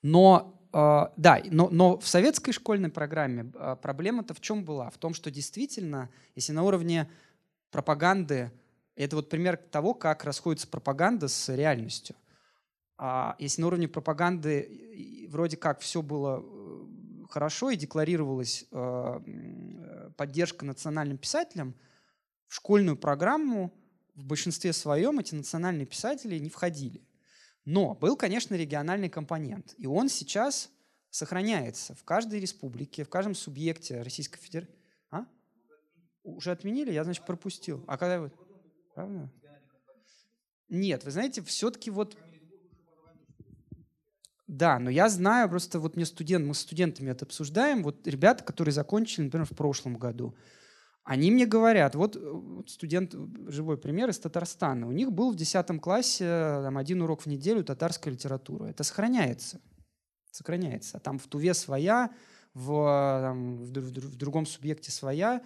[0.02, 4.90] Но, э, да, но, но в советской школьной программе э, проблема-то в чем была?
[4.90, 7.10] В том, что действительно, если на уровне
[7.72, 8.52] пропаганды,
[8.96, 12.16] это вот пример того, как расходится пропаганда с реальностью.
[12.98, 16.44] А если на уровне пропаганды вроде как все было
[17.34, 21.74] хорошо и декларировалась э, поддержка национальным писателям,
[22.48, 23.74] в школьную программу
[24.14, 27.02] в большинстве своем эти национальные писатели не входили.
[27.66, 29.74] Но был, конечно, региональный компонент.
[29.78, 30.70] И он сейчас
[31.10, 34.76] сохраняется в каждой республике, в каждом субъекте Российской Федерации.
[35.10, 35.26] А?
[36.24, 36.92] Уже отменили?
[36.92, 37.84] Я, значит, пропустил.
[37.88, 38.32] А когда вы?
[38.94, 39.32] Правда?
[40.70, 42.16] Нет, вы знаете, все-таки вот...
[44.54, 48.44] Да, но я знаю, просто вот мне студент, мы с студентами это обсуждаем, вот ребята,
[48.44, 50.36] которые закончили, например, в прошлом году,
[51.04, 53.18] они мне говорят, вот, э, студент, э,
[53.48, 57.26] живой пример из Татарстана, у них был в 10 классе э, там, один урок в
[57.26, 58.66] неделю татарская литература.
[58.66, 59.60] Это сохраняется.
[60.30, 60.98] Сохраняется.
[60.98, 62.12] А Там в Туве своя,
[62.54, 65.42] в, там, в, в в другом субъекте своя.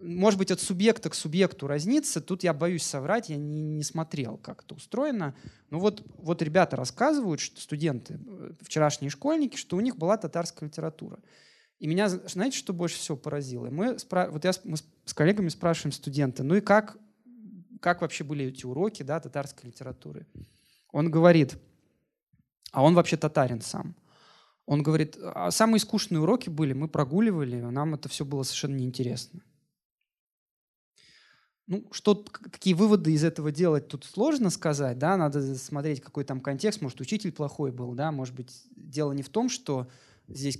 [0.00, 2.20] Может быть, от субъекта к субъекту разнится.
[2.20, 5.34] Тут я боюсь соврать, я не, не смотрел, как это устроено.
[5.68, 10.68] Но вот, вот ребята рассказывают, что студенты, э, вчерашние школьники, что у них была татарская
[10.68, 11.18] литература.
[11.80, 13.68] И меня, знаете, что больше всего поразило?
[13.68, 16.98] Мы, вот я, мы с коллегами спрашиваем студента, ну и как,
[17.80, 20.26] как вообще были эти уроки да, татарской литературы?
[20.92, 21.56] Он говорит,
[22.72, 23.96] а он вообще татарин сам.
[24.66, 29.40] Он говорит, а самые скучные уроки были, мы прогуливали, нам это все было совершенно неинтересно.
[31.70, 36.40] Ну, что, какие выводы из этого делать, тут сложно сказать, да, надо смотреть, какой там
[36.40, 39.88] контекст, может, учитель плохой был, да, может быть, дело не в том, что
[40.26, 40.58] здесь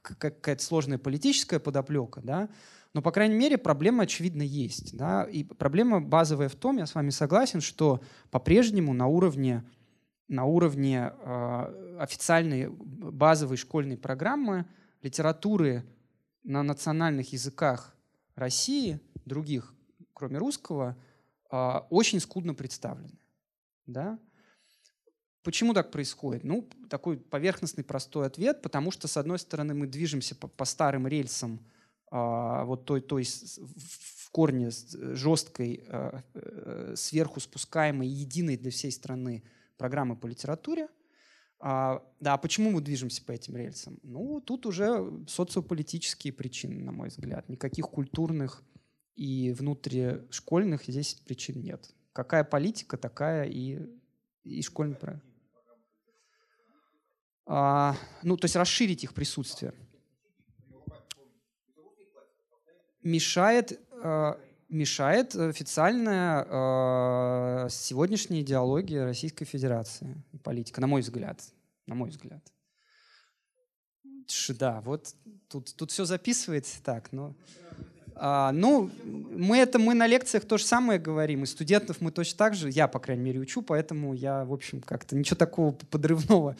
[0.00, 2.48] какая-то сложная политическая подоплека, да,
[2.94, 4.96] но, по крайней мере, проблема, очевидно, есть.
[4.96, 5.24] Да?
[5.24, 8.00] И проблема базовая в том, я с вами согласен, что
[8.30, 9.64] по-прежнему на уровне,
[10.28, 14.64] на уровне э, официальной базовой школьной программы
[15.02, 15.84] литературы
[16.44, 17.96] на национальных языках
[18.36, 19.74] России, других,
[20.20, 20.98] кроме русского,
[21.50, 23.18] а, очень скудно представлены.
[23.86, 24.18] Да?
[25.42, 26.44] Почему так происходит?
[26.44, 31.08] Ну, такой поверхностный простой ответ, потому что, с одной стороны, мы движемся по, по старым
[31.08, 31.58] рельсам
[32.10, 39.42] а, вот той, той в корне жесткой, а, э, сверху спускаемой, единой для всей страны
[39.78, 40.88] программы по литературе.
[41.60, 43.98] А, да, почему мы движемся по этим рельсам?
[44.02, 47.48] Ну, тут уже социополитические причины, на мой взгляд.
[47.48, 48.62] Никаких культурных
[49.16, 51.94] и внутришкольных здесь причин нет.
[52.12, 53.78] Какая политика, такая и,
[54.44, 55.24] и школьный проект.
[57.46, 59.74] А, ну, то есть расширить их присутствие.
[63.02, 71.42] Мешает, а, мешает официальная а, сегодняшняя идеология Российской Федерации и политика, на мой взгляд.
[71.86, 72.42] На мой взгляд.
[74.50, 75.14] Да, вот
[75.48, 77.34] тут, тут все записывается так, но...
[78.22, 82.36] А, ну, мы это мы на лекциях то же самое говорим, и студентов мы точно
[82.36, 86.54] так же, я, по крайней мере, учу, поэтому я, в общем, как-то ничего такого подрывного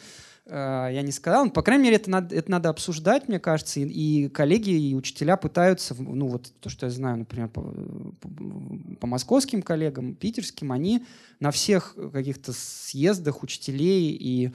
[0.47, 1.45] э, я не сказал.
[1.45, 4.95] Но, по крайней мере, это надо, это надо обсуждать, мне кажется, и, и коллеги, и
[4.95, 7.61] учителя пытаются, ну, вот то, что я знаю, например, по,
[8.99, 11.05] по, московским коллегам, питерским, они
[11.39, 14.51] на всех каких-то съездах учителей и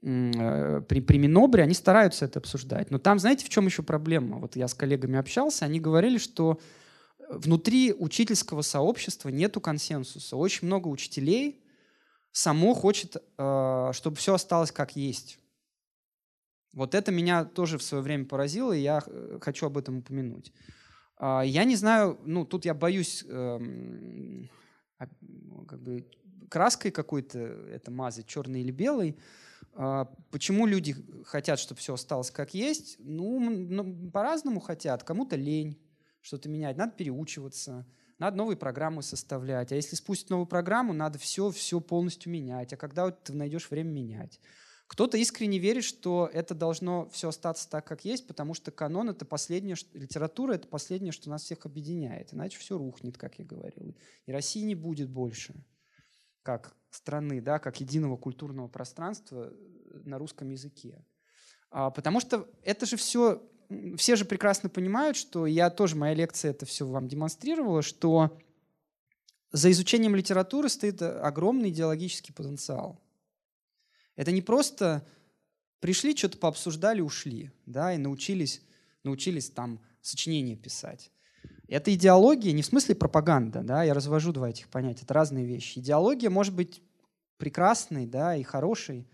[0.00, 2.90] при, при Минобре, они стараются это обсуждать.
[2.90, 4.38] Но там, знаете, в чем еще проблема?
[4.38, 6.60] Вот я с коллегами общался, они говорили, что
[7.28, 10.36] внутри учительского сообщества нету консенсуса.
[10.36, 11.62] Очень много учителей
[12.32, 15.38] само хочет, э, чтобы все осталось как есть.
[16.74, 19.02] Вот это меня тоже в свое время поразило, и я
[19.40, 20.52] хочу об этом упомянуть.
[21.16, 24.48] А, я не знаю, ну тут я боюсь эм,
[24.98, 26.06] как бы
[26.48, 29.47] краской какой-то это мазать, черной или белой, а,
[30.30, 32.96] почему люди хотят, чтобы все осталось как есть?
[32.98, 35.04] Ну, по-разному хотят.
[35.04, 35.80] Кому-то лень
[36.20, 37.86] что-то менять, надо переучиваться,
[38.18, 39.70] надо новые программы составлять.
[39.70, 42.72] А если спустить новую программу, надо все, все полностью менять.
[42.72, 44.40] А когда ты найдешь время менять?
[44.88, 49.24] Кто-то искренне верит, что это должно все остаться так, как есть, потому что канон— это
[49.26, 52.32] последнее, литература— это последнее, что нас всех объединяет.
[52.32, 53.94] Иначе все рухнет, как я говорил.
[54.26, 55.54] И России не будет больше
[56.42, 59.52] как страны, да, как единого культурного пространства
[60.04, 61.04] на русском языке.
[61.70, 63.42] А, потому что это же все,
[63.96, 68.38] все же прекрасно понимают, что я тоже, моя лекция это все вам демонстрировала, что
[69.52, 73.00] за изучением литературы стоит огромный идеологический потенциал.
[74.16, 75.06] Это не просто
[75.80, 78.62] пришли, что-то пообсуждали, ушли, да, и научились,
[79.04, 81.10] научились там сочинения писать.
[81.68, 85.78] Это идеология не в смысле пропаганда, да, я развожу два этих понятия, это разные вещи.
[85.78, 86.82] Идеология может быть
[87.36, 89.06] прекрасной, да, и хорошей,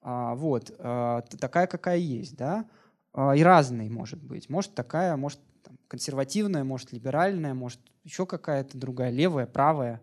[0.00, 2.66] а, вот, а, такая, какая есть, да,
[3.12, 4.48] а, и разной может быть.
[4.48, 10.00] Может такая, может там, консервативная, может либеральная, может еще какая-то другая, левая, правая,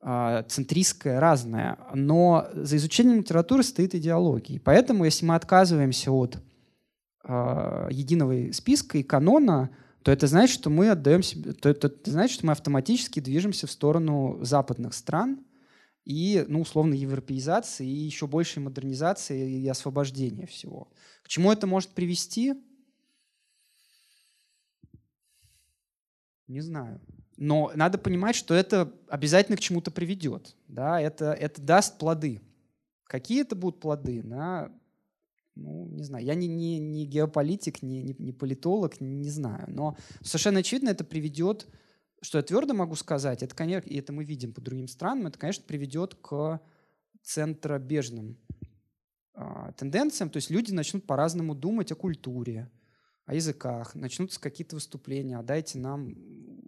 [0.00, 1.78] а, центристская, разная.
[1.94, 4.60] Но за изучением литературы стоит идеология.
[4.62, 6.38] Поэтому, если мы отказываемся от
[7.22, 9.70] а, единого списка и канона,
[10.04, 13.66] то это значит, что мы отдаем себе, то это, это значит, что мы автоматически движемся
[13.66, 15.42] в сторону западных стран
[16.04, 20.88] и, ну, условно, европеизации и еще большей модернизации и освобождения всего.
[21.22, 22.52] К чему это может привести?
[26.48, 27.00] Не знаю.
[27.38, 30.54] Но надо понимать, что это обязательно к чему-то приведет.
[30.68, 31.00] Да?
[31.00, 32.42] Это, это даст плоды.
[33.04, 34.20] Какие это будут плоды?
[34.22, 34.70] Да?
[35.56, 39.66] Ну, не знаю, я не, не, не геополитик, не, не, не политолог, не, знаю.
[39.68, 41.66] Но совершенно очевидно это приведет,
[42.20, 45.38] что я твердо могу сказать, это, конечно, и это мы видим по другим странам, это,
[45.38, 46.60] конечно, приведет к
[47.22, 48.38] центробежным
[49.34, 50.30] э, тенденциям.
[50.30, 52.70] То есть люди начнут по-разному думать о культуре,
[53.26, 56.14] о языках, начнутся какие-то выступления, а дайте нам,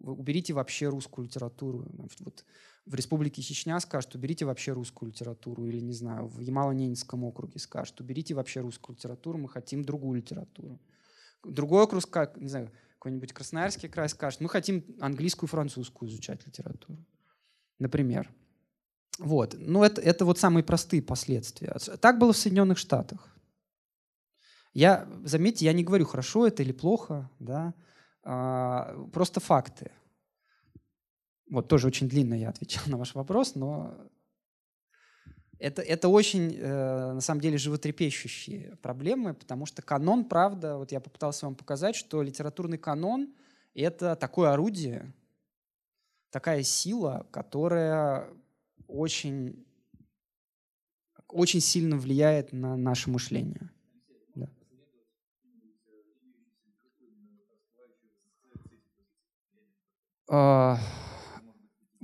[0.03, 1.87] уберите вообще русскую литературу.
[2.21, 2.45] Вот
[2.87, 8.01] в Республике Чечня скажут, уберите вообще русскую литературу, или, не знаю, в Ямало-Ненецком округе скажут,
[8.01, 10.81] уберите вообще русскую литературу, мы хотим другую литературу.
[11.43, 17.05] Другой округ, как, не знаю, какой-нибудь Красноярский край скажет, мы хотим английскую, французскую изучать литературу.
[17.79, 18.33] Например.
[19.19, 19.57] Вот.
[19.59, 21.77] Но это, это вот самые простые последствия.
[22.01, 23.37] Так было в Соединенных Штатах.
[24.73, 27.75] Я, заметьте, я не говорю, хорошо это или плохо, да,
[28.23, 29.91] а, просто факты.
[31.49, 33.95] Вот тоже очень длинно я отвечал на ваш вопрос, но
[35.59, 41.01] это, это очень, э, на самом деле, животрепещущие проблемы, потому что канон, правда, вот я
[41.01, 43.35] попытался вам показать, что литературный канон—
[43.75, 45.15] это такое орудие,
[46.31, 48.29] такая сила, которая
[48.87, 49.65] очень,
[51.29, 53.71] очень сильно влияет на наше мышление.
[60.29, 60.79] А,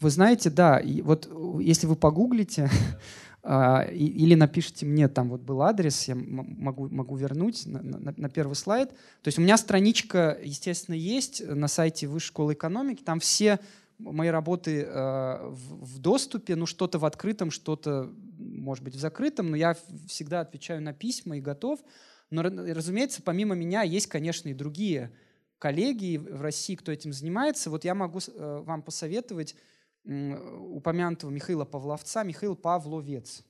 [0.03, 2.69] Вы знаете, да, вот э, если вы погуглите
[3.45, 8.29] а, или напишите мне, там вот был адрес, я могу, могу вернуть на, на- на
[8.29, 8.91] первый слайд.
[8.91, 13.61] То есть у меня страничка, естественно, есть на сайте Высшей школы экономики, там все
[13.99, 19.51] мои работы э, в, в доступе, ну что-то в открытом, что-то, может быть, в закрытом,
[19.51, 19.77] но я
[20.09, 21.79] всегда отвечаю на письма и готов.
[22.31, 25.12] Но, ра- разумеется, помимо меня есть, конечно, и другие
[25.59, 27.70] коллеги в России, кто этим занимается.
[27.70, 29.55] Вот я могу э, вам посоветовать
[30.05, 33.45] упомянутого Михаила Павловца, Михаил Павловец.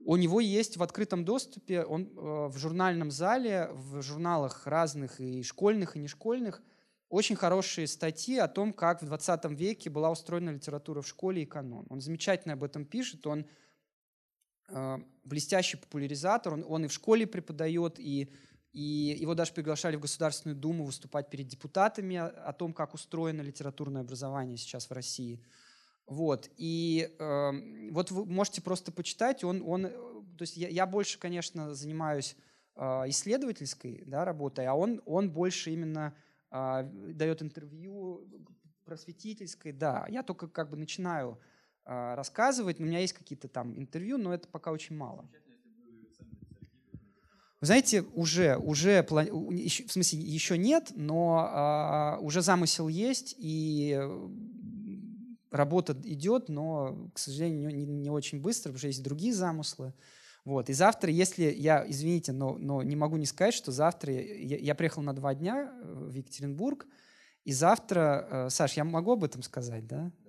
[0.00, 5.42] У него есть в открытом доступе, он э, в журнальном зале, в журналах разных и
[5.42, 6.62] школьных, и нешкольных,
[7.08, 11.46] очень хорошие статьи о том, как в 20 веке была устроена литература в школе и
[11.46, 11.86] канон.
[11.90, 13.46] Он замечательно об этом пишет, он
[14.68, 18.32] э, блестящий популяризатор, он, он и в школе преподает, и,
[18.72, 24.02] и его даже приглашали в Государственную Думу выступать перед депутатами о, том, как устроено литературное
[24.02, 25.42] образование сейчас в России.
[26.06, 26.50] Вот.
[26.56, 29.44] И э, вот вы можете просто почитать.
[29.44, 32.36] Он, он, э, то есть я, я больше, конечно, занимаюсь
[32.76, 36.14] э, исследовательской да, работой, а он, он больше именно
[36.50, 36.82] э,
[37.12, 38.26] дает интервью
[38.84, 39.72] просветительской.
[39.72, 41.38] Да, я только как бы начинаю
[41.84, 42.80] э, рассказывать.
[42.80, 45.28] У меня есть какие-то там интервью, но это пока очень мало.
[47.60, 54.28] Вы знаете, уже, уже, в смысле, еще нет, но а, уже замысел есть, и э,
[55.50, 59.92] работа идет, но, к сожалению, не, не очень быстро, потому что есть другие замыслы.
[60.44, 60.70] Вот.
[60.70, 64.74] И завтра, если я, извините, но, но не могу не сказать, что завтра я, я
[64.76, 66.86] приехал на два дня в Екатеринбург,
[67.44, 70.12] и завтра, э, Саш, я могу об этом сказать, да?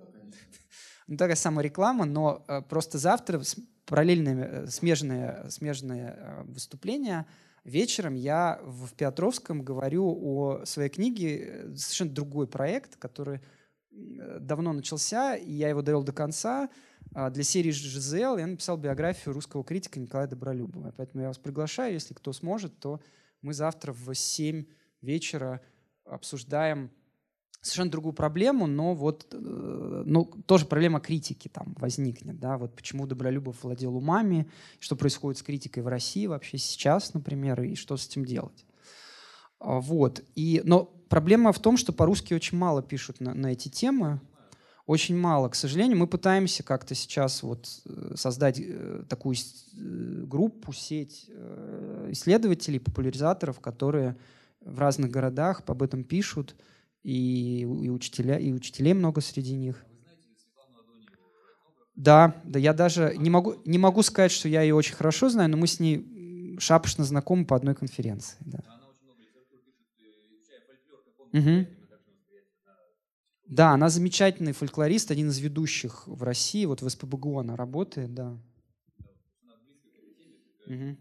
[1.07, 3.41] Ну, такая самореклама, но э, просто завтра
[3.89, 7.25] параллельное, э, смежное, смежное э, выступление.
[7.63, 13.41] Вечером я в Петровском говорю о своей книге, э, совершенно другой проект, который
[13.91, 16.69] давно начался, и я его довел до конца.
[17.13, 20.93] А Для серии «ЖЗЛ» я написал биографию русского критика Николая Добролюбова.
[20.95, 23.01] Поэтому я вас приглашаю, если кто сможет, то
[23.41, 24.65] мы завтра в 7
[25.01, 25.59] вечера
[26.05, 26.91] обсуждаем
[27.61, 33.05] совершенно другую проблему, но вот э, ну, тоже проблема критики там возникнет, да, вот почему
[33.05, 34.49] Добролюбов владел умами,
[34.79, 38.65] что происходит с критикой в России вообще сейчас, например, и что с этим делать.
[39.59, 40.23] А, Вот.
[40.35, 44.21] И, но проблема в том, что по-русски очень мало пишут на, на эти темы,
[44.85, 45.49] очень мало.
[45.49, 49.35] К сожалению, мы пытаемся как-то сейчас вот э, создать э, такую
[49.75, 51.29] группу, сеть
[52.09, 54.15] исследователей, популяризаторов, которые
[54.61, 56.55] в разных городах об этом пишут,
[57.03, 59.85] и, и учителя, и учителей много среди них.
[61.95, 65.49] Да, да, я даже не могу, не могу сказать, что я ее очень хорошо знаю,
[65.49, 68.37] но мы с ней м, шапошно знакомы по одной конференции.
[68.41, 68.59] Да.
[71.33, 71.67] Мгм.
[73.47, 78.37] Да, она замечательный фольклорист, один из ведущих в России, вот в СПБГУ она работает, да.
[80.67, 80.97] Мгм.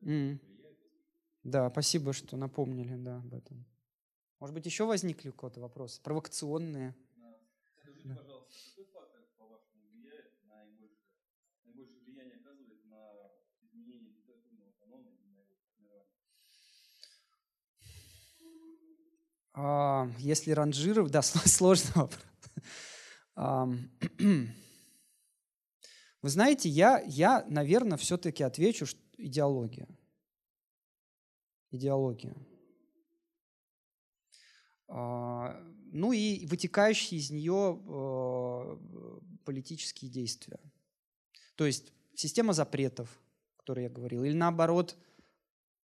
[0.00, 0.40] Мгм.
[1.44, 3.64] Да, спасибо, что напомнили, да, об этом.
[4.40, 6.00] Может быть, еще возникли у кого-то вопросы?
[6.02, 6.94] Провокационные?
[7.80, 10.98] Скажите, пожалуйста, какой фактор, по-вашему, влияет наибольшее,
[11.64, 13.30] наибольшее влияние оказывает на
[13.62, 15.44] изменение литературного канона и на его
[15.74, 16.06] формирование?
[19.54, 22.22] А, если ранжировать, да, сло- сложный вопрос.
[26.22, 29.88] Вы знаете, я, я наверное, все-таки отвечу, что идеология.
[31.72, 32.36] Идеология.
[34.88, 35.60] А,
[35.94, 40.60] Ну и вытекающие из нее э, политические действия.
[41.56, 43.08] То есть система запретов,
[43.56, 44.96] о которой я говорил, или наоборот,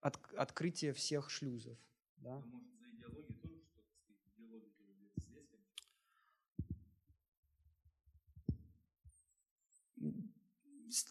[0.00, 1.76] от- открытие всех шлюзов.
[2.18, 2.42] Да?
[2.42, 2.42] А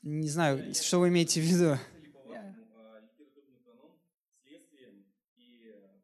[0.04, 1.64] Не знаю, что вы имеете в виду.
[1.64, 3.92] Является ли, по-вашему, а, литературный канон
[4.44, 5.06] следствием
[5.38, 6.02] и э,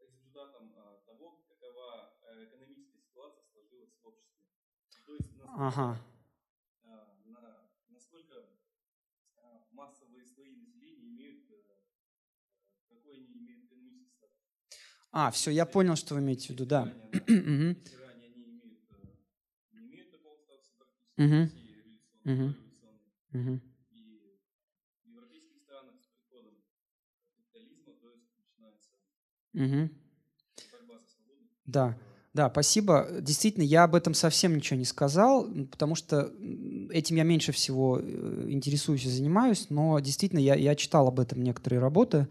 [0.00, 4.46] результатом а, того, какова э, экономическая ситуация сложилась в обществе?
[5.06, 5.98] То есть, насколько, Ага.
[6.84, 8.34] а, на- насколько
[9.36, 11.54] а, массовые слои населения имеют, э,
[12.88, 14.36] какой они имеют экономический статус?
[15.12, 16.82] А, все, я понял, что вы имеете в виду, да.
[17.26, 19.06] Если ранее, они имеют, э,
[19.72, 21.16] не имеют такого статуса практически
[22.24, 23.00] революционной,
[23.32, 23.62] Мгм.
[23.90, 24.38] и
[25.04, 26.54] в европейских странах с приходом
[27.34, 28.90] капитализма, то есть начинается
[29.54, 29.90] Мгм.
[30.70, 31.48] борьба за свободу.
[31.64, 31.96] Да,
[32.36, 33.08] да, спасибо.
[33.20, 36.30] Действительно, я об этом совсем ничего не сказал, потому что
[36.90, 41.42] этим я меньше всего э, интересуюсь и занимаюсь, но действительно я, я читал об этом
[41.42, 42.28] некоторые работы.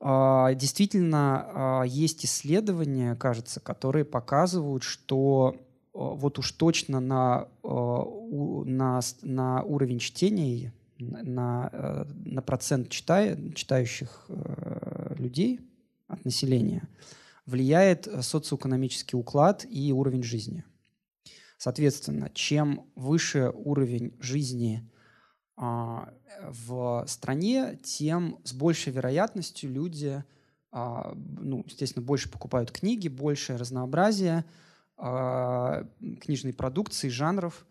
[0.00, 5.56] А, Действительно, а, есть исследования, кажется, которые показывают, что
[5.94, 13.38] а, вот уж точно на, у- на, на уровень чтения, на, э, на процент читая-
[13.54, 15.60] читающих э, людей
[16.08, 16.82] от населения
[17.48, 20.64] влияет э, социоэкономический уклад и уровень жизни.
[21.56, 24.88] Соответственно, чем выше уровень жизни
[25.56, 26.12] а,
[26.42, 30.22] в стране, тем с большей вероятностью люди,
[30.70, 34.44] а, ну, естественно, больше покупают книги, большее разнообразие
[34.98, 35.88] а,
[36.20, 37.66] книжной продукции, жанров,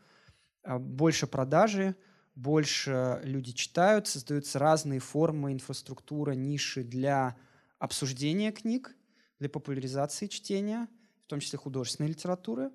[0.68, 1.96] больше продажи,
[2.36, 7.38] больше люди читают, создаются разные формы, инфраструктура, ниши для
[7.80, 8.98] обсуждения книг,
[9.40, 10.88] для популяризации чтения,
[11.26, 12.72] в том числе художественной литературы.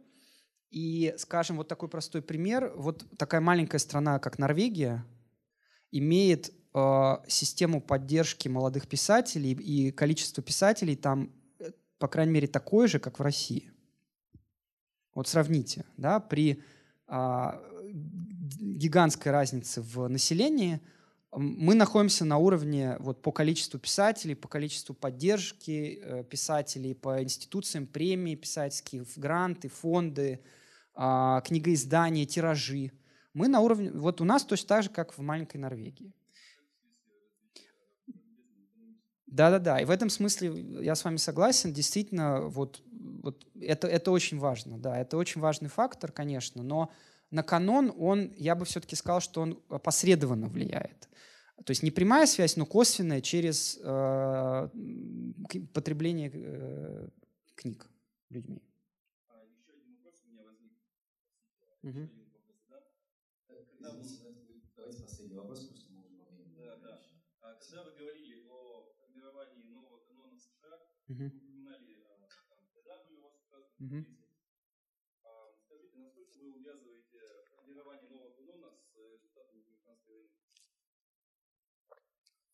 [0.71, 2.73] И, скажем, вот такой простой пример.
[2.77, 5.05] Вот такая маленькая страна, как Норвегия,
[5.91, 12.89] имеет э, систему поддержки молодых писателей, и количество писателей там, э, по крайней мере, такое
[12.89, 13.71] же, как в России.
[15.15, 16.63] Вот сравните, да, при
[17.07, 17.61] а,
[17.93, 20.81] гигантской разнице в населении
[21.35, 27.87] мы находимся на уровне вот, по количеству писателей, по количеству поддержки э, писателей, по институциям
[27.87, 30.41] премии писательские, гранты, фонды,
[30.95, 32.93] а, книгоиздания, тиражи.
[33.33, 36.13] Мы на уровне, вот у нас точно так же, как в маленькой Норвегии.
[39.27, 40.51] Да-да-да, и в этом смысле
[40.85, 42.83] я с вами согласен, действительно, вот,
[43.23, 46.93] вот это, это очень важно, да, это очень важный фактор, конечно, но
[47.33, 51.09] на канон он, я бы все-таки сказал, что он опосредованно влияет.
[51.65, 54.69] То есть не прямая связь, но косвенная через э,
[55.73, 57.09] потребление э,
[57.55, 57.89] книг
[58.31, 58.63] людьми.
[59.29, 60.73] А еще один вопрос у меня возник.
[61.83, 62.11] Задам.
[63.49, 64.05] Когда вы-
[64.77, 67.03] Давайте последний вопрос, потому что мы уже во Да, да.
[67.41, 70.79] А когда вы говорили о формировании нового канона США,
[71.09, 71.29] Мгм.
[71.31, 74.05] вы упоминали, а, там, когда были у вас указаны Мгм.
[74.05, 74.27] позиции.
[75.25, 77.19] А, Скажите, насколько вы увязываете
[77.55, 80.31] формирование нового канона с э, результатами американской войны?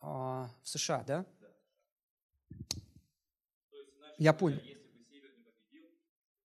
[0.00, 1.24] А, в США, да?
[3.70, 4.58] То есть, иначе Я понял.
[4.58, 4.80] Если бы
[5.10, 5.88] Север не победил,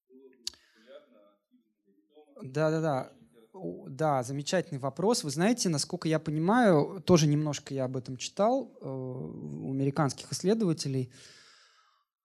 [0.09, 0.43] было бы
[0.73, 3.11] популярно активно Да-да-да.
[3.53, 5.23] О, Да, замечательный вопрос.
[5.23, 11.11] Вы знаете, насколько я понимаю, тоже немножко я об этом читал э, у американских исследователей.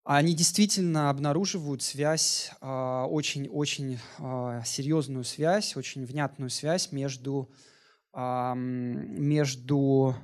[0.05, 7.51] Они действительно обнаруживают связь, а, очень-очень а, серьезную связь, очень внятную связь между,
[8.15, 10.15] между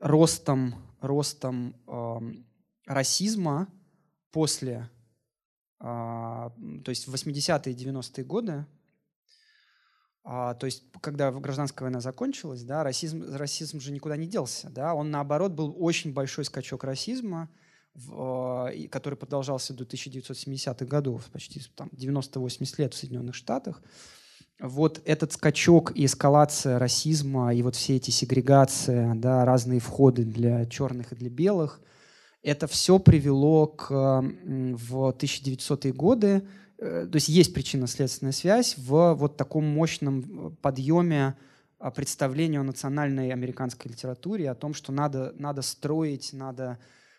[0.00, 2.44] ростом, ростом ам,
[2.86, 3.68] расизма
[4.32, 4.90] после,
[5.80, 8.66] м, то есть в 80-е и 90-е годы,
[10.22, 14.68] а, то есть, когда гражданская война закончилась, да, расизм, расизм же никуда не делся.
[14.70, 17.48] Да, он, наоборот, был очень большой скачок расизма,
[17.94, 23.82] в, э, который продолжался до 1970-х годов, почти там, 90-80 лет в Соединенных Штатах.
[24.60, 30.66] Вот этот скачок и эскалация расизма, и вот все эти сегрегации, да, разные входы для
[30.66, 31.80] черных и для белых,
[32.42, 36.46] это все привело к, в 1900-е годы
[36.78, 41.36] э, то есть есть причинно-следственная связь в вот таком мощном э, подъеме
[41.78, 46.78] а, представления о национальной американской литературе, о том, что надо, надо строить, надо,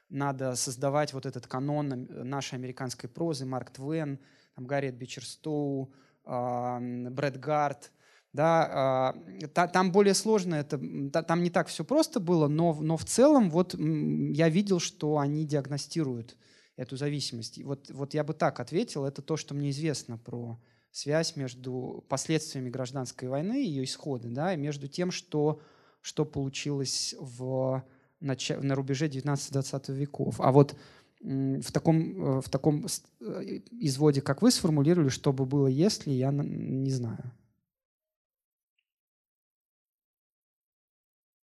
[0.10, 4.20] надо создавать вот этот канон э, нашей американской прозы, Марк Твен,
[4.56, 5.92] там, Гарриет Бичерстоу,
[6.26, 7.92] Брэд Гарт,
[8.34, 10.80] да, а, та- там более сложно это,
[11.24, 15.46] там не так все просто было, но, но в целом вот я видел, что они
[15.46, 16.38] диагностируют
[16.78, 17.62] эту зависимость.
[17.64, 20.60] Вот, вот я бы так ответил, это то, что мне известно про
[20.92, 25.62] связь между последствиями гражданской войны и ее исходы, да, и между тем, что,
[26.02, 27.84] что получилось в,
[28.22, 30.40] нача- на рубеже 19-20 веков.
[30.40, 30.76] А вот
[31.22, 36.32] в таком, э, в таком э, изводе, как вы сформулировали, что бы было, если, я
[36.32, 37.32] не знаю.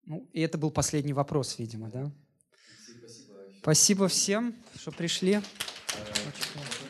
[0.07, 2.13] Ну, и это был последний вопрос, видимо, да?
[3.01, 3.59] Спасибо.
[3.61, 5.33] Спасибо всем, что пришли.
[5.33, 6.84] Э, Очень классно.